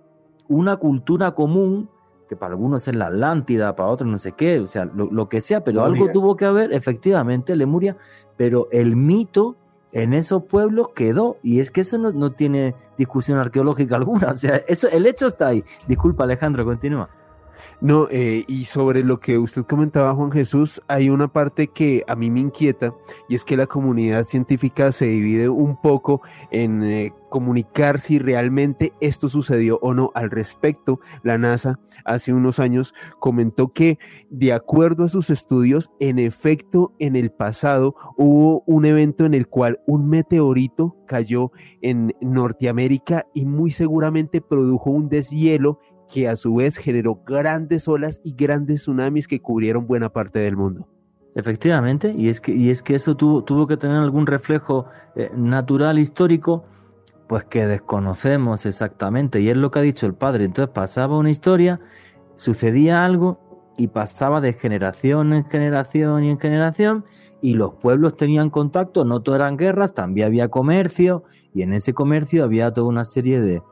una 0.49 0.77
cultura 0.77 1.33
común, 1.33 1.91
que 2.29 2.37
para 2.37 2.53
algunos 2.53 2.87
es 2.89 2.95
la 2.97 3.07
Atlántida, 3.07 3.75
para 3.77 3.89
otros 3.89 4.11
no 4.11 4.19
sé 4.19 4.33
qué, 4.33 4.61
o 4.61 4.67
sea, 4.67 4.85
lo, 4.87 5.11
lo 5.11 5.29
que 5.29 5.41
sea, 5.41 5.65
pero 5.65 5.83
Lemuria. 5.83 6.03
algo 6.03 6.13
tuvo 6.13 6.37
que 6.37 6.45
haber, 6.45 6.73
efectivamente, 6.73 7.57
Lemuria, 7.57 7.97
pero 8.37 8.69
el 8.71 8.97
mito 8.97 9.57
en 9.93 10.15
esos 10.15 10.45
pueblos 10.45 10.89
quedó, 10.95 11.37
y 11.43 11.61
es 11.61 11.71
que 11.71 11.83
eso 11.83 11.99
no, 11.99 12.13
no 12.13 12.33
tiene 12.33 12.75
discusión 12.97 13.39
arqueológica 13.39 13.97
alguna, 13.97 14.33
o 14.33 14.37
sea, 14.37 14.57
eso, 14.67 14.89
el 14.89 15.07
hecho 15.07 15.27
está 15.27 15.49
ahí. 15.49 15.65
Disculpa 15.87 16.25
Alejandro, 16.25 16.65
continúa. 16.65 17.09
No, 17.81 18.09
eh, 18.11 18.45
y 18.47 18.65
sobre 18.65 19.03
lo 19.03 19.19
que 19.19 19.39
usted 19.39 19.65
comentaba, 19.65 20.15
Juan 20.15 20.31
Jesús, 20.31 20.81
hay 20.89 21.11
una 21.11 21.29
parte 21.29 21.69
que 21.69 22.05
a 22.07 22.15
mí 22.15 22.31
me 22.31 22.41
inquieta 22.41 22.95
y 23.29 23.35
es 23.35 23.45
que 23.45 23.57
la 23.57 23.67
comunidad 23.67 24.25
científica 24.25 24.93
se 24.93 25.07
divide 25.07 25.49
un 25.49 25.81
poco 25.81 26.23
en 26.51 26.83
eh, 26.85 27.13
comunicar 27.33 27.99
si 27.99 28.19
realmente 28.19 28.93
esto 29.01 29.29
sucedió 29.29 29.79
o 29.81 29.95
no. 29.95 30.13
Al 30.15 30.31
respecto, 30.31 31.01
la 31.23 31.39
NASA 31.39 31.81
hace 32.05 32.33
unos 32.33 32.59
años 32.59 32.95
comentó 33.21 33.73
que 33.73 33.99
de 34.29 34.53
acuerdo 34.53 35.05
a 35.05 35.09
sus 35.09 35.31
estudios, 35.31 35.91
en 35.99 36.19
efecto, 36.19 36.95
en 36.99 37.17
el 37.17 37.31
pasado 37.31 37.97
hubo 38.19 38.63
un 38.67 38.85
evento 38.85 39.25
en 39.25 39.33
el 39.35 39.49
cual 39.49 39.81
un 39.87 40.09
meteorito 40.09 40.97
cayó 41.07 41.53
en 41.81 42.15
Norteamérica 42.21 43.27
y 43.35 43.47
muy 43.47 43.71
seguramente 43.71 44.41
produjo 44.41 44.91
un 44.91 45.09
deshielo 45.09 45.81
que 46.13 46.29
a 46.29 46.37
su 46.37 46.55
vez 46.57 46.77
generó 46.77 47.23
grandes 47.25 47.89
olas 47.89 48.21
y 48.23 48.35
grandes 48.35 48.83
tsunamis 48.83 49.27
que 49.27 49.41
cubrieron 49.41 49.87
buena 49.87 50.13
parte 50.13 50.41
del 50.41 50.57
mundo. 50.57 50.87
Efectivamente, 51.35 52.15
y 52.17 52.29
es 52.29 52.43
que, 52.43 52.53
y 52.53 52.69
es 52.69 52.83
que 52.83 52.95
eso 52.95 53.17
tuvo, 53.17 53.43
tuvo 53.43 53.67
que 53.67 53.79
tener 53.79 53.97
algún 53.97 54.27
reflejo 54.27 54.87
eh, 55.17 55.31
natural, 55.35 55.99
histórico, 55.99 56.65
pues 57.27 57.45
que 57.47 57.67
desconocemos 57.67 58.67
exactamente, 58.67 59.41
y 59.41 59.49
es 59.49 59.57
lo 59.57 59.71
que 59.71 59.79
ha 59.79 59.83
dicho 59.83 60.05
el 60.05 60.13
padre. 60.13 60.45
Entonces 60.45 60.71
pasaba 60.75 61.17
una 61.17 61.31
historia, 61.31 61.81
sucedía 62.37 63.07
algo 63.07 63.73
y 63.79 63.89
pasaba 63.89 64.43
de 64.43 64.53
generación 64.53 65.33
en 65.33 65.47
generación 65.47 66.25
y 66.25 66.31
en 66.31 66.39
generación, 66.39 67.07
y 67.41 67.55
los 67.55 67.73
pueblos 67.73 68.19
tenían 68.19 68.51
contacto, 68.51 69.07
no 69.07 69.23
todo 69.23 69.37
eran 69.37 69.57
guerras, 69.57 69.95
también 69.95 70.27
había 70.27 70.49
comercio, 70.49 71.25
y 71.55 71.63
en 71.63 71.73
ese 71.73 71.95
comercio 71.95 72.45
había 72.45 72.71
toda 72.71 72.89
una 72.89 73.05
serie 73.05 73.41
de, 73.41 73.63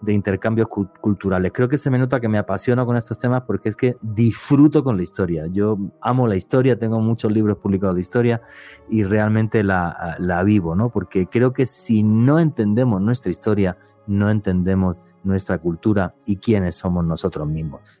de 0.00 0.12
intercambios 0.12 0.68
culturales. 0.68 1.52
Creo 1.52 1.68
que 1.68 1.78
se 1.78 1.90
me 1.90 1.98
nota 1.98 2.20
que 2.20 2.28
me 2.28 2.38
apasiono 2.38 2.86
con 2.86 2.96
estos 2.96 3.18
temas 3.18 3.42
porque 3.46 3.68
es 3.68 3.76
que 3.76 3.96
disfruto 4.00 4.82
con 4.82 4.96
la 4.96 5.02
historia. 5.02 5.46
Yo 5.46 5.78
amo 6.00 6.26
la 6.26 6.36
historia, 6.36 6.78
tengo 6.78 7.00
muchos 7.00 7.32
libros 7.32 7.58
publicados 7.58 7.94
de 7.94 8.00
historia 8.00 8.42
y 8.88 9.04
realmente 9.04 9.62
la, 9.62 10.16
la 10.18 10.42
vivo, 10.42 10.74
¿no? 10.74 10.90
Porque 10.90 11.26
creo 11.26 11.52
que 11.52 11.66
si 11.66 12.02
no 12.02 12.38
entendemos 12.38 13.00
nuestra 13.00 13.30
historia, 13.30 13.76
no 14.06 14.30
entendemos 14.30 15.02
nuestra 15.22 15.58
cultura 15.58 16.14
y 16.26 16.36
quiénes 16.36 16.76
somos 16.76 17.04
nosotros 17.04 17.46
mismos. 17.46 17.99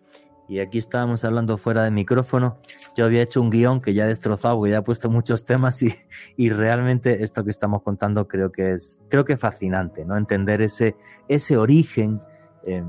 Y 0.50 0.58
aquí 0.58 0.78
estábamos 0.78 1.24
hablando 1.24 1.56
fuera 1.58 1.84
de 1.84 1.92
micrófono. 1.92 2.58
Yo 2.96 3.04
había 3.04 3.22
hecho 3.22 3.40
un 3.40 3.50
guion 3.50 3.80
que 3.80 3.94
ya 3.94 4.04
he 4.04 4.08
destrozado, 4.08 4.60
que 4.60 4.70
ya 4.70 4.78
he 4.78 4.82
puesto 4.82 5.08
muchos 5.08 5.44
temas 5.44 5.80
y, 5.80 5.94
y 6.36 6.50
realmente 6.50 7.22
esto 7.22 7.44
que 7.44 7.50
estamos 7.50 7.82
contando 7.82 8.26
creo 8.26 8.50
que 8.50 8.72
es, 8.72 8.98
creo 9.08 9.24
que 9.24 9.36
fascinante, 9.36 10.04
¿no? 10.04 10.16
Entender 10.16 10.60
ese, 10.60 10.96
ese 11.28 11.56
origen 11.56 12.20
eh, 12.66 12.82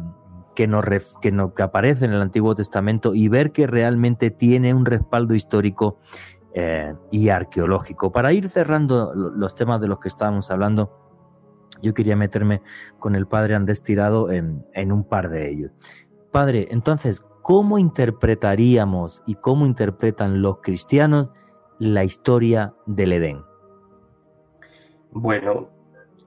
que, 0.55 0.65
nos, 0.65 0.83
que, 1.21 1.31
no, 1.31 1.53
que 1.53 1.61
aparece 1.61 2.05
en 2.05 2.13
el 2.13 2.21
Antiguo 2.23 2.55
Testamento 2.55 3.13
y 3.13 3.27
ver 3.27 3.51
que 3.51 3.67
realmente 3.67 4.31
tiene 4.31 4.73
un 4.73 4.87
respaldo 4.87 5.35
histórico 5.35 5.99
eh, 6.55 6.95
y 7.11 7.29
arqueológico. 7.29 8.11
Para 8.11 8.33
ir 8.33 8.49
cerrando 8.49 9.13
los 9.13 9.53
temas 9.53 9.79
de 9.79 9.87
los 9.87 9.99
que 9.99 10.07
estábamos 10.07 10.49
hablando, 10.49 10.97
yo 11.83 11.93
quería 11.93 12.15
meterme 12.15 12.63
con 12.97 13.15
el 13.15 13.27
padre 13.27 13.53
Andrés 13.53 13.83
Tirado 13.83 14.31
en, 14.31 14.65
en 14.73 14.91
un 14.91 15.03
par 15.03 15.29
de 15.29 15.51
ellos. 15.51 15.71
Padre, 16.31 16.67
entonces, 16.71 17.21
¿cómo 17.41 17.77
interpretaríamos 17.77 19.21
y 19.25 19.35
cómo 19.35 19.65
interpretan 19.65 20.41
los 20.41 20.59
cristianos 20.61 21.29
la 21.77 22.05
historia 22.05 22.73
del 22.85 23.13
Edén? 23.13 23.43
Bueno, 25.11 25.69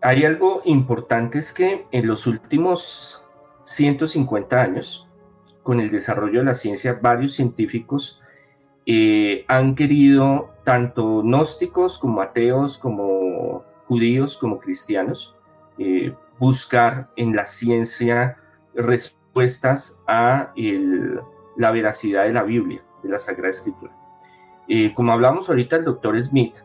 hay 0.02 0.24
algo 0.24 0.60
importante 0.66 1.38
es 1.38 1.54
que 1.54 1.86
en 1.90 2.06
los 2.06 2.26
últimos 2.26 3.24
150 3.64 4.60
años, 4.60 5.08
con 5.62 5.80
el 5.80 5.90
desarrollo 5.90 6.40
de 6.40 6.46
la 6.46 6.54
ciencia, 6.54 6.98
varios 7.00 7.32
científicos 7.32 8.20
eh, 8.84 9.46
han 9.48 9.74
querido, 9.74 10.50
tanto 10.64 11.22
gnósticos 11.22 11.98
como 11.98 12.20
ateos, 12.20 12.76
como 12.76 13.64
judíos, 13.88 14.36
como 14.36 14.58
cristianos, 14.58 15.34
eh, 15.78 16.12
buscar 16.38 17.08
en 17.16 17.34
la 17.34 17.46
ciencia 17.46 18.36
respuestas 18.74 19.23
a 20.06 20.52
la 21.56 21.70
veracidad 21.70 22.24
de 22.24 22.32
la 22.32 22.42
Biblia, 22.42 22.82
de 23.02 23.08
la 23.08 23.18
Sagrada 23.18 23.50
Escritura. 23.50 23.92
Eh, 24.68 24.92
como 24.94 25.12
hablamos 25.12 25.48
ahorita, 25.48 25.76
el 25.76 25.84
doctor 25.84 26.22
Smith, 26.22 26.56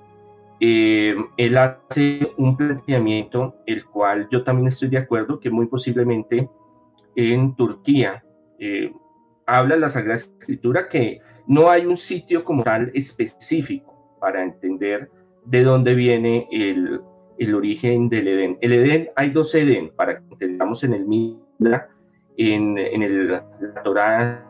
eh, 0.59 1.15
él 1.37 1.57
hace 1.57 2.31
un 2.37 2.57
planteamiento, 2.57 3.55
el 3.65 3.85
cual 3.85 4.27
yo 4.31 4.43
también 4.43 4.67
estoy 4.67 4.89
de 4.89 4.97
acuerdo, 4.97 5.39
que 5.39 5.49
muy 5.49 5.67
posiblemente 5.67 6.49
en 7.15 7.55
Turquía 7.55 8.23
eh, 8.59 8.93
habla 9.45 9.75
la 9.75 9.89
Sagrada 9.89 10.15
Escritura 10.15 10.87
que 10.87 11.21
no 11.47 11.69
hay 11.69 11.85
un 11.85 11.97
sitio 11.97 12.43
como 12.43 12.63
tal 12.63 12.91
específico 12.93 14.17
para 14.19 14.43
entender 14.43 15.09
de 15.45 15.63
dónde 15.63 15.95
viene 15.95 16.47
el, 16.51 17.01
el 17.39 17.55
origen 17.55 18.09
del 18.09 18.27
Edén. 18.27 18.57
El 18.61 18.73
Edén, 18.73 19.09
hay 19.15 19.31
dos 19.31 19.55
Edén, 19.55 19.91
para 19.95 20.19
que 20.19 20.25
entendamos 20.31 20.83
en 20.83 20.93
el 20.93 21.05
mismo 21.05 21.39
en, 22.39 22.77
el, 22.77 23.27
la 23.31 23.83
Torah 23.83 24.45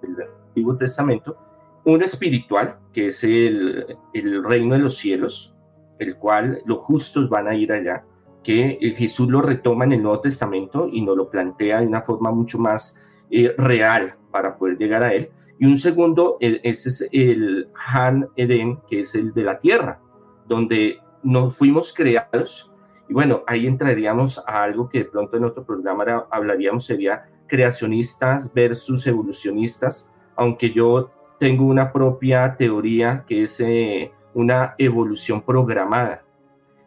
del 0.00 0.16
Antiguo 0.48 0.76
Testamento, 0.76 1.36
uno 1.84 2.04
espiritual, 2.04 2.78
que 2.92 3.08
es 3.08 3.24
el, 3.24 3.96
el, 4.14 4.44
reino 4.44 4.74
de 4.74 4.80
los 4.80 4.96
cielos, 4.96 5.54
el 5.98 6.16
cual 6.16 6.62
los 6.64 6.78
justos 6.78 7.28
van 7.28 7.48
a 7.48 7.54
ir 7.54 7.72
allá, 7.72 8.04
que 8.44 8.94
Jesús 8.96 9.28
lo 9.28 9.42
retoma 9.42 9.84
en 9.84 9.92
el 9.92 10.02
Nuevo 10.02 10.20
Testamento 10.20 10.88
y 10.90 11.02
nos 11.02 11.16
lo 11.16 11.30
plantea 11.30 11.80
de 11.80 11.86
una 11.86 12.02
forma 12.02 12.30
mucho 12.30 12.58
más 12.58 13.00
eh, 13.30 13.54
real 13.58 14.14
para 14.30 14.56
poder 14.56 14.78
llegar 14.78 15.04
a 15.04 15.12
él. 15.12 15.30
Y 15.58 15.66
un 15.66 15.76
segundo, 15.76 16.38
ese 16.40 16.88
es 16.88 17.08
el 17.12 17.68
Han 17.92 18.28
Eden, 18.36 18.78
que 18.88 19.00
es 19.00 19.14
el 19.14 19.32
de 19.32 19.42
la 19.42 19.58
tierra, 19.58 20.00
donde 20.46 20.98
nos 21.22 21.56
fuimos 21.56 21.92
creados. 21.92 22.70
Y 23.08 23.14
bueno, 23.14 23.42
ahí 23.46 23.66
entraríamos 23.66 24.42
a 24.46 24.64
algo 24.64 24.88
que 24.88 24.98
de 24.98 25.04
pronto 25.04 25.36
en 25.36 25.44
otro 25.44 25.64
programa 25.64 26.26
hablaríamos, 26.30 26.84
sería 26.84 27.31
creacionistas 27.52 28.50
versus 28.54 29.06
evolucionistas, 29.06 30.10
aunque 30.36 30.72
yo 30.72 31.10
tengo 31.38 31.66
una 31.66 31.92
propia 31.92 32.56
teoría 32.56 33.26
que 33.28 33.42
es 33.42 33.60
eh, 33.60 34.10
una 34.32 34.74
evolución 34.78 35.42
programada 35.42 36.22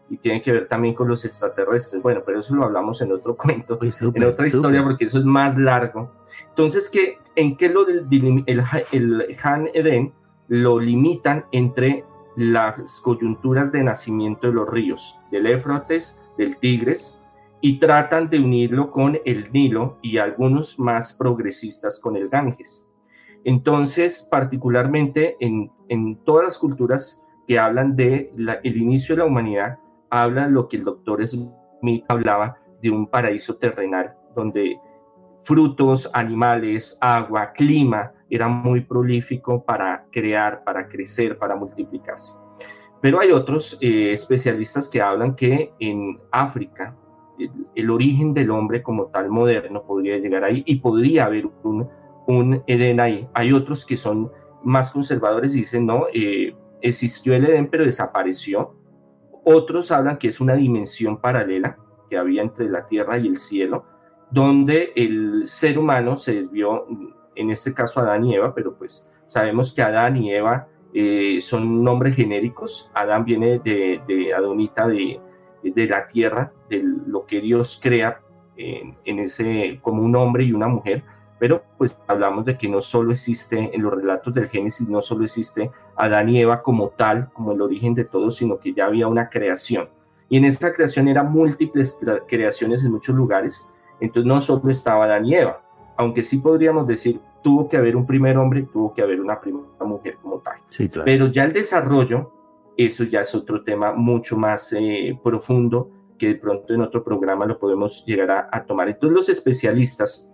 y 0.09 0.17
tiene 0.17 0.41
que 0.41 0.51
ver 0.51 0.67
también 0.67 0.95
con 0.95 1.07
los 1.07 1.23
extraterrestres. 1.23 2.01
Bueno, 2.01 2.23
pero 2.25 2.39
eso 2.39 2.55
lo 2.55 2.63
hablamos 2.63 2.99
en 3.03 3.11
otro 3.11 3.37
cuento, 3.37 3.77
en 3.79 4.23
otra 4.23 4.47
historia, 4.47 4.83
porque 4.83 5.05
eso 5.05 5.19
es 5.19 5.25
más 5.25 5.55
largo. 5.55 6.11
Entonces, 6.49 6.89
¿qué, 6.89 7.19
¿en 7.35 7.55
qué 7.57 7.69
lo 7.69 7.85
del, 7.85 8.07
el, 8.47 8.63
el 8.91 9.37
Han 9.43 9.69
Eden 9.71 10.13
lo 10.47 10.79
limitan 10.79 11.45
entre 11.51 12.03
las 12.37 12.99
coyunturas 13.01 13.71
de 13.71 13.83
nacimiento 13.83 14.47
de 14.47 14.53
los 14.53 14.67
ríos, 14.67 15.19
del 15.29 15.45
Éfrates, 15.45 16.19
del 16.39 16.57
Tigres, 16.57 17.19
y 17.61 17.79
tratan 17.79 18.29
de 18.29 18.39
unirlo 18.39 18.91
con 18.91 19.17
el 19.25 19.51
Nilo 19.51 19.97
y 20.01 20.17
algunos 20.17 20.77
más 20.79 21.13
progresistas 21.13 21.99
con 21.99 22.15
el 22.15 22.29
Ganges. 22.29 22.89
Entonces, 23.43 24.27
particularmente 24.29 25.35
en, 25.39 25.71
en 25.89 26.15
todas 26.23 26.45
las 26.45 26.57
culturas 26.57 27.23
que 27.47 27.59
hablan 27.59 27.95
de 27.95 28.31
el 28.63 28.77
inicio 28.77 29.15
de 29.15 29.19
la 29.19 29.27
humanidad, 29.27 29.77
habla 30.09 30.47
lo 30.47 30.67
que 30.67 30.77
el 30.77 30.83
doctor 30.83 31.25
Smith 31.25 32.03
hablaba 32.07 32.57
de 32.81 32.89
un 32.89 33.07
paraíso 33.07 33.55
terrenal, 33.57 34.15
donde 34.35 34.79
frutos, 35.39 36.09
animales, 36.13 36.97
agua, 37.01 37.51
clima, 37.53 38.11
era 38.29 38.47
muy 38.47 38.81
prolífico 38.81 39.63
para 39.63 40.05
crear, 40.11 40.63
para 40.63 40.87
crecer, 40.87 41.37
para 41.37 41.55
multiplicarse. 41.55 42.39
Pero 43.01 43.19
hay 43.19 43.31
otros 43.31 43.77
eh, 43.81 44.11
especialistas 44.11 44.89
que 44.89 45.01
hablan 45.01 45.35
que 45.35 45.71
en 45.79 46.19
África 46.31 46.95
el, 47.75 47.89
origen 47.89 48.33
del 48.33 48.51
hombre 48.51 48.81
como 48.81 49.07
tal 49.07 49.29
moderno 49.29 49.83
podría 49.83 50.17
llegar 50.17 50.43
ahí 50.43 50.63
y 50.65 50.77
podría 50.77 51.25
haber 51.25 51.47
un, 51.63 51.87
un 52.27 52.63
Edén 52.67 52.99
ahí. 52.99 53.27
Hay 53.33 53.53
otros 53.53 53.85
que 53.85 53.97
son 53.97 54.31
más 54.63 54.91
conservadores 54.91 55.55
y 55.55 55.59
dicen, 55.59 55.85
no, 55.85 56.05
eh, 56.13 56.55
existió 56.81 57.35
el 57.35 57.45
Edén 57.45 57.67
pero 57.69 57.85
desapareció. 57.85 58.75
Otros 59.43 59.91
hablan 59.91 60.17
que 60.17 60.27
es 60.27 60.39
una 60.39 60.55
dimensión 60.55 61.17
paralela 61.17 61.77
que 62.09 62.17
había 62.17 62.41
entre 62.41 62.69
la 62.69 62.85
tierra 62.85 63.17
y 63.17 63.27
el 63.27 63.37
cielo, 63.37 63.85
donde 64.31 64.91
el 64.95 65.43
ser 65.45 65.77
humano 65.77 66.17
se 66.17 66.35
desvió, 66.35 66.87
en 67.35 67.51
este 67.51 67.73
caso 67.73 67.99
Adán 67.99 68.25
y 68.25 68.35
Eva, 68.35 68.53
pero 68.55 68.75
pues 68.75 69.11
sabemos 69.25 69.73
que 69.73 69.81
Adán 69.81 70.17
y 70.17 70.33
Eva 70.33 70.67
eh, 70.93 71.39
son 71.41 71.83
nombres 71.83 72.15
genéricos. 72.15 72.89
Adán 72.93 73.25
viene 73.25 73.59
de, 73.59 74.01
de 74.07 74.33
Adonita, 74.33 74.87
de, 74.87 75.19
de 75.71 75.87
la 75.87 76.05
tierra, 76.05 76.51
de 76.69 76.83
lo 77.07 77.25
que 77.25 77.41
Dios 77.41 77.79
crea 77.81 78.21
en, 78.57 79.19
ese, 79.19 79.79
como 79.81 80.01
un 80.01 80.15
hombre 80.15 80.43
y 80.43 80.53
una 80.53 80.67
mujer, 80.67 81.03
pero 81.39 81.63
pues 81.77 81.99
hablamos 82.07 82.45
de 82.45 82.57
que 82.57 82.69
no 82.69 82.81
solo 82.81 83.11
existe 83.11 83.75
en 83.75 83.81
los 83.81 83.93
relatos 83.93 84.33
del 84.33 84.47
Génesis, 84.47 84.87
no 84.87 85.01
solo 85.01 85.23
existe 85.23 85.69
Adán 85.97 86.29
y 86.29 86.41
Eva 86.41 86.61
como 86.61 86.89
tal, 86.89 87.29
como 87.33 87.51
el 87.51 87.61
origen 87.61 87.93
de 87.93 88.05
todo, 88.05 88.31
sino 88.31 88.59
que 88.59 88.73
ya 88.73 88.85
había 88.85 89.07
una 89.07 89.29
creación. 89.29 89.89
Y 90.29 90.37
en 90.37 90.45
esa 90.45 90.73
creación 90.73 91.07
eran 91.07 91.31
múltiples 91.31 91.99
creaciones 92.27 92.83
en 92.83 92.91
muchos 92.91 93.15
lugares, 93.15 93.71
entonces 93.99 94.27
no 94.27 94.41
solo 94.41 94.69
estaba 94.69 95.05
Adán 95.05 95.25
y 95.25 95.35
Eva, 95.35 95.61
aunque 95.97 96.23
sí 96.23 96.37
podríamos 96.37 96.87
decir 96.87 97.19
tuvo 97.45 97.69
que 97.69 97.77
haber 97.77 97.95
un 97.95 98.07
primer 98.07 98.37
hombre, 98.37 98.63
tuvo 98.63 98.91
que 98.91 99.03
haber 99.03 99.21
una 99.21 99.39
primera 99.39 99.85
mujer 99.85 100.17
como 100.19 100.39
tal. 100.39 100.55
Sí, 100.69 100.89
claro. 100.89 101.05
Pero 101.05 101.27
ya 101.27 101.43
el 101.43 101.53
desarrollo, 101.53 102.31
eso 102.77 103.03
ya 103.03 103.21
es 103.21 103.33
otro 103.35 103.63
tema 103.63 103.93
mucho 103.93 104.37
más 104.37 104.73
eh, 104.73 105.17
profundo 105.23 105.89
que 106.17 106.27
de 106.29 106.35
pronto 106.35 106.73
en 106.73 106.81
otro 106.81 107.03
programa 107.03 107.45
lo 107.45 107.59
podemos 107.59 108.05
llegar 108.05 108.31
a, 108.31 108.49
a 108.51 108.65
tomar. 108.65 108.87
Entonces 108.87 109.15
los 109.15 109.29
especialistas, 109.29 110.31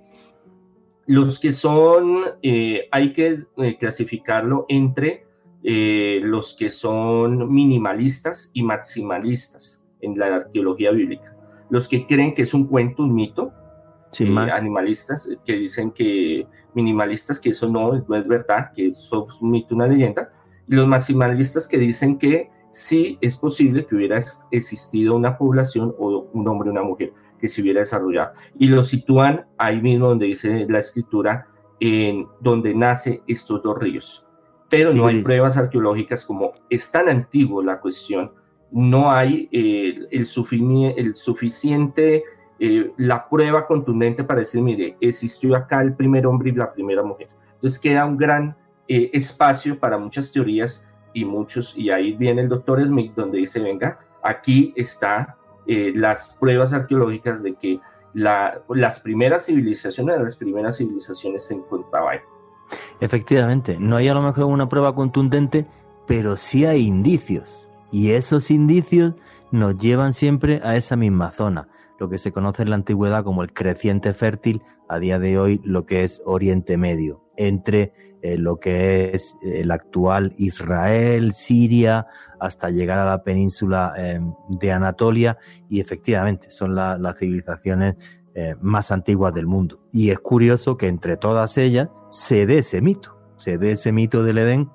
los 1.08 1.40
que 1.40 1.52
son, 1.52 2.24
eh, 2.42 2.88
hay 2.92 3.14
que 3.14 3.44
eh, 3.58 3.78
clasificarlo 3.78 4.66
entre 4.70 5.26
los 5.64 6.56
que 6.56 6.72
son 6.72 7.54
minimalistas 7.54 8.50
y 8.56 8.64
maximalistas 8.64 9.86
en 10.02 10.18
la 10.18 10.38
arqueología 10.38 10.90
bíblica. 10.90 11.36
Los 11.70 11.88
que 11.88 12.08
creen 12.08 12.34
que 12.34 12.42
es 12.42 12.56
un 12.56 12.66
cuento, 12.66 13.04
un 13.04 13.14
mito, 13.14 13.54
Sin 14.10 14.34
más. 14.34 14.52
animalistas 14.52 15.30
que 15.46 15.54
dicen 15.54 15.92
que 15.92 16.48
minimalistas 16.74 17.40
que 17.40 17.52
eso 17.52 17.70
no, 17.70 17.94
no 18.08 18.16
es 18.16 18.28
verdad, 18.28 18.72
que 18.76 18.88
eso 18.88 19.28
es 19.30 19.40
un 19.40 19.52
mito, 19.52 19.76
una 19.76 19.86
leyenda, 19.86 20.32
los 20.72 20.88
maximalistas 20.88 21.68
que 21.68 21.78
dicen 21.78 22.18
que 22.18 22.50
sí 22.70 23.18
es 23.20 23.36
posible 23.36 23.86
que 23.86 23.96
hubiera 23.96 24.18
existido 24.52 25.18
una 25.18 25.38
población 25.38 25.94
o 26.00 26.30
un 26.32 26.48
hombre 26.48 26.70
o 26.70 26.72
una 26.72 26.82
mujer 26.82 27.12
que 27.40 27.50
se 27.50 27.62
hubiera 27.62 27.82
desarrollado. 27.82 28.32
Y 28.58 28.68
lo 28.68 28.82
sitúan 28.82 29.46
ahí 29.58 29.82
mismo 29.82 30.08
donde 30.08 30.28
dice 30.28 30.66
la 30.70 30.80
escritura, 30.80 31.46
en 31.82 32.26
donde 32.40 32.74
nace 32.74 33.22
estos 33.28 33.62
dos 33.62 33.78
ríos. 33.80 34.26
Pero 34.70 34.94
no 34.94 35.08
hay 35.08 35.22
pruebas 35.22 35.58
arqueológicas 35.58 36.26
como 36.26 36.54
es 36.70 36.90
tan 36.90 37.10
antiguo 37.10 37.62
la 37.62 37.82
cuestión, 37.82 38.32
no 38.72 39.12
hay 39.12 39.50
eh, 39.52 40.08
el, 40.10 40.26
el 40.96 41.16
suficiente, 41.18 42.24
eh, 42.60 42.94
la 42.96 43.28
prueba 43.28 43.68
contundente 43.68 44.24
para 44.24 44.40
decir, 44.40 44.62
mire, 44.62 44.96
existió 45.02 45.54
acá 45.54 45.82
el 45.82 45.96
primer 45.96 46.26
hombre 46.26 46.52
y 46.52 46.54
la 46.54 46.72
primera 46.72 47.04
mujer. 47.04 47.28
Entonces 47.56 47.78
queda 47.78 48.06
un 48.06 48.16
gran 48.16 48.56
eh, 48.94 49.10
espacio 49.14 49.80
para 49.80 49.98
muchas 49.98 50.32
teorías 50.34 50.72
y 51.14 51.24
muchos, 51.26 51.74
y 51.78 51.90
ahí 51.90 52.14
viene 52.14 52.42
el 52.42 52.50
doctor 52.50 52.84
Smith 52.86 53.14
donde 53.16 53.38
dice, 53.40 53.60
venga, 53.60 54.00
aquí 54.24 54.74
está 54.76 55.38
eh, 55.68 55.92
las 55.96 56.38
pruebas 56.40 56.74
arqueológicas 56.74 57.42
de 57.44 57.54
que 57.56 57.80
la- 58.14 58.62
las 58.70 59.00
primeras 59.00 59.46
civilizaciones, 59.46 60.20
las 60.20 60.36
primeras 60.36 60.78
civilizaciones 60.78 61.46
se 61.46 61.54
encontraban 61.54 62.14
ahí. 62.16 62.20
Efectivamente, 63.00 63.78
no 63.80 63.96
hay 63.96 64.08
a 64.08 64.14
lo 64.14 64.22
mejor 64.22 64.46
una 64.46 64.68
prueba 64.68 64.94
contundente, 64.96 65.66
pero 66.08 66.36
sí 66.36 66.66
hay 66.66 66.88
indicios. 66.88 67.70
Y 67.92 68.12
esos 68.12 68.52
indicios 68.52 69.14
nos 69.52 69.78
llevan 69.78 70.14
siempre 70.14 70.62
a 70.64 70.76
esa 70.76 70.96
misma 70.96 71.32
zona, 71.32 71.68
lo 72.00 72.10
que 72.10 72.18
se 72.18 72.32
conoce 72.32 72.64
en 72.64 72.70
la 72.70 72.76
antigüedad 72.76 73.24
como 73.24 73.44
el 73.44 73.54
creciente 73.54 74.14
fértil, 74.14 74.62
a 74.90 75.00
día 75.00 75.20
de 75.20 75.38
hoy 75.38 75.62
lo 75.64 75.86
que 75.86 76.04
es 76.04 76.22
Oriente 76.26 76.78
Medio, 76.78 77.24
entre 77.38 77.94
eh, 78.22 78.38
lo 78.38 78.58
que 78.58 79.12
es 79.14 79.38
el 79.42 79.72
actual 79.72 80.34
Israel, 80.38 81.34
Siria, 81.34 82.08
hasta 82.40 82.70
llegar 82.70 82.98
a 83.00 83.06
la 83.06 83.24
península 83.24 83.94
eh, 83.98 84.20
de 84.50 84.72
Anatolia, 84.72 85.38
y 85.70 85.80
efectivamente 85.80 86.50
son 86.50 86.76
la- 86.76 86.98
las 86.98 87.18
civilizaciones 87.18 87.96
eh, 88.34 88.56
más 88.62 88.92
antiguas 88.92 89.34
del 89.34 89.46
mundo. 89.46 89.82
Y 89.92 90.12
es 90.12 90.20
curioso 90.20 90.78
que 90.78 90.88
entre 90.88 91.18
todas 91.18 91.58
ellas 91.58 91.90
se 92.12 92.46
dé 92.46 92.60
ese 92.60 92.82
mito, 92.82 93.18
se 93.36 93.58
dé 93.58 93.72
ese 93.72 93.92
mito 93.92 94.24
del 94.24 94.38
Edén, 94.38 94.70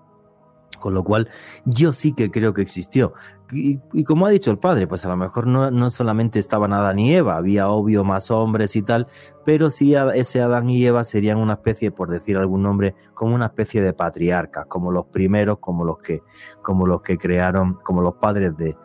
con 0.78 0.92
lo 0.92 1.02
cual 1.04 1.28
yo 1.64 1.92
sí 1.92 2.12
que 2.12 2.30
creo 2.30 2.52
que 2.52 2.60
existió. 2.62 3.14
Y, 3.52 3.80
y 3.92 4.04
como 4.04 4.26
ha 4.26 4.30
dicho 4.30 4.50
el 4.50 4.58
padre, 4.58 4.86
pues 4.86 5.04
a 5.04 5.08
lo 5.08 5.16
mejor 5.16 5.46
no, 5.46 5.70
no 5.70 5.90
solamente 5.90 6.38
estaban 6.38 6.72
Adán 6.72 6.98
y 6.98 7.14
Eva, 7.14 7.36
había 7.36 7.68
obvio 7.68 8.02
más 8.02 8.30
hombres 8.30 8.74
y 8.74 8.82
tal, 8.82 9.06
pero 9.44 9.70
sí 9.70 9.94
ese 10.14 10.40
Adán 10.40 10.68
y 10.68 10.84
Eva 10.84 11.04
serían 11.04 11.38
una 11.38 11.54
especie, 11.54 11.92
por 11.92 12.10
decir 12.10 12.36
algún 12.36 12.62
nombre, 12.62 12.96
como 13.14 13.34
una 13.34 13.46
especie 13.46 13.80
de 13.82 13.92
patriarcas, 13.92 14.66
como 14.66 14.90
los 14.90 15.06
primeros, 15.06 15.58
como 15.58 15.84
los 15.84 15.98
que, 15.98 16.22
como 16.62 16.86
los 16.86 17.02
que 17.02 17.18
crearon, 17.18 17.74
como 17.84 18.02
los 18.02 18.14
padres 18.14 18.56
de, 18.56 18.76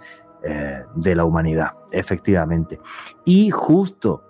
eh, 0.44 0.84
de 0.96 1.16
la 1.16 1.26
humanidad, 1.26 1.74
efectivamente. 1.92 2.80
Y 3.26 3.50
justo 3.50 4.24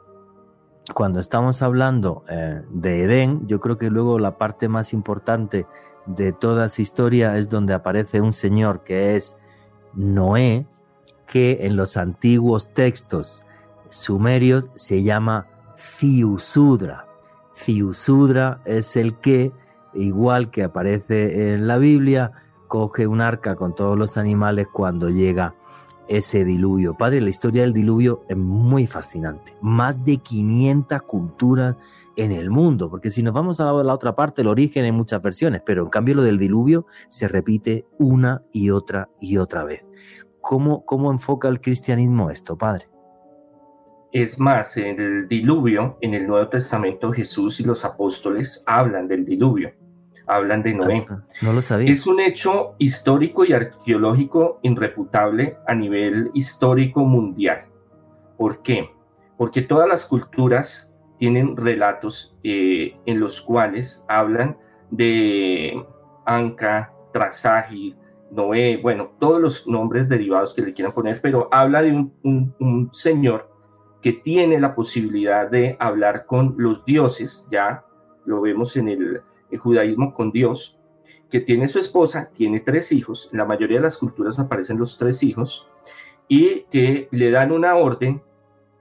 cuando 0.93 1.19
estamos 1.19 1.61
hablando 1.61 2.23
eh, 2.29 2.61
de 2.69 3.03
Edén, 3.03 3.47
yo 3.47 3.59
creo 3.59 3.77
que 3.77 3.89
luego 3.89 4.19
la 4.19 4.37
parte 4.37 4.67
más 4.67 4.93
importante 4.93 5.67
de 6.05 6.33
toda 6.33 6.65
esa 6.65 6.81
historia 6.81 7.37
es 7.37 7.49
donde 7.49 7.73
aparece 7.73 8.21
un 8.21 8.33
señor 8.33 8.83
que 8.83 9.15
es 9.15 9.37
Noé, 9.93 10.65
que 11.27 11.59
en 11.61 11.75
los 11.75 11.97
antiguos 11.97 12.73
textos 12.73 13.43
sumerios 13.89 14.69
se 14.73 15.03
llama 15.03 15.47
Ciusudra. 15.75 17.07
Ciusudra 17.53 18.61
es 18.65 18.95
el 18.95 19.15
que, 19.15 19.51
igual 19.93 20.51
que 20.51 20.63
aparece 20.63 21.53
en 21.53 21.67
la 21.67 21.77
Biblia, 21.77 22.31
coge 22.67 23.07
un 23.07 23.21
arca 23.21 23.55
con 23.55 23.75
todos 23.75 23.97
los 23.97 24.17
animales 24.17 24.67
cuando 24.71 25.09
llega 25.09 25.55
ese 26.07 26.43
diluvio. 26.43 26.95
Padre, 26.95 27.21
la 27.21 27.29
historia 27.29 27.61
del 27.61 27.73
diluvio 27.73 28.23
es 28.27 28.37
muy 28.37 28.87
fascinante. 28.87 29.55
Más 29.61 30.03
de 30.03 30.17
500 30.17 31.01
culturas 31.03 31.75
en 32.17 32.31
el 32.31 32.49
mundo, 32.49 32.89
porque 32.89 33.09
si 33.09 33.23
nos 33.23 33.33
vamos 33.33 33.59
a 33.59 33.65
la, 33.65 33.83
la 33.83 33.93
otra 33.93 34.15
parte, 34.15 34.41
el 34.41 34.47
origen 34.47 34.85
hay 34.85 34.91
muchas 34.91 35.21
versiones, 35.21 35.61
pero 35.65 35.83
en 35.83 35.89
cambio 35.89 36.15
lo 36.15 36.23
del 36.23 36.37
diluvio 36.37 36.85
se 37.09 37.27
repite 37.27 37.85
una 37.99 38.43
y 38.51 38.69
otra 38.69 39.09
y 39.19 39.37
otra 39.37 39.63
vez. 39.63 39.85
¿Cómo, 40.41 40.85
cómo 40.85 41.11
enfoca 41.11 41.47
el 41.47 41.61
cristianismo 41.61 42.29
esto, 42.29 42.57
Padre? 42.57 42.89
Es 44.11 44.39
más, 44.39 44.75
en 44.75 44.99
el 44.99 45.27
diluvio, 45.27 45.97
en 46.01 46.13
el 46.13 46.27
Nuevo 46.27 46.49
Testamento, 46.49 47.13
Jesús 47.13 47.59
y 47.61 47.63
los 47.63 47.85
apóstoles 47.85 48.61
hablan 48.67 49.07
del 49.07 49.23
diluvio, 49.23 49.71
hablan 50.27 50.63
de 50.63 50.73
Noé. 50.73 51.05
No 51.41 51.53
lo 51.53 51.61
sabía. 51.61 51.89
Es 51.89 52.05
un 52.05 52.19
hecho 52.19 52.75
histórico 52.77 53.45
y 53.45 53.53
arqueológico 53.53 54.59
irreputable 54.63 55.57
a 55.65 55.75
nivel 55.75 56.29
histórico 56.33 57.05
mundial. 57.05 57.67
¿Por 58.37 58.61
qué? 58.63 58.89
Porque 59.37 59.61
todas 59.61 59.87
las 59.87 60.05
culturas 60.05 60.90
tienen 61.21 61.55
relatos 61.55 62.35
eh, 62.43 62.97
en 63.05 63.19
los 63.19 63.41
cuales 63.41 64.03
hablan 64.09 64.57
de 64.89 65.85
Anca, 66.25 66.95
Trasagi, 67.13 67.95
Noé, 68.31 68.77
bueno, 68.77 69.11
todos 69.19 69.39
los 69.39 69.67
nombres 69.67 70.09
derivados 70.09 70.55
que 70.55 70.63
le 70.63 70.73
quieran 70.73 70.95
poner, 70.95 71.19
pero 71.21 71.47
habla 71.51 71.83
de 71.83 71.91
un 72.23 72.89
señor 72.91 73.51
que 74.01 74.13
tiene 74.13 74.59
la 74.59 74.73
posibilidad 74.73 75.47
de 75.47 75.77
hablar 75.79 76.25
con 76.25 76.55
los 76.57 76.83
dioses, 76.85 77.47
ya 77.51 77.85
lo 78.25 78.41
vemos 78.41 78.75
en 78.75 78.89
el, 78.89 79.21
el 79.51 79.59
judaísmo 79.59 80.15
con 80.15 80.31
Dios, 80.31 80.79
que 81.29 81.39
tiene 81.39 81.67
su 81.67 81.77
esposa, 81.77 82.31
tiene 82.33 82.61
tres 82.61 82.91
hijos, 82.91 83.29
en 83.31 83.37
la 83.37 83.45
mayoría 83.45 83.77
de 83.77 83.83
las 83.83 83.99
culturas 83.99 84.39
aparecen 84.39 84.79
los 84.79 84.97
tres 84.97 85.21
hijos, 85.21 85.69
y 86.27 86.63
que 86.71 87.09
le 87.11 87.29
dan 87.29 87.51
una 87.51 87.75
orden 87.75 88.23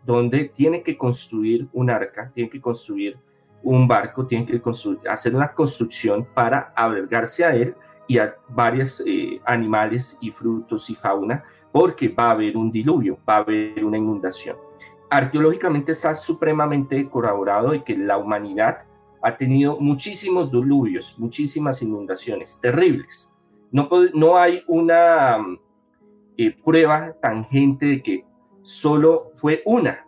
donde 0.04 0.46
tiene 0.48 0.82
que 0.82 0.96
construir 0.96 1.68
un 1.72 1.90
arca, 1.90 2.30
tiene 2.34 2.50
que 2.50 2.60
construir 2.60 3.18
un 3.62 3.86
barco, 3.86 4.26
tiene 4.26 4.46
que 4.46 4.60
hacer 5.08 5.34
una 5.34 5.52
construcción 5.52 6.26
para 6.34 6.72
albergarse 6.74 7.44
a 7.44 7.54
él 7.54 7.74
y 8.08 8.18
a 8.18 8.34
varios 8.48 9.02
eh, 9.06 9.40
animales 9.44 10.18
y 10.20 10.30
frutos 10.30 10.90
y 10.90 10.94
fauna, 10.94 11.44
porque 11.70 12.08
va 12.08 12.28
a 12.28 12.30
haber 12.32 12.56
un 12.56 12.72
diluvio, 12.72 13.18
va 13.28 13.36
a 13.36 13.38
haber 13.38 13.84
una 13.84 13.98
inundación. 13.98 14.56
Arqueológicamente 15.10 15.92
está 15.92 16.16
supremamente 16.16 17.08
corroborado 17.08 17.72
de 17.72 17.84
que 17.84 17.96
la 17.96 18.16
humanidad 18.16 18.84
ha 19.22 19.36
tenido 19.36 19.78
muchísimos 19.78 20.50
diluvios, 20.50 21.16
muchísimas 21.18 21.82
inundaciones 21.82 22.58
terribles. 22.60 23.34
No, 23.70 23.88
no 24.14 24.36
hay 24.36 24.62
una 24.66 25.38
eh, 26.36 26.56
prueba 26.64 27.14
tangente 27.20 27.86
de 27.86 28.02
que 28.02 28.24
solo 28.62 29.30
fue 29.34 29.62
una, 29.64 30.06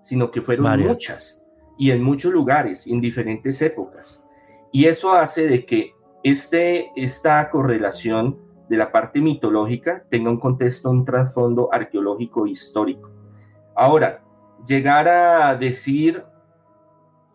sino 0.00 0.30
que 0.30 0.40
fueron 0.40 0.64
Varias. 0.64 0.88
muchas 0.88 1.46
y 1.78 1.90
en 1.90 2.02
muchos 2.02 2.32
lugares 2.32 2.86
en 2.86 3.00
diferentes 3.00 3.60
épocas. 3.62 4.26
Y 4.70 4.86
eso 4.86 5.12
hace 5.12 5.48
de 5.48 5.66
que 5.66 5.92
este, 6.22 6.90
esta 6.96 7.50
correlación 7.50 8.38
de 8.68 8.76
la 8.76 8.92
parte 8.92 9.20
mitológica 9.20 10.04
tenga 10.08 10.30
un 10.30 10.38
contexto, 10.38 10.90
un 10.90 11.04
trasfondo 11.04 11.68
arqueológico 11.72 12.46
histórico. 12.46 13.10
Ahora, 13.74 14.22
llegar 14.66 15.08
a 15.08 15.56
decir 15.56 16.22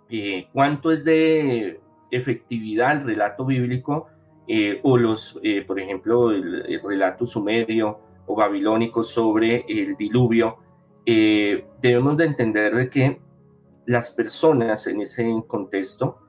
eh, 0.10 0.48
cuánto 0.54 0.92
es 0.92 1.04
de 1.04 1.80
efectividad 2.12 2.94
el 2.94 3.06
relato 3.06 3.46
bíblico 3.46 4.08
eh, 4.48 4.80
o 4.84 4.98
los, 4.98 5.38
eh, 5.44 5.64
por 5.66 5.80
ejemplo, 5.80 6.32
el, 6.32 6.66
el, 6.68 6.82
relato 6.82 7.28
sumerio 7.28 8.00
o 8.28 8.36
babilónico 8.36 9.04
sobre 9.04 9.66
el 9.68 9.98
diluvio, 9.98 10.58
eh, 11.06 11.66
debemos 11.82 12.18
de 12.18 12.26
entender 12.26 12.76
de 12.76 12.90
que 12.90 13.22
las 13.86 14.12
personas 14.12 14.86
en 14.88 15.02
ese 15.02 15.26
contexto 15.48 16.20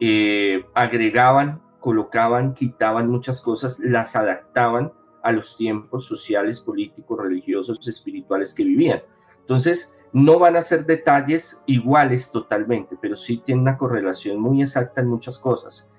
eh, 0.00 0.64
agregaban, 0.74 1.62
colocaban, 1.78 2.54
quitaban 2.54 3.08
muchas 3.08 3.40
cosas, 3.40 3.78
las 3.78 4.16
adaptaban 4.16 4.92
a 5.22 5.30
los 5.32 5.56
tiempos 5.56 6.06
sociales, 6.06 6.60
políticos, 6.60 7.18
religiosos, 7.20 7.86
espirituales 7.86 8.52
que 8.52 8.64
vivían. 8.64 9.02
Entonces, 9.40 9.96
No 10.14 10.38
van 10.38 10.54
a 10.54 10.62
ser 10.62 10.86
detalles 10.86 11.64
iguales 11.66 12.30
totalmente, 12.30 12.96
pero 13.00 13.16
sí 13.16 13.38
tienen 13.38 13.62
una 13.62 13.76
correlación 13.76 14.38
muy 14.38 14.62
exacta 14.62 15.00
en 15.00 15.08
muchas 15.08 15.40
cosas. 15.40 15.90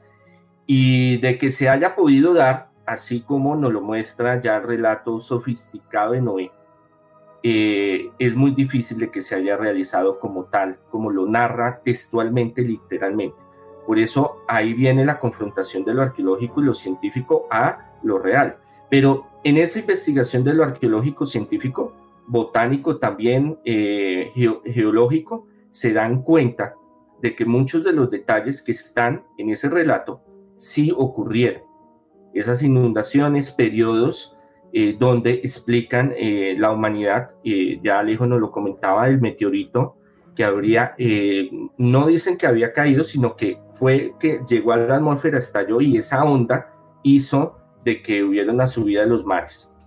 Y 0.66 1.18
de 1.18 1.38
que 1.38 1.50
se 1.50 1.68
haya 1.68 1.96
podido 1.96 2.34
dar, 2.34 2.70
así 2.86 3.22
como 3.22 3.56
nos 3.56 3.74
lo 3.74 3.82
muestra 3.82 4.42
ya 4.42 4.58
el 4.58 4.64
relato 4.64 5.20
sofisticado 5.20 6.14
de 6.14 6.22
Noé, 6.22 6.52
eh, 7.44 8.10
es 8.18 8.36
muy 8.36 8.52
difícil 8.52 8.98
de 8.98 9.12
que 9.12 9.22
se 9.22 9.36
haya 9.36 9.56
realizado 9.56 10.20
como 10.20 10.46
tal, 10.46 10.80
como 10.90 11.12
lo 11.12 11.28
narra 11.28 11.82
textualmente, 11.84 12.62
literalmente. 12.62 13.38
Por 13.86 14.00
eso 14.00 14.38
ahí 14.48 14.74
viene 14.74 15.06
la 15.06 15.20
confrontación 15.20 15.84
de 15.84 15.94
lo 15.94 16.02
arqueológico 16.02 16.62
y 16.62 16.66
lo 16.66 16.74
científico 16.74 17.48
a 17.52 17.94
lo 18.02 18.18
real. 18.18 18.58
Pero 18.90 19.28
en 19.44 19.58
esa 19.58 19.80
investigación 19.80 20.44
de 20.44 20.56
lo 20.56 20.64
arqueológico 20.64 21.28
científico, 21.28 21.94
botánico 22.26 22.98
también 22.98 23.60
eh, 23.64 24.32
geológico, 24.66 25.46
se 25.70 25.94
dan 25.94 26.24
cuenta 26.24 26.74
de 27.22 27.36
que 27.36 27.46
muchos 27.46 27.84
de 27.84 27.94
los 27.94 28.10
detalles 28.10 28.64
que 28.64 28.72
están 28.72 29.24
en 29.38 29.52
ese 29.52 29.70
relato 29.70 30.22
sí 30.58 30.92
ocurrieron. 30.96 31.62
Esas 32.36 32.62
inundaciones, 32.62 33.52
periodos 33.52 34.38
eh, 34.74 34.96
donde 35.00 35.34
explican 35.36 36.14
eh, 36.16 36.56
la 36.60 36.72
humanidad, 36.72 37.32
ya 37.44 38.00
Alejo 38.00 38.28
nos 38.28 38.40
lo 38.40 38.52
comentaba, 38.52 39.08
el 39.08 39.22
meteorito 39.22 39.96
que 40.36 40.44
habría, 40.44 40.96
no 41.78 42.08
dicen 42.08 42.38
que 42.38 42.46
había 42.46 42.74
caído, 42.74 43.06
sino 43.06 43.38
que 43.38 43.58
fue 43.76 44.14
que 44.20 44.42
llegó 44.48 44.74
a 44.74 44.78
la 44.78 44.98
atmósfera, 44.98 45.38
estalló 45.38 45.80
y 45.80 45.96
esa 45.96 46.26
onda 46.26 46.74
hizo 47.04 47.58
de 47.86 48.02
que 48.02 48.24
hubiera 48.24 48.52
una 48.52 48.68
subida 48.68 49.02
de 49.02 49.08
los 49.08 49.26
mares. 49.26 49.78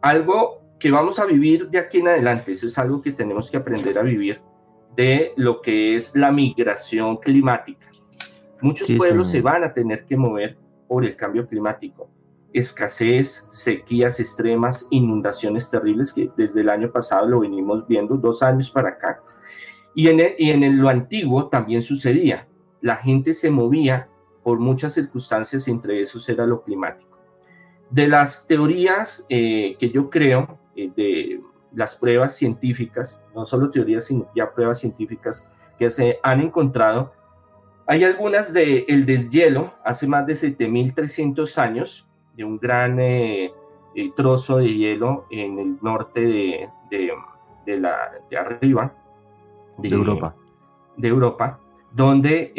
Algo 0.00 0.62
que 0.78 0.90
vamos 0.90 1.18
a 1.18 1.26
vivir 1.26 1.68
de 1.68 1.78
aquí 1.78 1.98
en 1.98 2.08
adelante, 2.08 2.52
eso 2.52 2.66
es 2.66 2.78
algo 2.78 3.02
que 3.02 3.12
tenemos 3.12 3.50
que 3.50 3.56
aprender 3.56 3.98
a 3.98 4.02
vivir, 4.02 4.40
de 4.96 5.32
lo 5.36 5.60
que 5.60 5.96
es 5.96 6.14
la 6.16 6.30
migración 6.30 7.16
climática. 7.16 7.90
Muchos 8.60 8.90
pueblos 8.92 9.30
se 9.30 9.40
van 9.40 9.64
a 9.64 9.72
tener 9.72 10.04
que 10.04 10.16
mover 10.16 10.56
por 10.88 11.04
el 11.04 11.14
cambio 11.14 11.46
climático. 11.46 12.10
Escasez, 12.52 13.46
sequías 13.50 14.18
extremas, 14.18 14.88
inundaciones 14.90 15.70
terribles 15.70 16.12
que 16.12 16.30
desde 16.36 16.62
el 16.62 16.70
año 16.70 16.90
pasado 16.90 17.28
lo 17.28 17.40
venimos 17.40 17.86
viendo, 17.86 18.16
dos 18.16 18.42
años 18.42 18.70
para 18.70 18.90
acá. 18.90 19.20
Y 19.94 20.08
en, 20.08 20.20
y 20.38 20.50
en 20.50 20.80
lo 20.80 20.88
antiguo 20.88 21.48
también 21.48 21.82
sucedía. 21.82 22.48
La 22.80 22.96
gente 22.96 23.34
se 23.34 23.50
movía 23.50 24.08
por 24.42 24.58
muchas 24.58 24.94
circunstancias, 24.94 25.68
entre 25.68 26.00
esos 26.00 26.28
era 26.28 26.46
lo 26.46 26.62
climático. 26.62 27.18
De 27.90 28.08
las 28.08 28.46
teorías 28.46 29.26
eh, 29.28 29.76
que 29.78 29.90
yo 29.90 30.08
creo, 30.08 30.58
eh, 30.74 30.90
de 30.96 31.40
las 31.74 31.96
pruebas 31.96 32.34
científicas, 32.34 33.24
no 33.34 33.46
solo 33.46 33.70
teorías, 33.70 34.04
sino 34.04 34.30
ya 34.34 34.52
pruebas 34.52 34.80
científicas 34.80 35.50
que 35.78 35.90
se 35.90 36.18
han 36.22 36.40
encontrado, 36.40 37.12
hay 37.88 38.04
algunas 38.04 38.52
del 38.52 38.84
el 38.86 39.06
deshielo 39.06 39.74
hace 39.84 40.06
más 40.06 40.26
de 40.26 40.34
7.300 40.34 41.58
años, 41.58 42.08
de 42.36 42.44
un 42.44 42.58
gran 42.58 43.00
eh, 43.00 43.50
trozo 44.14 44.58
de 44.58 44.72
hielo 44.72 45.26
en 45.30 45.58
el 45.58 45.78
norte 45.82 46.20
de, 46.20 46.68
de, 47.66 47.80
la, 47.80 48.12
de 48.30 48.36
arriba. 48.36 48.94
De, 49.78 49.88
Europa. 49.88 50.36
De 50.96 51.08
Europa, 51.08 51.60
donde 51.92 52.52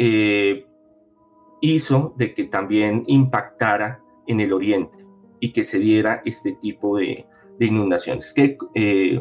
hizo 1.60 2.14
de 2.16 2.34
que 2.34 2.44
también 2.44 3.04
impactara 3.06 4.00
en 4.26 4.40
el 4.40 4.52
oriente 4.52 4.98
y 5.40 5.52
que 5.52 5.64
se 5.64 5.78
diera 5.78 6.22
este 6.24 6.52
tipo 6.52 6.98
de, 6.98 7.26
inundaciones, 7.58 8.32
que 8.32 8.56
eh, 8.74 9.20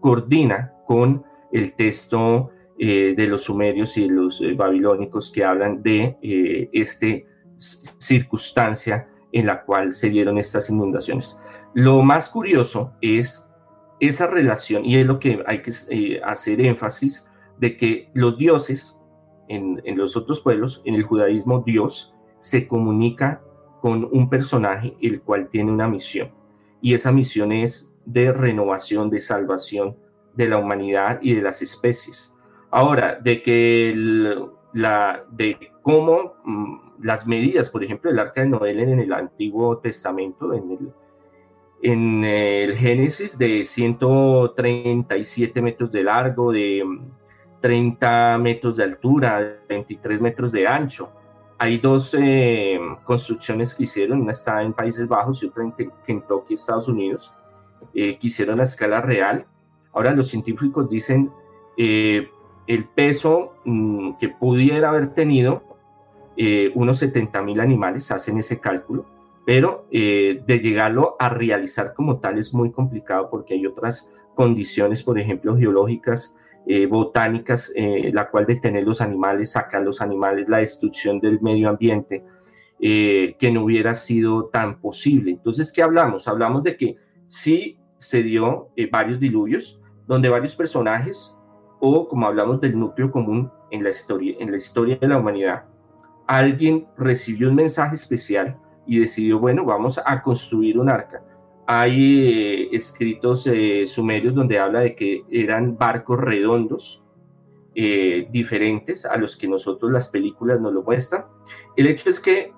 coordina 0.00 0.72
con 0.86 1.24
el 1.52 1.74
texto 1.74 2.50
eh, 2.84 3.14
de 3.16 3.26
los 3.28 3.44
sumerios 3.44 3.96
y 3.96 4.08
los 4.08 4.40
eh, 4.40 4.54
babilónicos 4.54 5.30
que 5.30 5.44
hablan 5.44 5.82
de 5.84 6.18
esta 6.72 7.06
circunstancia 7.56 9.08
en 9.30 9.46
la 9.46 9.62
cual 9.62 9.92
se 9.92 10.10
dieron 10.10 10.36
estas 10.36 10.68
inundaciones. 10.68 11.38
Lo 11.74 12.02
más 12.02 12.28
curioso 12.28 12.92
es 13.00 13.48
esa 14.00 14.26
relación, 14.26 14.84
y 14.84 14.96
es 14.96 15.06
lo 15.06 15.20
que 15.20 15.44
hay 15.46 15.62
que 15.62 15.70
hacer 16.24 16.60
énfasis, 16.60 17.30
de 17.58 17.76
que 17.76 18.10
los 18.14 18.36
dioses 18.36 19.00
en, 19.48 19.80
los 19.96 20.16
otros 20.16 20.40
pueblos, 20.40 20.82
en 20.84 20.96
el 20.96 21.04
judaísmo, 21.04 21.62
Dios 21.64 22.14
se 22.38 22.66
comunica 22.66 23.42
con 23.80 24.08
un 24.10 24.28
personaje 24.28 24.96
el 25.00 25.20
cual 25.20 25.48
tiene 25.48 25.70
una 25.70 25.86
misión 25.86 26.32
y 26.82 26.94
esa 26.94 27.12
misión 27.12 27.52
es 27.52 27.94
de 28.04 28.32
renovación, 28.32 29.08
de 29.08 29.20
salvación 29.20 29.96
de 30.34 30.48
la 30.48 30.58
humanidad 30.58 31.20
y 31.22 31.34
de 31.34 31.42
las 31.42 31.62
especies. 31.62 32.34
Ahora, 32.72 33.18
de 33.22 33.42
que 33.42 33.94
la, 34.72 35.24
de 35.30 35.70
cómo 35.82 36.34
mm, 36.42 37.02
las 37.02 37.26
medidas, 37.26 37.68
por 37.68 37.84
ejemplo, 37.84 38.10
el 38.10 38.18
arca 38.18 38.40
de 38.40 38.48
Noé 38.48 38.70
en 38.70 38.98
el 38.98 39.12
Antiguo 39.12 39.76
Testamento, 39.78 40.54
en 40.54 40.70
el, 40.72 40.92
en 41.82 42.24
el 42.24 42.74
Génesis, 42.74 43.36
de 43.36 43.62
137 43.64 45.60
metros 45.60 45.92
de 45.92 46.02
largo, 46.02 46.50
de 46.50 46.82
30 47.60 48.38
mm, 48.38 48.42
metros 48.42 48.76
de 48.78 48.84
altura, 48.84 49.60
23 49.68 50.20
metros 50.22 50.50
de 50.50 50.66
ancho, 50.66 51.12
hay 51.58 51.78
dos 51.78 52.16
eh, 52.18 52.80
construcciones 53.04 53.74
que 53.74 53.82
hicieron, 53.82 54.22
una 54.22 54.32
está 54.32 54.62
en 54.62 54.72
Países 54.72 55.06
Bajos 55.06 55.42
y 55.42 55.46
otra 55.46 55.62
en 55.62 55.92
Kentucky, 56.06 56.54
Estados 56.54 56.88
Unidos, 56.88 57.34
eh, 57.94 58.18
que 58.18 58.26
hicieron 58.28 58.60
a 58.60 58.62
escala 58.62 59.02
real. 59.02 59.46
Ahora 59.92 60.12
los 60.12 60.28
científicos 60.28 60.88
dicen 60.88 61.30
eh, 61.76 62.28
el 62.66 62.84
peso 62.84 63.54
mm, 63.64 64.12
que 64.18 64.28
pudiera 64.28 64.90
haber 64.90 65.14
tenido 65.14 65.62
unos 66.74 66.98
70 66.98 67.42
mil 67.42 67.60
animales, 67.60 68.10
hacen 68.10 68.38
ese 68.38 68.58
cálculo, 68.58 69.04
pero 69.44 69.86
de 69.90 70.60
llegarlo 70.62 71.14
a 71.18 71.28
realizar 71.28 71.92
como 71.92 72.20
tal 72.20 72.38
es 72.38 72.54
muy 72.54 72.72
complicado 72.72 73.28
porque 73.30 73.52
hay 73.52 73.66
otras 73.66 74.12
condiciones, 74.34 75.02
por 75.02 75.18
ejemplo, 75.18 75.56
geológicas, 75.56 76.36
eh, 76.64 76.86
botánicas, 76.86 77.72
eh, 77.74 78.12
la 78.12 78.30
cual 78.30 78.46
detener 78.46 78.84
los 78.84 79.00
animales, 79.00 79.52
sacar 79.52 79.82
los 79.82 80.00
animales, 80.00 80.48
la 80.48 80.58
destrucción 80.58 81.18
del 81.18 81.40
medio 81.40 81.68
ambiente, 81.68 82.24
eh, 82.78 83.34
que 83.38 83.50
no 83.50 83.64
hubiera 83.64 83.94
sido 83.94 84.44
tan 84.46 84.80
posible. 84.80 85.32
Entonces, 85.32 85.72
¿qué 85.72 85.82
hablamos? 85.82 86.28
Hablamos 86.28 86.62
de 86.62 86.76
que 86.76 86.96
sí 87.26 87.78
se 87.98 88.22
dio 88.22 88.68
varios 88.92 89.18
diluvios, 89.18 89.80
donde 90.06 90.28
varios 90.28 90.54
personajes, 90.54 91.36
o 91.82 92.08
como 92.08 92.26
hablamos 92.26 92.60
del 92.62 92.78
núcleo 92.78 93.10
común 93.10 93.50
en 93.70 93.82
la 93.82 93.90
historia, 93.90 94.36
en 94.38 94.50
la 94.50 94.56
historia 94.56 94.96
de 94.96 95.08
la 95.08 95.18
humanidad, 95.18 95.64
alguien 96.26 96.86
recibió 96.96 97.50
un 97.50 97.56
mensaje 97.56 97.96
especial 97.96 98.56
y 98.86 99.00
decidió, 99.00 99.38
bueno, 99.38 99.64
vamos 99.64 100.00
a 100.02 100.22
construir 100.22 100.78
un 100.78 100.88
arca 100.88 101.22
hay 101.66 102.28
eh, 102.28 102.68
escritos 102.72 103.46
eh, 103.46 103.84
sumerios 103.86 104.34
donde 104.34 104.58
habla 104.58 104.80
de 104.80 104.94
que 104.94 105.24
eran 105.30 105.76
barcos 105.78 106.20
redondos, 106.20 106.98
eh, 107.74 108.28
diferentes 108.30 109.06
a 109.06 109.16
los 109.16 109.34
que 109.34 109.48
nosotros 109.48 109.90
las 109.90 110.08
películas 110.08 110.60
nos 110.60 110.74
lo 110.74 110.82
muestran. 110.82 111.24
El 111.74 111.86
hecho 111.86 112.10
es 112.10 112.20
que 112.20 112.52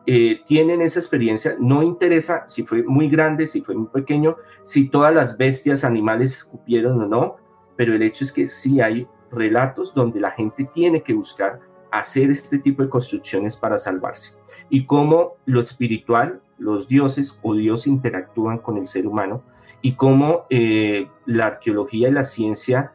tienen 0.44 0.82
esa 0.82 0.98
experiencia, 0.98 1.54
no 1.60 1.84
interesa 1.84 2.48
si 2.48 2.64
fue 2.64 2.82
muy 2.82 3.08
grande, 3.08 3.46
si 3.46 3.60
fue 3.60 3.76
muy 3.76 3.86
pequeño, 3.86 4.36
si 4.64 4.88
todas 4.88 5.14
las 5.14 5.38
bestias, 5.38 5.84
animales 5.84 6.38
escupieron 6.38 7.00
o 7.00 7.06
no, 7.06 7.36
pero 7.76 7.94
el 7.94 8.02
hecho 8.02 8.24
es 8.24 8.32
que 8.32 8.48
sí 8.48 8.80
hay 8.80 9.06
relatos 9.34 9.94
donde 9.94 10.20
la 10.20 10.30
gente 10.30 10.64
tiene 10.72 11.02
que 11.02 11.14
buscar 11.14 11.60
hacer 11.90 12.30
este 12.30 12.58
tipo 12.58 12.82
de 12.82 12.88
construcciones 12.88 13.56
para 13.56 13.78
salvarse. 13.78 14.36
Y 14.68 14.86
cómo 14.86 15.34
lo 15.46 15.60
espiritual 15.60 16.40
los 16.58 16.88
dioses 16.88 17.38
o 17.42 17.54
Dios 17.54 17.86
interactúan 17.86 18.58
con 18.58 18.78
el 18.78 18.86
ser 18.86 19.06
humano 19.06 19.42
y 19.82 19.94
cómo 19.94 20.46
eh, 20.50 21.08
la 21.26 21.46
arqueología 21.46 22.08
y 22.08 22.12
la 22.12 22.24
ciencia 22.24 22.92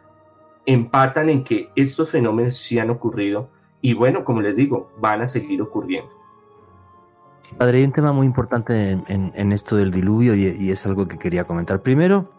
empatan 0.65 1.29
en 1.29 1.43
que 1.43 1.69
estos 1.75 2.09
fenómenos 2.09 2.55
sí 2.55 2.79
han 2.79 2.89
ocurrido 2.89 3.49
y 3.81 3.93
bueno, 3.93 4.25
como 4.25 4.41
les 4.41 4.55
digo, 4.55 4.91
van 4.99 5.21
a 5.21 5.27
seguir 5.27 5.61
ocurriendo. 5.61 6.11
Padre, 7.57 7.79
hay 7.79 7.83
un 7.85 7.91
tema 7.91 8.11
muy 8.11 8.27
importante 8.27 8.91
en, 9.07 9.51
esto 9.51 9.75
del 9.75 9.91
diluvio 9.91 10.35
y, 10.35 10.45
y, 10.59 10.71
es 10.71 10.85
algo 10.85 11.07
que 11.07 11.17
quería 11.17 11.45
comentar. 11.45 11.81
Primero, 11.81 12.29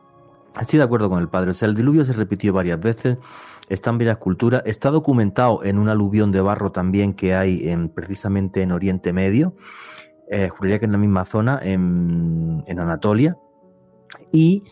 estoy 0.59 0.79
de 0.79 0.85
acuerdo 0.85 1.09
con 1.11 1.21
el 1.21 1.29
padre, 1.29 1.51
o 1.51 1.55
sea, 1.55 1.69
el 1.69 1.75
diluvio 1.75 2.05
se 2.05 2.13
repitió 2.13 2.53
varias 2.53 2.81
veces, 2.81 3.19
está 3.69 3.91
en 3.91 3.99
varias 3.99 4.19
culturas, 4.19 4.63
está 4.65 4.91
documentado 4.91 5.63
en 5.65 5.79
un 5.79 5.89
aluvión 5.89 6.33
de 6.33 6.41
barro 6.41 6.73
también 6.73 7.15
que 7.15 7.35
hay 7.35 7.69
en, 7.69 7.89
precisamente 7.89 8.63
en 8.63 8.73
Oriente 8.73 9.13
Medio, 9.13 9.55
eh, 10.31 10.49
juraría 10.49 10.79
que 10.79 10.85
en 10.85 10.93
la 10.93 10.99
misma 10.99 11.25
zona, 11.25 11.59
en, 11.63 12.63
Anatolia. 12.69 13.37
Y 14.33 14.63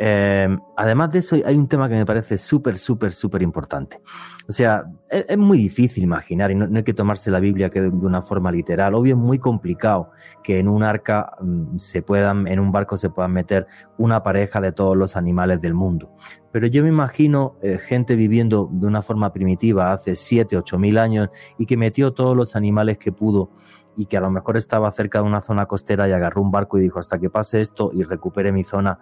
eh, 0.00 0.56
además 0.76 1.10
de 1.10 1.18
eso, 1.18 1.36
hay 1.44 1.56
un 1.56 1.66
tema 1.66 1.88
que 1.88 1.96
me 1.96 2.06
parece 2.06 2.38
súper, 2.38 2.78
súper, 2.78 3.12
súper 3.12 3.42
importante. 3.42 4.00
O 4.48 4.52
sea, 4.52 4.84
es, 5.10 5.36
muy 5.36 5.58
difícil 5.58 6.04
imaginar, 6.04 6.52
y 6.52 6.54
no, 6.54 6.68
hay 6.72 6.84
que 6.84 6.94
tomarse 6.94 7.32
la 7.32 7.40
Biblia 7.40 7.68
de, 7.68 7.88
una 7.88 8.22
forma 8.22 8.52
literal. 8.52 8.94
Obvio, 8.94 9.16
es 9.16 9.20
muy 9.20 9.40
complicado 9.40 10.12
que 10.44 10.60
en 10.60 10.68
un 10.68 10.84
arca 10.84 11.32
mm, 11.40 11.78
se 11.78 12.02
puedan, 12.02 12.46
en 12.46 12.60
un 12.60 12.70
barco 12.70 12.96
se 12.96 13.10
puedan 13.10 13.32
meter 13.32 13.66
una 13.98 14.22
pareja 14.22 14.60
de 14.60 14.70
todos 14.70 14.96
los 14.96 15.16
animales 15.16 15.60
del 15.60 15.74
mundo. 15.74 16.14
Pero 16.52 16.68
yo 16.68 16.84
me 16.84 16.90
imagino 16.90 17.56
eh, 17.60 17.78
gente 17.78 18.14
viviendo 18.14 18.68
de 18.70 18.86
una 18.86 19.02
forma 19.02 19.32
primitiva 19.32 19.92
hace 19.92 20.14
7, 20.14 20.56
8 20.56 20.78
mil 20.78 20.96
años 20.96 21.28
y 21.58 21.66
que 21.66 21.76
metió 21.76 22.12
todos 22.12 22.36
los 22.36 22.54
animales 22.54 22.98
que 22.98 23.10
pudo 23.10 23.50
y 23.98 24.06
que 24.06 24.16
a 24.16 24.20
lo 24.20 24.30
mejor 24.30 24.56
estaba 24.56 24.90
cerca 24.92 25.18
de 25.18 25.24
una 25.24 25.40
zona 25.40 25.66
costera 25.66 26.08
y 26.08 26.12
agarró 26.12 26.40
un 26.40 26.52
barco 26.52 26.78
y 26.78 26.82
dijo, 26.82 27.00
hasta 27.00 27.18
que 27.18 27.30
pase 27.30 27.60
esto 27.60 27.90
y 27.92 28.04
recupere 28.04 28.52
mi 28.52 28.62
zona, 28.62 29.00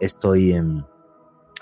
estoy 0.00 0.52
en, 0.52 0.84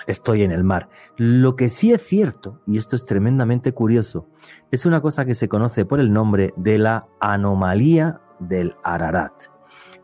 estoy 0.06 0.42
en 0.42 0.52
el 0.52 0.64
mar. 0.64 0.88
Lo 1.16 1.56
que 1.56 1.68
sí 1.68 1.92
es 1.92 2.02
cierto, 2.02 2.60
y 2.66 2.78
esto 2.78 2.96
es 2.96 3.04
tremendamente 3.04 3.72
curioso, 3.72 4.28
es 4.70 4.86
una 4.86 5.00
cosa 5.00 5.24
que 5.24 5.34
se 5.34 5.48
conoce 5.48 5.84
por 5.84 6.00
el 6.00 6.12
nombre 6.12 6.52
de 6.56 6.78
la 6.78 7.06
anomalía 7.20 8.20
del 8.38 8.74
Ararat. 8.82 9.32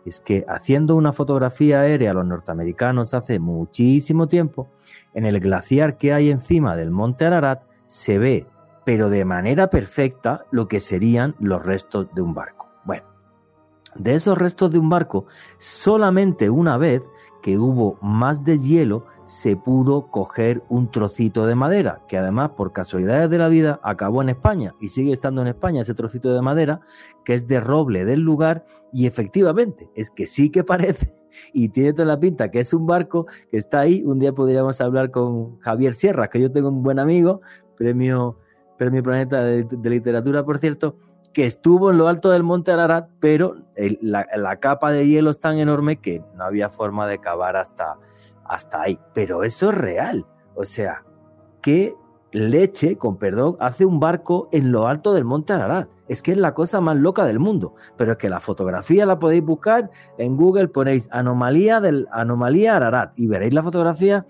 Es 0.06 0.20
que 0.20 0.44
haciendo 0.48 0.96
una 0.96 1.12
fotografía 1.12 1.80
aérea 1.80 2.12
a 2.12 2.14
los 2.14 2.26
norteamericanos 2.26 3.12
hace 3.12 3.38
muchísimo 3.38 4.28
tiempo, 4.28 4.70
en 5.14 5.26
el 5.26 5.40
glaciar 5.40 5.98
que 5.98 6.12
hay 6.12 6.30
encima 6.30 6.76
del 6.76 6.90
monte 6.90 7.26
Ararat 7.26 7.62
se 7.86 8.18
ve, 8.18 8.46
pero 8.84 9.10
de 9.10 9.24
manera 9.24 9.68
perfecta, 9.68 10.46
lo 10.50 10.68
que 10.68 10.80
serían 10.80 11.34
los 11.38 11.62
restos 11.62 12.08
de 12.14 12.22
un 12.22 12.32
barco. 12.32 12.70
Bueno, 12.84 13.04
de 13.94 14.14
esos 14.14 14.38
restos 14.38 14.70
de 14.70 14.78
un 14.78 14.88
barco, 14.88 15.26
solamente 15.58 16.48
una 16.48 16.78
vez 16.78 17.02
que 17.42 17.58
hubo 17.58 17.98
más 18.00 18.44
de 18.44 18.58
hielo, 18.58 19.04
se 19.24 19.56
pudo 19.56 20.08
coger 20.08 20.62
un 20.68 20.90
trocito 20.90 21.46
de 21.46 21.54
madera, 21.54 22.02
que 22.08 22.18
además 22.18 22.50
por 22.56 22.72
casualidades 22.72 23.30
de 23.30 23.38
la 23.38 23.48
vida 23.48 23.80
acabó 23.82 24.22
en 24.22 24.30
España 24.30 24.74
y 24.80 24.88
sigue 24.88 25.12
estando 25.12 25.40
en 25.42 25.48
España 25.48 25.82
ese 25.82 25.94
trocito 25.94 26.34
de 26.34 26.42
madera, 26.42 26.80
que 27.24 27.34
es 27.34 27.46
de 27.46 27.60
roble 27.60 28.04
del 28.04 28.20
lugar 28.20 28.66
y 28.92 29.06
efectivamente 29.06 29.88
es 29.94 30.10
que 30.10 30.26
sí 30.26 30.50
que 30.50 30.64
parece 30.64 31.14
y 31.52 31.68
tiene 31.68 31.92
toda 31.92 32.06
la 32.06 32.18
pinta 32.18 32.50
que 32.50 32.60
es 32.60 32.74
un 32.74 32.86
barco 32.86 33.26
que 33.50 33.56
está 33.56 33.80
ahí. 33.80 34.02
Un 34.04 34.18
día 34.18 34.32
podríamos 34.32 34.80
hablar 34.80 35.10
con 35.10 35.58
Javier 35.60 35.94
Sierra, 35.94 36.28
que 36.28 36.40
yo 36.40 36.50
tengo 36.50 36.68
un 36.68 36.82
buen 36.82 36.98
amigo, 36.98 37.40
premio, 37.76 38.36
premio 38.78 39.02
Planeta 39.02 39.44
de 39.44 39.90
Literatura, 39.90 40.44
por 40.44 40.58
cierto, 40.58 40.96
que 41.32 41.46
estuvo 41.46 41.90
en 41.90 41.98
lo 41.98 42.08
alto 42.08 42.30
del 42.30 42.42
monte 42.42 42.72
Ararat, 42.72 43.08
pero 43.20 43.56
la, 44.00 44.56
capa 44.56 44.90
de 44.90 45.06
hielo 45.06 45.30
es 45.30 45.38
tan 45.38 45.58
enorme 45.58 46.00
que 46.00 46.24
no 46.34 46.44
había 46.44 46.68
forma 46.68 47.06
de 47.06 47.18
cavar 47.18 47.56
hasta, 47.56 47.98
hasta 48.44 48.82
ahí. 48.82 48.98
Pero 49.14 49.44
eso 49.44 49.70
es 49.70 49.78
real. 49.78 50.26
O 50.54 50.64
sea, 50.64 51.04
¿qué 51.62 51.94
leche, 52.32 52.96
con 52.96 53.16
perdón, 53.16 53.56
hace 53.60 53.86
un 53.86 54.00
barco 54.00 54.48
en 54.50 54.72
lo 54.72 54.88
alto 54.88 55.14
del 55.14 55.24
monte 55.24 55.52
Ararat? 55.52 55.88
Es 56.08 56.22
que 56.22 56.32
es 56.32 56.38
la 56.38 56.54
cosa 56.54 56.80
más 56.80 56.96
loca 56.96 57.24
del 57.24 57.38
mundo. 57.38 57.74
Pero 57.96 58.12
es 58.12 58.18
que 58.18 58.28
la 58.28 58.40
fotografía 58.40 59.06
la 59.06 59.20
podéis 59.20 59.44
buscar 59.44 59.90
en 60.18 60.36
Google, 60.36 60.68
ponéis 60.68 61.08
anomalía 61.12 61.80
del 61.80 62.08
anomalía 62.10 62.76
Ararat 62.76 63.16
y 63.16 63.28
veréis 63.28 63.54
la 63.54 63.62
fotografía 63.62 64.26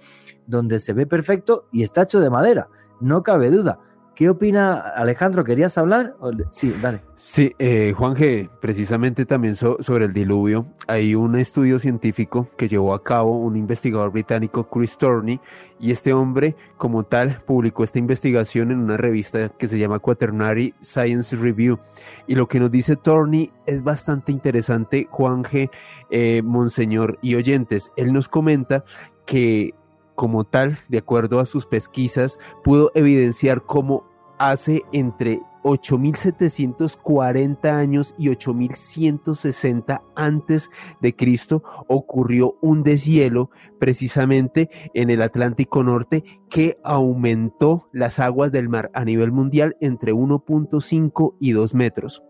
donde 0.46 0.80
se 0.80 0.92
ve 0.92 1.06
perfecto 1.06 1.66
y 1.72 1.82
está 1.82 2.02
hecho 2.02 2.20
de 2.20 2.28
madera. 2.28 2.68
No 3.00 3.22
cabe 3.22 3.50
duda. 3.50 3.78
¿Qué 4.14 4.28
opina 4.28 4.78
Alejandro? 4.96 5.44
¿Querías 5.44 5.78
hablar? 5.78 6.14
Sí, 6.50 6.74
dale. 6.82 7.00
Sí, 7.16 7.54
eh, 7.58 7.94
Juan 7.96 8.14
G., 8.14 8.50
precisamente 8.60 9.24
también 9.24 9.56
sobre 9.56 10.04
el 10.04 10.12
diluvio, 10.12 10.66
hay 10.86 11.14
un 11.14 11.36
estudio 11.36 11.78
científico 11.78 12.48
que 12.56 12.68
llevó 12.68 12.92
a 12.92 13.02
cabo 13.02 13.38
un 13.38 13.56
investigador 13.56 14.12
británico, 14.12 14.68
Chris 14.68 14.98
Torney, 14.98 15.40
y 15.78 15.90
este 15.90 16.12
hombre, 16.12 16.54
como 16.76 17.04
tal, 17.04 17.40
publicó 17.46 17.84
esta 17.84 17.98
investigación 17.98 18.70
en 18.70 18.80
una 18.80 18.96
revista 18.96 19.48
que 19.48 19.66
se 19.66 19.78
llama 19.78 19.98
Quaternary 19.98 20.74
Science 20.80 21.34
Review. 21.36 21.78
Y 22.26 22.34
lo 22.34 22.46
que 22.46 22.60
nos 22.60 22.70
dice 22.70 22.96
Torney 22.96 23.50
es 23.66 23.82
bastante 23.82 24.32
interesante, 24.32 25.06
Juan 25.10 25.44
G., 25.44 25.70
eh, 26.10 26.42
Monseñor 26.44 27.18
y 27.22 27.36
oyentes. 27.36 27.90
Él 27.96 28.12
nos 28.12 28.28
comenta 28.28 28.84
que 29.24 29.74
como 30.20 30.44
tal, 30.44 30.76
de 30.90 30.98
acuerdo 30.98 31.40
a 31.40 31.46
sus 31.46 31.64
pesquisas, 31.64 32.38
pudo 32.62 32.92
evidenciar 32.94 33.64
cómo 33.64 34.04
hace 34.38 34.82
entre 34.92 35.40
8740 35.62 37.78
años 37.78 38.14
y 38.18 38.28
8160 38.28 40.02
antes 40.14 40.70
de 41.00 41.16
Cristo 41.16 41.62
ocurrió 41.88 42.58
un 42.60 42.82
deshielo 42.82 43.48
precisamente 43.78 44.68
en 44.92 45.08
el 45.08 45.22
Atlántico 45.22 45.82
Norte 45.84 46.22
que 46.50 46.76
aumentó 46.84 47.88
las 47.90 48.20
aguas 48.20 48.52
del 48.52 48.68
mar 48.68 48.90
a 48.92 49.06
nivel 49.06 49.32
mundial 49.32 49.78
entre 49.80 50.12
1.5 50.12 51.36
y 51.40 51.52
2 51.52 51.74
metros. 51.74 52.22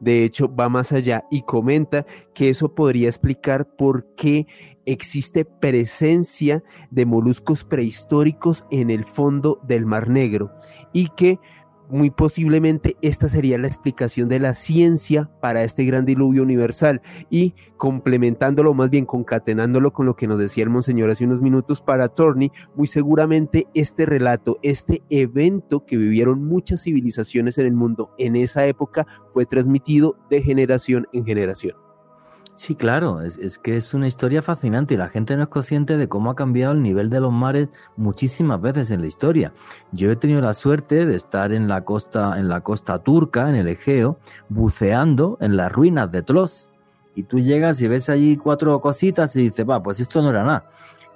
De 0.00 0.24
hecho, 0.24 0.54
va 0.54 0.68
más 0.68 0.92
allá 0.92 1.24
y 1.30 1.42
comenta 1.42 2.06
que 2.34 2.48
eso 2.48 2.74
podría 2.74 3.08
explicar 3.08 3.76
por 3.76 4.14
qué 4.14 4.46
existe 4.86 5.44
presencia 5.44 6.62
de 6.90 7.04
moluscos 7.04 7.64
prehistóricos 7.64 8.64
en 8.70 8.90
el 8.90 9.04
fondo 9.04 9.60
del 9.62 9.84
Mar 9.84 10.08
Negro 10.08 10.52
y 10.94 11.08
que 11.08 11.38
muy 11.90 12.10
posiblemente 12.10 12.96
esta 13.02 13.28
sería 13.28 13.58
la 13.58 13.66
explicación 13.66 14.28
de 14.28 14.40
la 14.40 14.54
ciencia 14.54 15.30
para 15.40 15.64
este 15.64 15.84
gran 15.84 16.04
diluvio 16.04 16.42
universal 16.42 17.02
y 17.28 17.54
complementándolo, 17.76 18.74
más 18.74 18.90
bien 18.90 19.06
concatenándolo 19.06 19.92
con 19.92 20.06
lo 20.06 20.16
que 20.16 20.26
nos 20.26 20.38
decía 20.38 20.64
el 20.64 20.70
monseñor 20.70 21.10
hace 21.10 21.24
unos 21.24 21.40
minutos 21.40 21.80
para 21.82 22.08
Torney, 22.08 22.50
muy 22.74 22.86
seguramente 22.86 23.66
este 23.74 24.06
relato, 24.06 24.58
este 24.62 25.02
evento 25.10 25.84
que 25.84 25.96
vivieron 25.96 26.44
muchas 26.44 26.82
civilizaciones 26.82 27.58
en 27.58 27.66
el 27.66 27.74
mundo 27.74 28.10
en 28.18 28.36
esa 28.36 28.66
época 28.66 29.06
fue 29.28 29.46
transmitido 29.46 30.16
de 30.30 30.42
generación 30.42 31.06
en 31.12 31.24
generación. 31.24 31.89
Sí, 32.60 32.74
claro, 32.74 33.22
es, 33.22 33.56
que 33.56 33.78
es 33.78 33.94
una 33.94 34.06
historia 34.06 34.42
fascinante 34.42 34.92
y 34.92 34.98
la 34.98 35.08
gente 35.08 35.34
no 35.34 35.44
es 35.44 35.48
consciente 35.48 35.96
de 35.96 36.10
cómo 36.10 36.30
ha 36.30 36.36
cambiado 36.36 36.74
el 36.74 36.82
nivel 36.82 37.08
de 37.08 37.18
los 37.18 37.32
mares 37.32 37.68
muchísimas 37.96 38.60
veces 38.60 38.90
en 38.90 39.00
la 39.00 39.06
historia. 39.06 39.54
Yo 39.92 40.10
he 40.10 40.16
tenido 40.16 40.42
la 40.42 40.52
suerte 40.52 41.06
de 41.06 41.16
estar 41.16 41.54
en 41.54 41.68
la 41.68 41.86
costa, 41.86 42.38
en 42.38 42.50
la 42.50 42.60
costa 42.60 42.98
turca, 42.98 43.48
en 43.48 43.54
el 43.54 43.66
Egeo, 43.66 44.18
buceando 44.50 45.38
en 45.40 45.56
las 45.56 45.72
ruinas 45.72 46.12
de 46.12 46.20
Tlos. 46.20 46.70
Y 47.14 47.22
tú 47.22 47.38
llegas 47.38 47.80
y 47.80 47.88
ves 47.88 48.10
allí 48.10 48.36
cuatro 48.36 48.78
cositas 48.82 49.34
y 49.36 49.44
dices, 49.44 49.64
va, 49.66 49.82
pues 49.82 49.98
esto 49.98 50.20
no 50.20 50.28
era 50.28 50.44
nada. 50.44 50.70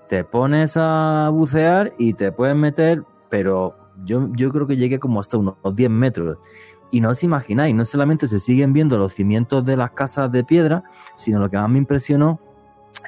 Te 0.09 0.25
pones 0.25 0.79
a 0.79 1.29
bucear 1.31 1.93
y 1.99 2.15
te 2.15 2.33
puedes 2.33 2.57
meter, 2.57 3.03
pero 3.29 3.77
yo, 4.03 4.31
yo 4.33 4.51
creo 4.51 4.67
que 4.67 4.79
llegué 4.79 4.99
como 4.99 5.21
hasta 5.21 5.37
unos 5.37 5.57
10 5.63 5.91
metros. 5.91 6.39
Y 6.95 7.01
no 7.01 7.09
os 7.09 7.25
imagináis, 7.25 7.75
no 7.75 7.85
solamente 7.85 8.29
se 8.29 8.39
siguen 8.39 8.73
viendo 8.73 8.97
los 8.99 9.15
cimientos 9.15 9.67
de 9.67 9.77
las 9.77 9.91
casas 9.91 10.31
de 10.31 10.45
piedra, 10.45 10.85
sino 11.17 11.41
lo 11.41 11.51
que 11.51 11.57
más 11.57 11.69
me 11.69 11.79
impresionó, 11.79 12.39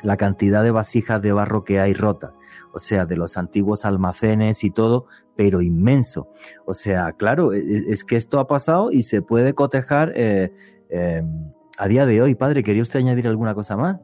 la 0.03 0.17
cantidad 0.17 0.65
de 0.65 0.73
vasijas 0.73 1.23
de 1.23 1.31
barro 1.33 1.63
que 1.63 1.79
hay 1.79 1.95
rotas. 1.95 2.33
O 2.73 2.81
sea, 2.81 3.07
de 3.07 3.17
los 3.17 3.37
antiguos 3.37 3.85
almacenes 3.85 4.65
y 4.65 4.73
todo, 4.73 5.07
pero 5.37 5.63
inmenso. 5.63 6.27
O 6.65 6.75
sea, 6.75 7.13
claro, 7.13 7.53
e, 7.53 7.59
e, 7.59 7.93
es, 7.93 8.05
que 8.05 8.17
esto 8.17 8.41
ha 8.41 8.49
pasado 8.49 8.91
y 8.91 9.05
se 9.05 9.23
puede 9.23 9.55
cotejar 9.55 10.13
eh, 10.17 10.51
em, 10.89 11.53
a 11.79 11.87
día 11.87 12.07
de 12.07 12.21
hoy. 12.21 12.35
Padre, 12.35 12.65
¿quería 12.65 12.83
usted 12.83 12.99
añadir 12.99 13.29
alguna 13.29 13.55
cosa 13.55 13.77
más? 13.77 14.01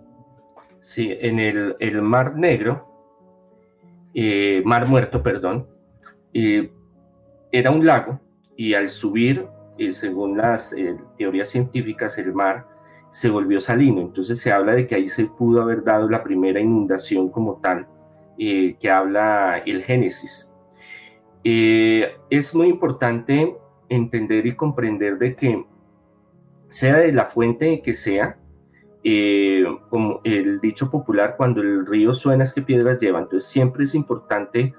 Sí, 0.79 1.09
en 1.11 1.41
el, 1.41 2.03
Mar 2.03 2.37
Negro, 2.37 2.87
eh, 4.15 4.63
Mar 4.65 4.87
Muerto, 4.87 5.25
perdón, 5.25 5.67
eh, 6.33 6.71
era 7.51 7.73
un 7.73 7.85
lago 7.85 8.21
y 8.57 8.75
al 8.75 8.89
subir 8.89 9.49
según 9.93 10.37
las 10.39 10.73
eh, 10.73 10.97
teorías 11.19 11.49
científicas, 11.49 12.19
el 12.19 12.33
mar 12.33 12.67
se 13.11 13.31
volvió 13.31 13.61
salino. 13.61 14.01
Entonces 14.01 14.41
se 14.41 14.53
habla 14.53 14.73
de 14.75 14.87
que 14.87 14.95
ahí 14.95 15.09
se 15.09 15.27
pudo 15.27 15.63
haber 15.63 15.83
dado 15.85 16.09
la 16.09 16.23
primera 16.23 16.61
inundación 16.61 17.29
como 17.29 17.61
tal, 17.61 17.87
eh, 18.39 18.77
que 18.79 18.91
habla 18.91 19.59
el 19.67 19.83
Génesis. 19.83 20.53
Eh, 21.45 22.15
es 22.31 22.55
muy 22.55 22.69
importante 22.69 23.57
entender 23.89 24.47
y 24.47 24.55
comprender 24.55 25.19
de 25.19 25.35
que 25.35 25.65
sea 26.69 26.99
de 26.99 27.13
la 27.13 27.27
fuente 27.27 27.83
que 27.83 27.93
sea, 27.93 28.39
como 29.91 30.21
el 30.23 30.61
dicho 30.61 30.89
popular, 30.91 31.35
cuando 31.37 31.61
el 31.61 31.85
río 31.85 32.15
suena 32.15 32.45
es 32.45 32.55
que 32.55 32.63
piedras 32.63 32.99
lleva. 32.99 33.19
Entonces 33.19 33.51
siempre 33.51 33.85
es 33.85 33.95
importante 33.95 34.73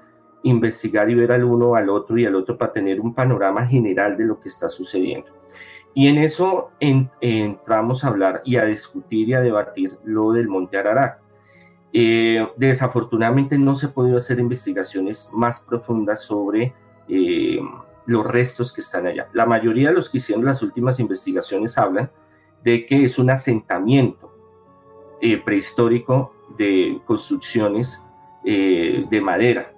investigar 0.44 1.10
y 1.10 1.14
ver 1.14 1.32
al 1.32 1.44
uno, 1.44 1.74
al 1.74 1.90
otro 1.90 2.16
y 2.16 2.24
al 2.24 2.34
otro 2.34 2.56
para 2.56 2.72
tener 2.72 3.00
un 3.00 3.14
panorama 3.14 3.66
general 3.66 4.16
de 4.16 4.24
lo 4.24 4.38
que 4.40 4.48
está 4.48 4.68
sucediendo. 4.68 5.26
Y 5.92 6.08
en 6.08 6.18
eso 6.18 6.70
entramos 6.80 8.04
a 8.04 8.08
hablar 8.08 8.42
y 8.44 8.56
a 8.56 8.64
discutir 8.64 9.28
y 9.28 9.34
a 9.34 9.40
debatir 9.40 9.98
lo 10.04 10.32
del 10.32 10.48
Monte 10.48 10.78
Ararat. 10.78 11.18
Eh, 11.92 12.46
desafortunadamente 12.56 13.56
no 13.56 13.74
se 13.74 13.86
ha 13.86 13.92
podido 13.92 14.16
hacer 14.16 14.40
investigaciones 14.40 15.30
más 15.32 15.60
profundas 15.60 16.22
sobre 16.22 16.74
eh, 17.08 17.60
los 18.06 18.26
restos 18.26 18.72
que 18.72 18.80
están 18.80 19.06
allá. 19.06 19.28
La 19.32 19.46
mayoría 19.46 19.88
de 19.88 19.94
los 19.94 20.10
que 20.10 20.18
hicieron 20.18 20.44
las 20.44 20.62
últimas 20.62 21.00
investigaciones 21.00 21.78
hablan 21.78 22.10
de 22.64 22.86
que 22.86 23.04
es 23.04 23.18
un 23.18 23.30
asentamiento 23.30 24.32
eh, 25.20 25.38
prehistórico 25.38 26.34
de 26.58 27.00
construcciones 27.04 28.06
eh, 28.44 29.06
de 29.08 29.20
madera. 29.20 29.73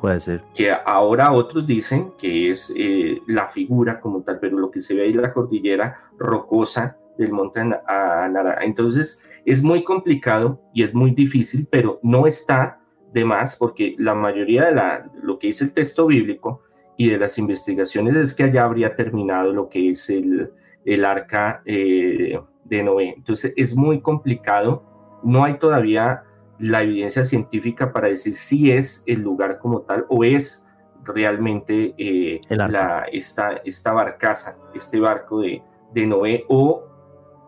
Puede 0.00 0.20
ser. 0.20 0.42
Que 0.54 0.72
ahora 0.72 1.32
otros 1.32 1.66
dicen 1.66 2.12
que 2.18 2.50
es 2.50 2.72
eh, 2.76 3.20
la 3.26 3.46
figura 3.46 4.00
como 4.00 4.22
tal, 4.22 4.38
pero 4.40 4.58
lo 4.58 4.70
que 4.70 4.80
se 4.80 4.94
ve 4.94 5.02
ahí 5.02 5.10
es 5.10 5.16
la 5.16 5.32
cordillera 5.32 6.10
rocosa 6.18 6.96
del 7.18 7.32
monte 7.32 7.62
Nara. 7.62 8.58
Entonces 8.62 9.22
es 9.44 9.62
muy 9.62 9.84
complicado 9.84 10.60
y 10.72 10.82
es 10.82 10.94
muy 10.94 11.10
difícil, 11.10 11.68
pero 11.70 12.00
no 12.02 12.26
está 12.26 12.80
de 13.12 13.24
más 13.24 13.56
porque 13.56 13.94
la 13.98 14.14
mayoría 14.14 14.66
de 14.66 15.10
lo 15.22 15.38
que 15.38 15.48
dice 15.48 15.64
el 15.64 15.72
texto 15.72 16.06
bíblico 16.06 16.62
y 16.96 17.10
de 17.10 17.18
las 17.18 17.38
investigaciones 17.38 18.16
es 18.16 18.34
que 18.34 18.44
allá 18.44 18.64
habría 18.64 18.94
terminado 18.96 19.52
lo 19.52 19.68
que 19.68 19.90
es 19.90 20.08
el, 20.08 20.50
el 20.84 21.04
arca 21.04 21.62
eh, 21.66 22.40
de 22.64 22.82
Noé. 22.82 23.14
Entonces 23.16 23.52
es 23.56 23.76
muy 23.76 24.00
complicado, 24.00 24.84
no 25.22 25.44
hay 25.44 25.58
todavía 25.58 26.22
la 26.60 26.82
evidencia 26.82 27.24
científica 27.24 27.92
para 27.92 28.08
decir 28.08 28.34
si 28.34 28.70
es 28.70 29.02
el 29.06 29.20
lugar 29.20 29.58
como 29.58 29.80
tal 29.82 30.04
o 30.08 30.24
es 30.24 30.66
realmente 31.04 31.94
eh, 31.96 32.40
la, 32.50 33.06
esta, 33.10 33.56
esta 33.64 33.92
barcaza, 33.92 34.58
este 34.74 35.00
barco 35.00 35.40
de, 35.40 35.62
de, 35.94 36.06
Noé 36.06 36.44
o 36.48 36.84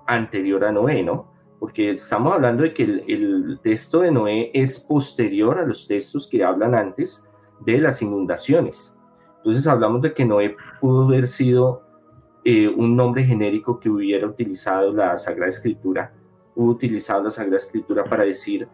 anterior 0.07 0.65
a 0.65 0.73
Noé, 0.73 1.03
¿no? 1.03 1.31
Porque 1.61 1.91
estamos 1.91 2.35
hablando 2.35 2.63
de 2.63 2.73
que 2.73 2.85
el, 2.85 3.05
el, 3.07 3.61
texto 3.63 4.01
de 4.01 4.11
Noé 4.11 4.51
es 4.55 4.81
posterior 4.81 5.59
a 5.59 5.67
los 5.67 5.87
textos 5.87 6.27
que 6.27 6.43
hablan 6.43 6.75
antes 6.75 7.29
de 7.61 7.79
las 7.79 8.01
inundaciones. 8.01 8.99
Entonces 9.37 9.67
hablamos 9.67 10.01
de 10.03 10.15
que 10.15 10.25
Noé 10.25 10.57
pudo 10.81 11.05
haber 11.05 11.29
sido 11.29 11.83
eh, 12.45 12.67
un 12.67 12.97
nombre 12.97 13.25
genérico 13.25 13.79
que 13.79 13.91
hubiera 13.91 14.27
utilizado 14.27 14.93
la 14.93 15.19
Sagrada 15.19 15.51
Escritura, 15.51 16.13
hubo 16.57 16.71
utilizado 16.71 17.25
la 17.25 17.31
Sagrada 17.31 17.59
Escritura 17.59 18.05
para 18.05 18.25
decir 18.25 18.67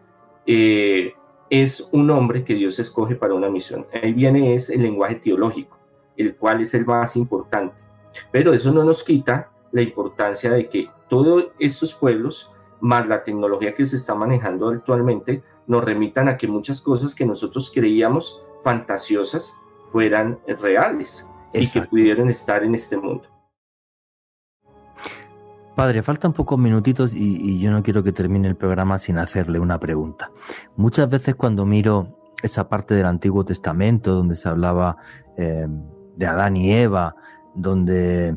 eh, 0.51 1.13
es 1.51 1.87
un 1.91 2.09
hombre 2.09 2.43
que 2.43 2.55
Dios 2.55 2.79
escoge 2.79 3.15
para 3.15 3.35
una 3.35 3.51
misión. 3.51 3.85
Ahí 3.93 4.13
viene 4.13 4.55
es 4.55 4.71
el 4.71 4.81
lenguaje 4.81 5.15
teológico, 5.15 5.77
el 6.17 6.35
cual 6.35 6.61
es 6.61 6.73
el 6.73 6.87
más 6.87 7.15
importante. 7.15 7.75
Pero 8.31 8.51
eso 8.51 8.71
no 8.71 8.83
nos 8.83 9.03
quita 9.03 9.51
la 9.71 9.83
importancia 9.83 10.49
de 10.49 10.67
que 10.67 10.89
todos 11.07 11.49
estos 11.59 11.93
pueblos, 11.93 12.51
más 12.81 13.07
la 13.07 13.23
tecnología 13.23 13.75
que 13.75 13.85
se 13.85 13.97
está 13.97 14.15
manejando 14.15 14.69
actualmente, 14.69 15.43
nos 15.67 15.83
remitan 15.83 16.27
a 16.29 16.35
que 16.35 16.47
muchas 16.47 16.81
cosas 16.81 17.13
que 17.13 17.27
nosotros 17.27 17.71
creíamos 17.71 18.41
fantasiosas 18.63 19.55
fueran 19.91 20.39
reales 20.47 21.29
y 21.53 21.69
que 21.69 21.81
pudieran 21.83 22.27
estar 22.27 22.63
en 22.63 22.73
este 22.73 22.97
mundo. 22.97 23.27
Padre, 25.79 26.03
faltan 26.03 26.33
pocos 26.33 26.59
minutitos 26.59 27.13
y, 27.15 27.57
yo 27.57 27.71
no 27.71 27.81
quiero 27.81 28.03
que 28.03 28.11
termine 28.11 28.49
el 28.49 28.57
programa 28.57 28.97
sin 28.97 29.17
hacerle 29.17 29.61
una 29.61 29.79
pregunta. 29.79 30.29
Muchas 30.75 31.09
veces 31.09 31.35
cuando 31.35 31.65
miro 31.65 32.19
esa 32.43 32.67
parte 32.67 32.95
del 32.95 33.05
Antiguo 33.05 33.45
Testamento 33.45 34.13
donde 34.13 34.35
se 34.35 34.49
hablaba 34.49 34.97
eh, 35.37 35.67
de 36.17 36.25
Adán 36.25 36.57
y 36.57 36.73
Eva, 36.73 37.15
donde 37.55 38.35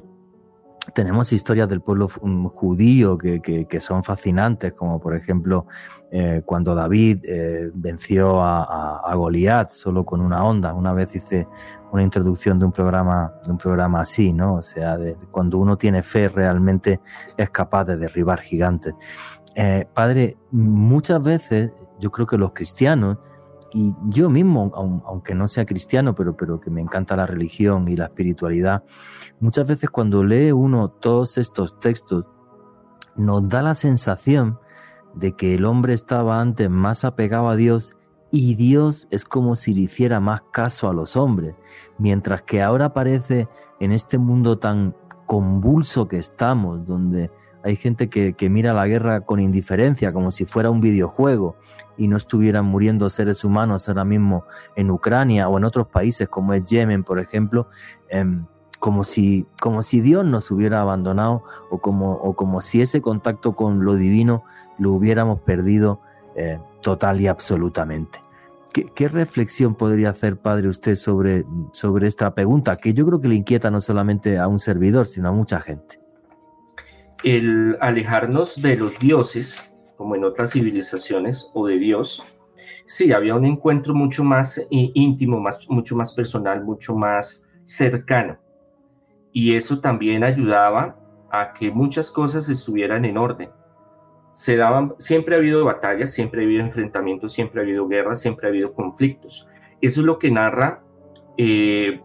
tenemos 0.95 1.33
historias 1.33 1.69
del 1.69 1.81
pueblo 1.81 2.09
judío 2.09 3.17
que, 3.17 3.81
son 3.81 4.03
fascinantes, 4.03 4.73
como 4.73 5.01
por 5.01 5.15
ejemplo 5.15 5.67
eh, 6.11 6.43
cuando 6.45 6.75
David 6.75 7.21
eh, 7.25 7.71
venció 7.73 8.43
a, 8.43 8.99
a, 8.99 9.15
Goliat 9.15 9.71
solo 9.71 10.05
con 10.05 10.21
una 10.21 10.45
onda. 10.45 10.75
Una 10.75 10.93
vez 10.93 11.15
hice 11.15 11.47
una 11.93 12.03
introducción 12.03 12.59
de 12.59 12.65
un 12.65 12.73
programa, 12.73 13.33
de 13.45 13.53
un 13.53 13.59
programa 13.59 14.01
así, 14.01 14.33
¿no? 14.33 14.55
O 14.55 14.63
sea, 14.63 14.99
cuando 15.31 15.59
uno 15.59 15.77
tiene 15.77 16.03
fe 16.03 16.29
realmente 16.29 17.01
es 17.37 17.51
capaz 17.51 17.85
de 17.85 17.97
derribar 17.97 18.41
gigantes. 18.41 18.95
Eh, 19.55 19.87
padre, 19.93 20.37
muchas 20.51 21.23
veces 21.23 21.71
yo 22.01 22.11
creo 22.11 22.27
que 22.27 22.39
los 22.39 22.53
cristianos, 22.53 23.19
y 23.75 23.95
yo 24.09 24.29
mismo, 24.29 24.71
aunque 24.75 25.35
no 25.35 25.49
sea 25.49 25.65
cristiano, 25.65 26.15
pero, 26.15 26.37
pero 26.37 26.61
que 26.61 26.71
me 26.71 26.81
encanta 26.81 27.17
la 27.17 27.27
religión 27.27 27.89
y 27.89 27.97
la 27.97 28.07
espiritualidad, 28.07 28.85
muchas 29.41 29.67
veces 29.67 29.91
cuando 29.91 30.23
lee 30.25 30.53
uno 30.53 30.89
todos 30.89 31.39
estos 31.39 31.79
textos, 31.79 32.27
nos 33.17 33.49
da 33.49 33.63
la 33.63 33.75
sensación 33.75 34.59
de 35.15 35.37
que 35.37 35.55
el 35.55 35.65
hombre 35.65 35.95
estaba 35.95 36.41
antes 36.41 36.71
más 36.71 37.05
apegado 37.05 37.49
a 37.49 37.57
Dios 37.57 37.97
y 38.31 38.55
Dios 38.55 39.09
es 39.11 39.25
como 39.25 39.57
si 39.57 39.75
le 39.75 39.83
hiciera 39.83 40.21
más 40.21 40.43
caso 40.53 40.89
a 40.89 40.95
los 40.95 41.17
hombres, 41.17 41.55
mientras 41.99 42.43
que 42.43 42.63
ahora 42.63 42.95
parece 42.95 43.49
en 43.81 43.93
este 43.93 44.19
mundo 44.19 44.59
tan 44.59 44.97
convulso 45.27 46.09
que 46.09 46.17
estamos, 46.17 46.85
donde 46.87 47.31
hay 47.65 47.77
gente 47.77 48.09
que, 48.09 48.51
mira 48.51 48.73
la 48.73 48.87
guerra 48.87 49.21
con 49.23 49.41
indiferencia, 49.41 50.13
como 50.13 50.31
si 50.31 50.45
fuera 50.45 50.71
un 50.71 50.81
videojuego, 50.81 51.57
y 51.97 52.09
no 52.09 52.17
estuvieran 52.17 52.65
muriendo 52.65 53.09
seres 53.11 53.45
humanos 53.45 53.89
ahora 53.89 54.05
mismo 54.05 54.45
en 54.77 54.91
Ucrania 54.91 55.49
o 55.49 55.59
en 55.59 55.65
otros 55.65 55.87
países 55.87 56.29
como 56.29 56.55
es 56.55 56.65
Yemen, 56.65 57.05
por 57.05 57.19
ejemplo, 57.19 57.69
em, 58.09 58.47
como, 58.81 59.05
si, 59.05 59.47
como 59.61 59.83
si 59.83 60.01
Dios 60.01 60.25
nos 60.25 60.51
hubiera 60.51 60.81
abandonado 60.81 61.45
o 61.71 61.79
como, 61.81 62.15
o 62.15 62.35
como 62.35 62.61
si 62.61 62.83
ese 62.83 63.01
contacto 63.01 63.55
con 63.55 63.85
lo 63.85 63.95
divino 63.95 64.45
lo 64.79 64.93
hubiéramos 64.93 65.41
perdido 65.41 66.01
eh, 66.35 66.59
total 66.81 67.21
y 67.21 67.29
absolutamente. 67.29 68.21
¿Qué, 68.73 69.09
reflexión 69.09 69.75
podría 69.75 70.09
hacer, 70.11 70.39
padre, 70.39 70.67
usted 70.69 70.97
sobre, 70.97 71.45
sobre 71.73 72.07
esta 72.07 72.35
pregunta 72.35 72.77
que 72.77 72.95
yo 72.95 73.05
creo 73.07 73.21
que 73.21 73.29
le 73.29 73.35
inquieta 73.35 73.71
no 73.71 73.83
solamente 73.83 74.39
a 74.39 74.49
un 74.49 74.59
servidor, 74.59 75.07
sino 75.07 75.29
a 75.29 75.33
mucha 75.33 75.61
gente? 75.61 76.02
El 77.23 77.77
alejarnos 77.81 78.61
de 78.61 78.77
los 78.77 78.99
dioses, 78.99 79.75
como 79.97 80.17
en 80.17 80.25
otras 80.25 80.53
civilizaciones, 80.53 81.51
o 81.55 81.67
de 81.67 81.79
Dios, 81.79 82.25
sí, 82.85 83.13
había 83.13 83.35
un 83.35 83.45
encuentro 83.45 83.95
mucho 83.95 84.25
más 84.25 84.67
íntimo, 84.71 85.41
más, 85.41 85.69
mucho 85.69 85.97
más 85.97 86.13
personal, 86.13 86.65
mucho 86.65 86.95
más 86.95 87.47
cercano. 87.65 88.39
Y 89.33 89.57
eso 89.57 89.81
también 89.81 90.25
ayudaba 90.25 90.99
a 91.31 91.55
que 91.55 91.71
muchas 91.71 92.11
cosas 92.11 92.49
estuvieran 92.49 93.05
en 93.05 93.17
orden 93.17 93.51
se 94.33 94.57
daban, 94.57 94.95
siempre 94.99 95.35
ha 95.35 95.39
habido 95.39 95.65
batallas, 95.65 96.13
siempre 96.13 96.41
ha 96.41 96.45
habido 96.45 96.63
enfrentamientos, 96.63 97.33
siempre 97.33 97.61
ha 97.61 97.65
habido 97.65 97.87
guerras, 97.87 98.21
siempre 98.21 98.47
ha 98.47 98.51
habido 98.51 98.73
conflictos. 98.73 99.49
Eso 99.81 100.01
es 100.01 100.07
lo 100.07 100.19
que 100.19 100.31
narra 100.31 100.83
eh, 101.37 102.01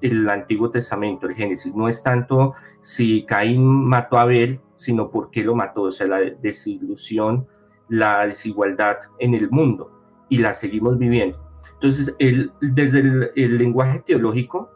el 0.00 0.28
Antiguo 0.28 0.70
Testamento, 0.70 1.26
el 1.26 1.34
Génesis. 1.34 1.74
No 1.74 1.88
es 1.88 2.02
tanto 2.02 2.54
si 2.80 3.24
Caín 3.24 3.64
mató 3.64 4.18
a 4.18 4.22
Abel, 4.22 4.60
sino 4.74 5.10
por 5.10 5.30
qué 5.30 5.42
lo 5.42 5.54
mató, 5.54 5.82
o 5.82 5.90
sea, 5.90 6.06
la 6.06 6.20
desilusión, 6.20 7.46
la 7.88 8.26
desigualdad 8.26 8.98
en 9.18 9.34
el 9.34 9.50
mundo 9.50 9.90
y 10.28 10.38
la 10.38 10.54
seguimos 10.54 10.98
viviendo. 10.98 11.38
Entonces, 11.74 12.14
el, 12.18 12.52
desde 12.60 13.00
el, 13.00 13.30
el 13.36 13.58
lenguaje 13.58 14.00
teológico 14.00 14.70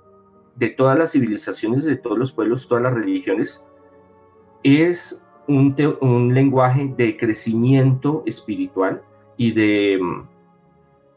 de 0.56 0.68
todas 0.68 0.98
las 0.98 1.12
civilizaciones, 1.12 1.84
de 1.84 1.96
todos 1.96 2.18
los 2.18 2.32
pueblos, 2.32 2.68
todas 2.68 2.84
las 2.84 2.94
religiones, 2.94 3.66
es 4.62 5.24
un, 5.48 6.34
lenguaje 6.34 6.92
de 6.96 7.16
crecimiento 7.16 8.22
espiritual 8.26 9.02
y 9.36 9.52
de 9.52 9.98
mm, 10.00 10.28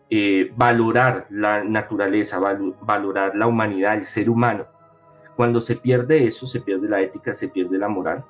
eh, 0.10 0.52
valorar 0.56 1.28
la 1.30 1.64
naturaleza, 1.64 2.40
valorar 2.82 3.36
la 3.36 3.48
humanidad, 3.48 3.96
el 3.96 4.04
ser 4.04 4.30
humano. 4.30 4.66
Cuando 5.36 5.60
se 5.60 5.76
pierde 5.76 6.26
eso, 6.26 6.48
se 6.48 6.62
pierde 6.62 6.88
la 6.88 7.02
ética, 7.02 7.34
se 7.34 7.50
pierde 7.50 7.78
la 7.78 7.90
moral 7.90 8.24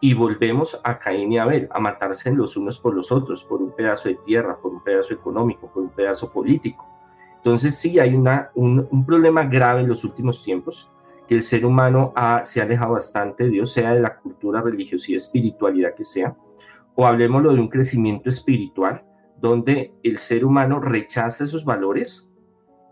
y 0.00 0.14
volvemos 0.14 0.80
a 0.82 0.98
Caín 0.98 1.32
y 1.32 1.38
Abel, 1.38 1.68
a 1.70 1.78
matarse 1.78 2.34
los 2.34 2.56
unos 2.56 2.78
por 2.80 2.92
los 2.92 3.12
otros, 3.12 3.44
por 3.44 3.62
un 3.62 3.70
pedazo 3.70 4.08
de 4.08 4.16
tierra, 4.16 4.58
por 4.60 4.72
un 4.72 4.82
pedazo 4.82 5.14
económico, 5.14 5.70
por 5.72 5.84
un 5.84 5.90
pedazo 5.90 6.30
político. 6.30 6.84
Entonces 7.36 7.76
sí 7.76 8.00
hay 8.00 8.14
una, 8.14 8.50
un, 8.54 9.06
problema 9.06 9.44
grave 9.44 9.80
en 9.80 9.88
los 9.88 10.02
últimos 10.02 10.42
tiempos 10.42 10.90
que 11.28 11.36
el 11.36 11.42
ser 11.42 11.64
humano 11.64 12.12
se 12.42 12.60
ha 12.60 12.64
alejado 12.64 12.94
bastante 12.94 13.48
Dios, 13.48 13.72
sea 13.72 13.94
de 13.94 14.00
la 14.00 14.18
cultura, 14.18 14.60
religiosidad, 14.60 15.16
espiritualidad 15.16 15.94
que 15.94 16.04
sea, 16.04 16.36
o 16.96 17.06
hablemoslo 17.06 17.52
de 17.52 17.60
un 17.60 17.68
crecimiento 17.68 18.28
espiritual, 18.28 19.04
donde 19.42 19.92
el 20.04 20.18
ser 20.18 20.44
humano 20.44 20.78
rechaza 20.78 21.44
esos 21.44 21.64
valores 21.64 22.32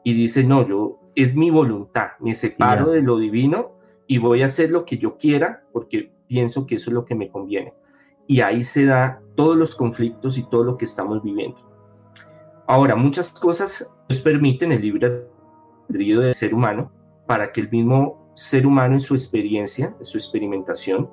y 0.02 0.14
dice, 0.14 0.42
no, 0.42 0.66
yo 0.66 0.98
es 1.14 1.36
mi 1.36 1.48
voluntad, 1.48 2.08
me 2.18 2.34
separo 2.34 2.90
de 2.90 3.02
lo 3.02 3.18
divino 3.18 3.70
y 4.08 4.18
voy 4.18 4.42
a 4.42 4.46
hacer 4.46 4.70
lo 4.70 4.84
que 4.84 4.98
yo 4.98 5.16
quiera 5.16 5.62
porque 5.72 6.12
pienso 6.26 6.66
que 6.66 6.74
eso 6.74 6.90
es 6.90 6.94
lo 6.94 7.04
que 7.04 7.14
me 7.14 7.30
conviene. 7.30 7.72
Y 8.26 8.40
ahí 8.40 8.64
se 8.64 8.84
da 8.84 9.22
todos 9.36 9.56
los 9.56 9.76
conflictos 9.76 10.38
y 10.38 10.48
todo 10.50 10.64
lo 10.64 10.76
que 10.76 10.86
estamos 10.86 11.22
viviendo. 11.22 11.58
Ahora, 12.66 12.96
muchas 12.96 13.30
cosas 13.30 13.94
nos 14.08 14.20
permiten 14.20 14.72
el 14.72 14.82
libre 14.82 15.24
albedrío 15.88 16.20
del 16.20 16.34
ser 16.34 16.52
humano 16.52 16.90
para 17.28 17.52
que 17.52 17.60
el 17.60 17.70
mismo 17.70 18.32
ser 18.34 18.66
humano 18.66 18.94
en 18.94 19.00
su 19.00 19.14
experiencia, 19.14 19.94
en 19.96 20.04
su 20.04 20.18
experimentación, 20.18 21.08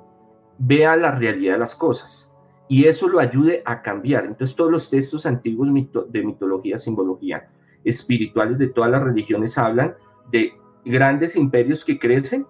vea 0.58 0.96
la 0.96 1.12
realidad 1.12 1.54
de 1.54 1.58
las 1.60 1.76
cosas 1.76 2.36
y 2.68 2.84
eso 2.84 3.08
lo 3.08 3.18
ayude 3.18 3.62
a 3.64 3.82
cambiar. 3.82 4.26
Entonces 4.26 4.54
todos 4.54 4.70
los 4.70 4.90
textos 4.90 5.26
antiguos 5.26 5.68
de 6.08 6.22
mitología, 6.22 6.78
simbología, 6.78 7.48
espirituales 7.84 8.58
de 8.58 8.68
todas 8.68 8.90
las 8.90 9.02
religiones 9.02 9.56
hablan 9.56 9.94
de 10.30 10.52
grandes 10.84 11.36
imperios 11.36 11.84
que 11.84 11.98
crecen, 11.98 12.46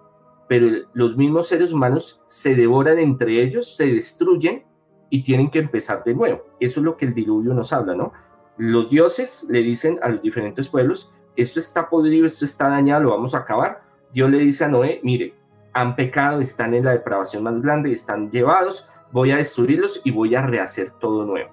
pero 0.49 0.67
los 0.95 1.17
mismos 1.17 1.49
seres 1.49 1.73
humanos 1.73 2.23
se 2.27 2.55
devoran 2.55 2.99
entre 2.99 3.43
ellos, 3.43 3.77
se 3.77 3.87
destruyen 3.87 4.65
y 5.11 5.23
tienen 5.23 5.51
que 5.51 5.61
empezar 5.61 6.03
de 6.05 6.15
nuevo. 6.15 6.43
Eso 6.59 6.81
es 6.81 6.85
lo 6.85 6.97
que 6.97 7.07
el 7.07 7.15
diluvio 7.15 7.55
nos 7.55 7.73
habla, 7.73 7.95
¿no? 7.95 8.13
Los 8.57 8.91
dioses 8.91 9.47
le 9.49 9.63
dicen 9.63 9.99
a 10.03 10.09
los 10.09 10.23
diferentes 10.23 10.69
pueblos, 10.69 11.13
esto 11.37 11.61
está 11.61 11.89
podrido, 11.89 12.27
esto 12.27 12.45
está 12.45 12.69
dañado, 12.69 13.05
lo 13.05 13.11
vamos 13.11 13.35
a 13.35 13.39
acabar. 13.39 13.83
Dios 14.13 14.29
le 14.31 14.39
dice 14.39 14.65
a 14.65 14.69
Noé, 14.69 15.01
mire, 15.05 15.35
han 15.73 15.95
pecado, 15.95 16.41
están 16.41 16.75
en 16.75 16.85
la 16.85 16.93
depravación 16.93 17.45
más 17.45 17.61
grande, 17.63 17.93
están 17.93 18.31
llevados, 18.31 18.89
voy 19.13 19.31
a 19.31 19.37
destruirlos 19.37 20.01
y 20.05 20.11
voy 20.11 20.35
a 20.35 20.43
rehacer 20.43 20.91
todo 20.99 21.25
nuevo. 21.25 21.51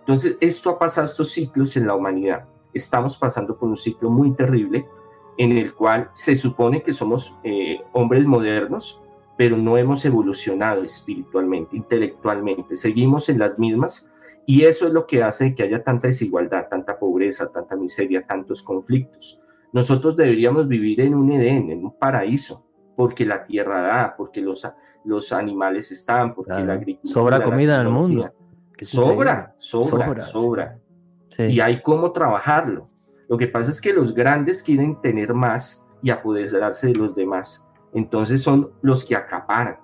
Entonces, 0.00 0.36
esto 0.40 0.70
ha 0.70 0.78
pasado 0.78 1.06
estos 1.06 1.30
ciclos 1.30 1.76
en 1.76 1.86
la 1.86 1.94
humanidad. 1.94 2.44
Estamos 2.72 3.16
pasando 3.16 3.56
por 3.56 3.68
un 3.68 3.76
ciclo 3.76 4.10
muy 4.10 4.34
terrible 4.34 4.86
en 5.38 5.56
el 5.56 5.74
cual 5.74 6.10
se 6.12 6.36
supone 6.36 6.82
que 6.82 6.92
somos 6.92 7.34
eh, 7.42 7.80
hombres 7.92 8.24
modernos, 8.26 9.02
pero 9.36 9.56
no 9.56 9.78
hemos 9.78 10.04
evolucionado 10.04 10.82
espiritualmente, 10.82 11.76
intelectualmente. 11.76 12.76
Seguimos 12.76 13.28
en 13.28 13.38
las 13.38 13.58
mismas 13.58 14.12
y 14.46 14.64
eso 14.64 14.86
es 14.86 14.92
lo 14.92 15.06
que 15.06 15.22
hace 15.22 15.54
que 15.54 15.62
haya 15.62 15.82
tanta 15.82 16.08
desigualdad, 16.08 16.68
tanta 16.68 16.98
pobreza, 16.98 17.50
tanta 17.50 17.74
miseria, 17.74 18.26
tantos 18.26 18.62
conflictos. 18.62 19.40
Nosotros 19.72 20.16
deberíamos 20.16 20.68
vivir 20.68 21.00
en 21.00 21.14
un 21.14 21.32
Edén, 21.32 21.70
en 21.70 21.84
un 21.84 21.98
paraíso, 21.98 22.64
porque 22.94 23.24
la 23.24 23.42
tierra 23.42 23.80
da, 23.80 24.14
porque 24.16 24.40
los, 24.40 24.64
los 25.04 25.32
animales 25.32 25.90
están, 25.92 26.34
porque 26.34 26.52
la 26.52 26.74
agricultura. 26.74 27.12
Sobra 27.12 27.42
comida 27.42 27.76
en 27.76 27.86
el 27.86 27.92
mundo. 27.92 28.32
Sobra, 28.80 29.54
sobra, 29.58 30.20
sobra, 30.22 30.78
Y 31.38 31.60
hay 31.60 31.80
cómo 31.82 32.12
trabajarlo. 32.12 32.88
Lo 33.28 33.38
que 33.38 33.46
pasa 33.46 33.70
es 33.70 33.80
que 33.80 33.92
los 33.92 34.14
grandes 34.14 34.62
quieren 34.62 35.00
tener 35.00 35.32
más 35.32 35.86
y 36.02 36.10
apoderarse 36.10 36.88
de 36.88 36.94
los 36.94 37.14
demás. 37.14 37.66
Entonces 37.94 38.42
son 38.42 38.72
los 38.82 39.04
que 39.04 39.16
acaparan 39.16 39.78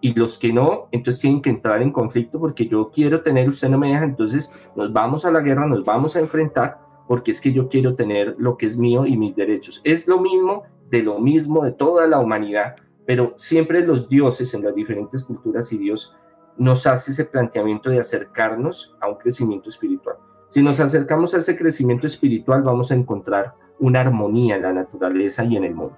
y 0.00 0.12
los 0.12 0.36
que 0.36 0.52
no, 0.52 0.88
entonces 0.92 1.22
tienen 1.22 1.40
que 1.40 1.48
entrar 1.48 1.80
en 1.80 1.90
conflicto 1.90 2.38
porque 2.38 2.68
yo 2.68 2.90
quiero 2.90 3.22
tener, 3.22 3.48
usted 3.48 3.70
no 3.70 3.78
me 3.78 3.88
deja, 3.88 4.04
entonces 4.04 4.52
nos 4.76 4.92
vamos 4.92 5.24
a 5.24 5.30
la 5.30 5.40
guerra, 5.40 5.66
nos 5.66 5.82
vamos 5.82 6.14
a 6.14 6.20
enfrentar 6.20 6.78
porque 7.08 7.30
es 7.30 7.40
que 7.40 7.52
yo 7.52 7.68
quiero 7.68 7.94
tener 7.94 8.34
lo 8.38 8.58
que 8.58 8.66
es 8.66 8.76
mío 8.76 9.06
y 9.06 9.16
mis 9.16 9.34
derechos. 9.34 9.80
Es 9.82 10.06
lo 10.06 10.20
mismo 10.20 10.64
de 10.90 11.02
lo 11.02 11.18
mismo 11.18 11.64
de 11.64 11.72
toda 11.72 12.06
la 12.06 12.18
humanidad, 12.18 12.76
pero 13.06 13.34
siempre 13.36 13.86
los 13.86 14.08
dioses 14.08 14.54
en 14.54 14.64
las 14.64 14.74
diferentes 14.74 15.24
culturas 15.24 15.72
y 15.72 15.78
Dios 15.78 16.16
nos 16.56 16.86
hace 16.86 17.10
ese 17.10 17.24
planteamiento 17.24 17.90
de 17.90 17.98
acercarnos 17.98 18.96
a 19.00 19.08
un 19.08 19.16
crecimiento 19.16 19.68
espiritual. 19.68 20.16
Si 20.48 20.62
nos 20.62 20.78
acercamos 20.78 21.34
a 21.34 21.38
ese 21.38 21.56
crecimiento 21.56 22.06
espiritual, 22.06 22.62
vamos 22.62 22.92
a 22.92 22.94
encontrar 22.94 23.54
una 23.80 24.00
armonía 24.00 24.56
en 24.56 24.62
la 24.62 24.72
naturaleza 24.72 25.44
y 25.44 25.56
en 25.56 25.64
el 25.64 25.74
mundo. 25.74 25.96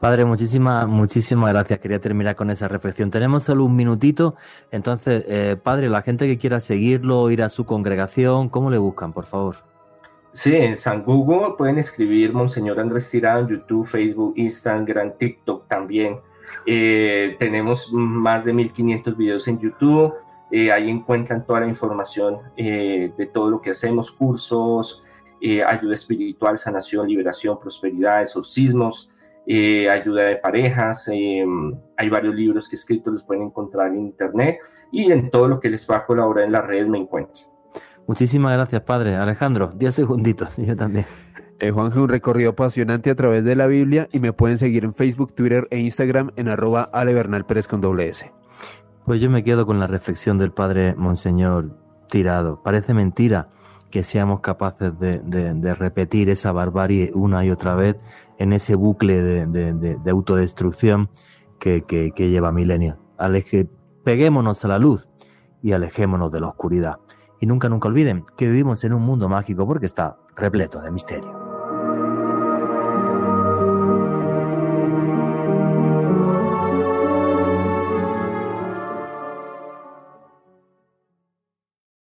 Padre, 0.00 0.26
muchísimas, 0.26 0.86
muchísimas 0.86 1.50
gracias. 1.50 1.78
Quería 1.78 1.98
terminar 1.98 2.36
con 2.36 2.50
esa 2.50 2.68
reflexión. 2.68 3.10
Tenemos 3.10 3.44
solo 3.44 3.64
un 3.64 3.74
minutito. 3.74 4.34
Entonces, 4.70 5.24
eh, 5.26 5.56
Padre, 5.62 5.88
la 5.88 6.02
gente 6.02 6.26
que 6.26 6.36
quiera 6.36 6.60
seguirlo, 6.60 7.30
ir 7.30 7.42
a 7.42 7.48
su 7.48 7.64
congregación, 7.64 8.50
¿cómo 8.50 8.70
le 8.70 8.76
buscan, 8.76 9.14
por 9.14 9.24
favor? 9.24 9.73
Sí, 10.34 10.54
en 10.54 10.76
San 10.76 11.04
Google 11.04 11.54
pueden 11.56 11.78
escribir 11.78 12.32
Monseñor 12.32 12.78
Andrés 12.78 13.10
Tirado 13.10 13.40
en 13.40 13.48
YouTube, 13.48 13.86
Facebook, 13.86 14.34
Instagram, 14.36 15.16
TikTok 15.16 15.66
también. 15.68 16.20
Eh, 16.66 17.36
tenemos 17.38 17.90
más 17.92 18.44
de 18.44 18.52
1500 18.52 19.16
videos 19.16 19.48
en 19.48 19.58
YouTube. 19.58 20.12
Eh, 20.50 20.70
ahí 20.70 20.90
encuentran 20.90 21.46
toda 21.46 21.60
la 21.60 21.68
información 21.68 22.38
de 22.56 23.30
todo 23.32 23.48
lo 23.50 23.62
que 23.62 23.70
hacemos, 23.70 24.12
cursos, 24.12 25.02
ayuda 25.66 25.94
espiritual, 25.94 26.58
sanación, 26.58 27.08
liberación, 27.08 27.58
prosperidad, 27.58 28.20
exorcismos. 28.20 29.10
Eh, 29.46 29.90
ayuda 29.90 30.22
de 30.22 30.36
parejas, 30.36 31.06
eh, 31.12 31.44
hay 31.98 32.08
varios 32.08 32.34
libros 32.34 32.66
que 32.66 32.76
he 32.76 32.78
escrito, 32.78 33.10
los 33.10 33.24
pueden 33.24 33.42
encontrar 33.42 33.88
en 33.88 33.98
internet 33.98 34.58
y 34.90 35.12
en 35.12 35.30
todo 35.30 35.48
lo 35.48 35.60
que 35.60 35.68
les 35.68 35.88
va 35.88 35.98
a 35.98 36.06
colaborar 36.06 36.46
en 36.46 36.52
las 36.52 36.66
redes 36.66 36.88
me 36.88 36.98
encuentro. 36.98 37.53
Muchísimas 38.06 38.52
gracias, 38.52 38.82
padre. 38.82 39.16
Alejandro, 39.16 39.70
10 39.74 39.94
segunditos, 39.94 40.56
yo 40.58 40.76
también. 40.76 41.06
Eh, 41.60 41.70
Juanje, 41.70 42.00
un 42.00 42.08
recorrido 42.08 42.50
apasionante 42.50 43.10
a 43.10 43.14
través 43.14 43.44
de 43.44 43.54
la 43.54 43.66
Biblia 43.66 44.08
y 44.12 44.18
me 44.18 44.32
pueden 44.32 44.58
seguir 44.58 44.84
en 44.84 44.92
Facebook, 44.92 45.34
Twitter 45.34 45.68
e 45.70 45.78
Instagram 45.78 46.32
en 46.36 46.48
arroba 46.48 46.90
Pérez 47.46 47.68
con 47.68 47.80
doble 47.80 48.08
S. 48.08 48.32
Pues 49.04 49.20
yo 49.20 49.30
me 49.30 49.44
quedo 49.44 49.64
con 49.64 49.78
la 49.78 49.86
reflexión 49.86 50.38
del 50.38 50.50
padre 50.50 50.94
Monseñor 50.96 51.78
Tirado. 52.08 52.62
Parece 52.62 52.94
mentira 52.94 53.50
que 53.90 54.02
seamos 54.02 54.40
capaces 54.40 54.98
de, 54.98 55.74
repetir 55.74 56.28
esa 56.28 56.50
barbarie 56.50 57.12
una 57.14 57.44
y 57.44 57.50
otra 57.50 57.76
vez 57.76 57.96
en 58.38 58.52
ese 58.52 58.74
bucle 58.74 59.22
de, 59.22 60.10
autodestrucción 60.10 61.10
que, 61.60 62.12
lleva 62.16 62.50
milenios. 62.50 62.98
Aleje, 63.16 63.68
peguémonos 64.02 64.64
a 64.64 64.68
la 64.68 64.78
luz 64.78 65.08
y 65.62 65.72
alejémonos 65.72 66.32
de 66.32 66.40
la 66.40 66.48
oscuridad. 66.48 66.96
Y 67.40 67.46
nunca, 67.46 67.68
nunca 67.68 67.88
olviden 67.88 68.24
que 68.36 68.46
vivimos 68.46 68.84
en 68.84 68.94
un 68.94 69.02
mundo 69.02 69.28
mágico 69.28 69.66
porque 69.66 69.86
está 69.86 70.16
repleto 70.36 70.80
de 70.80 70.90
misterio. 70.90 71.43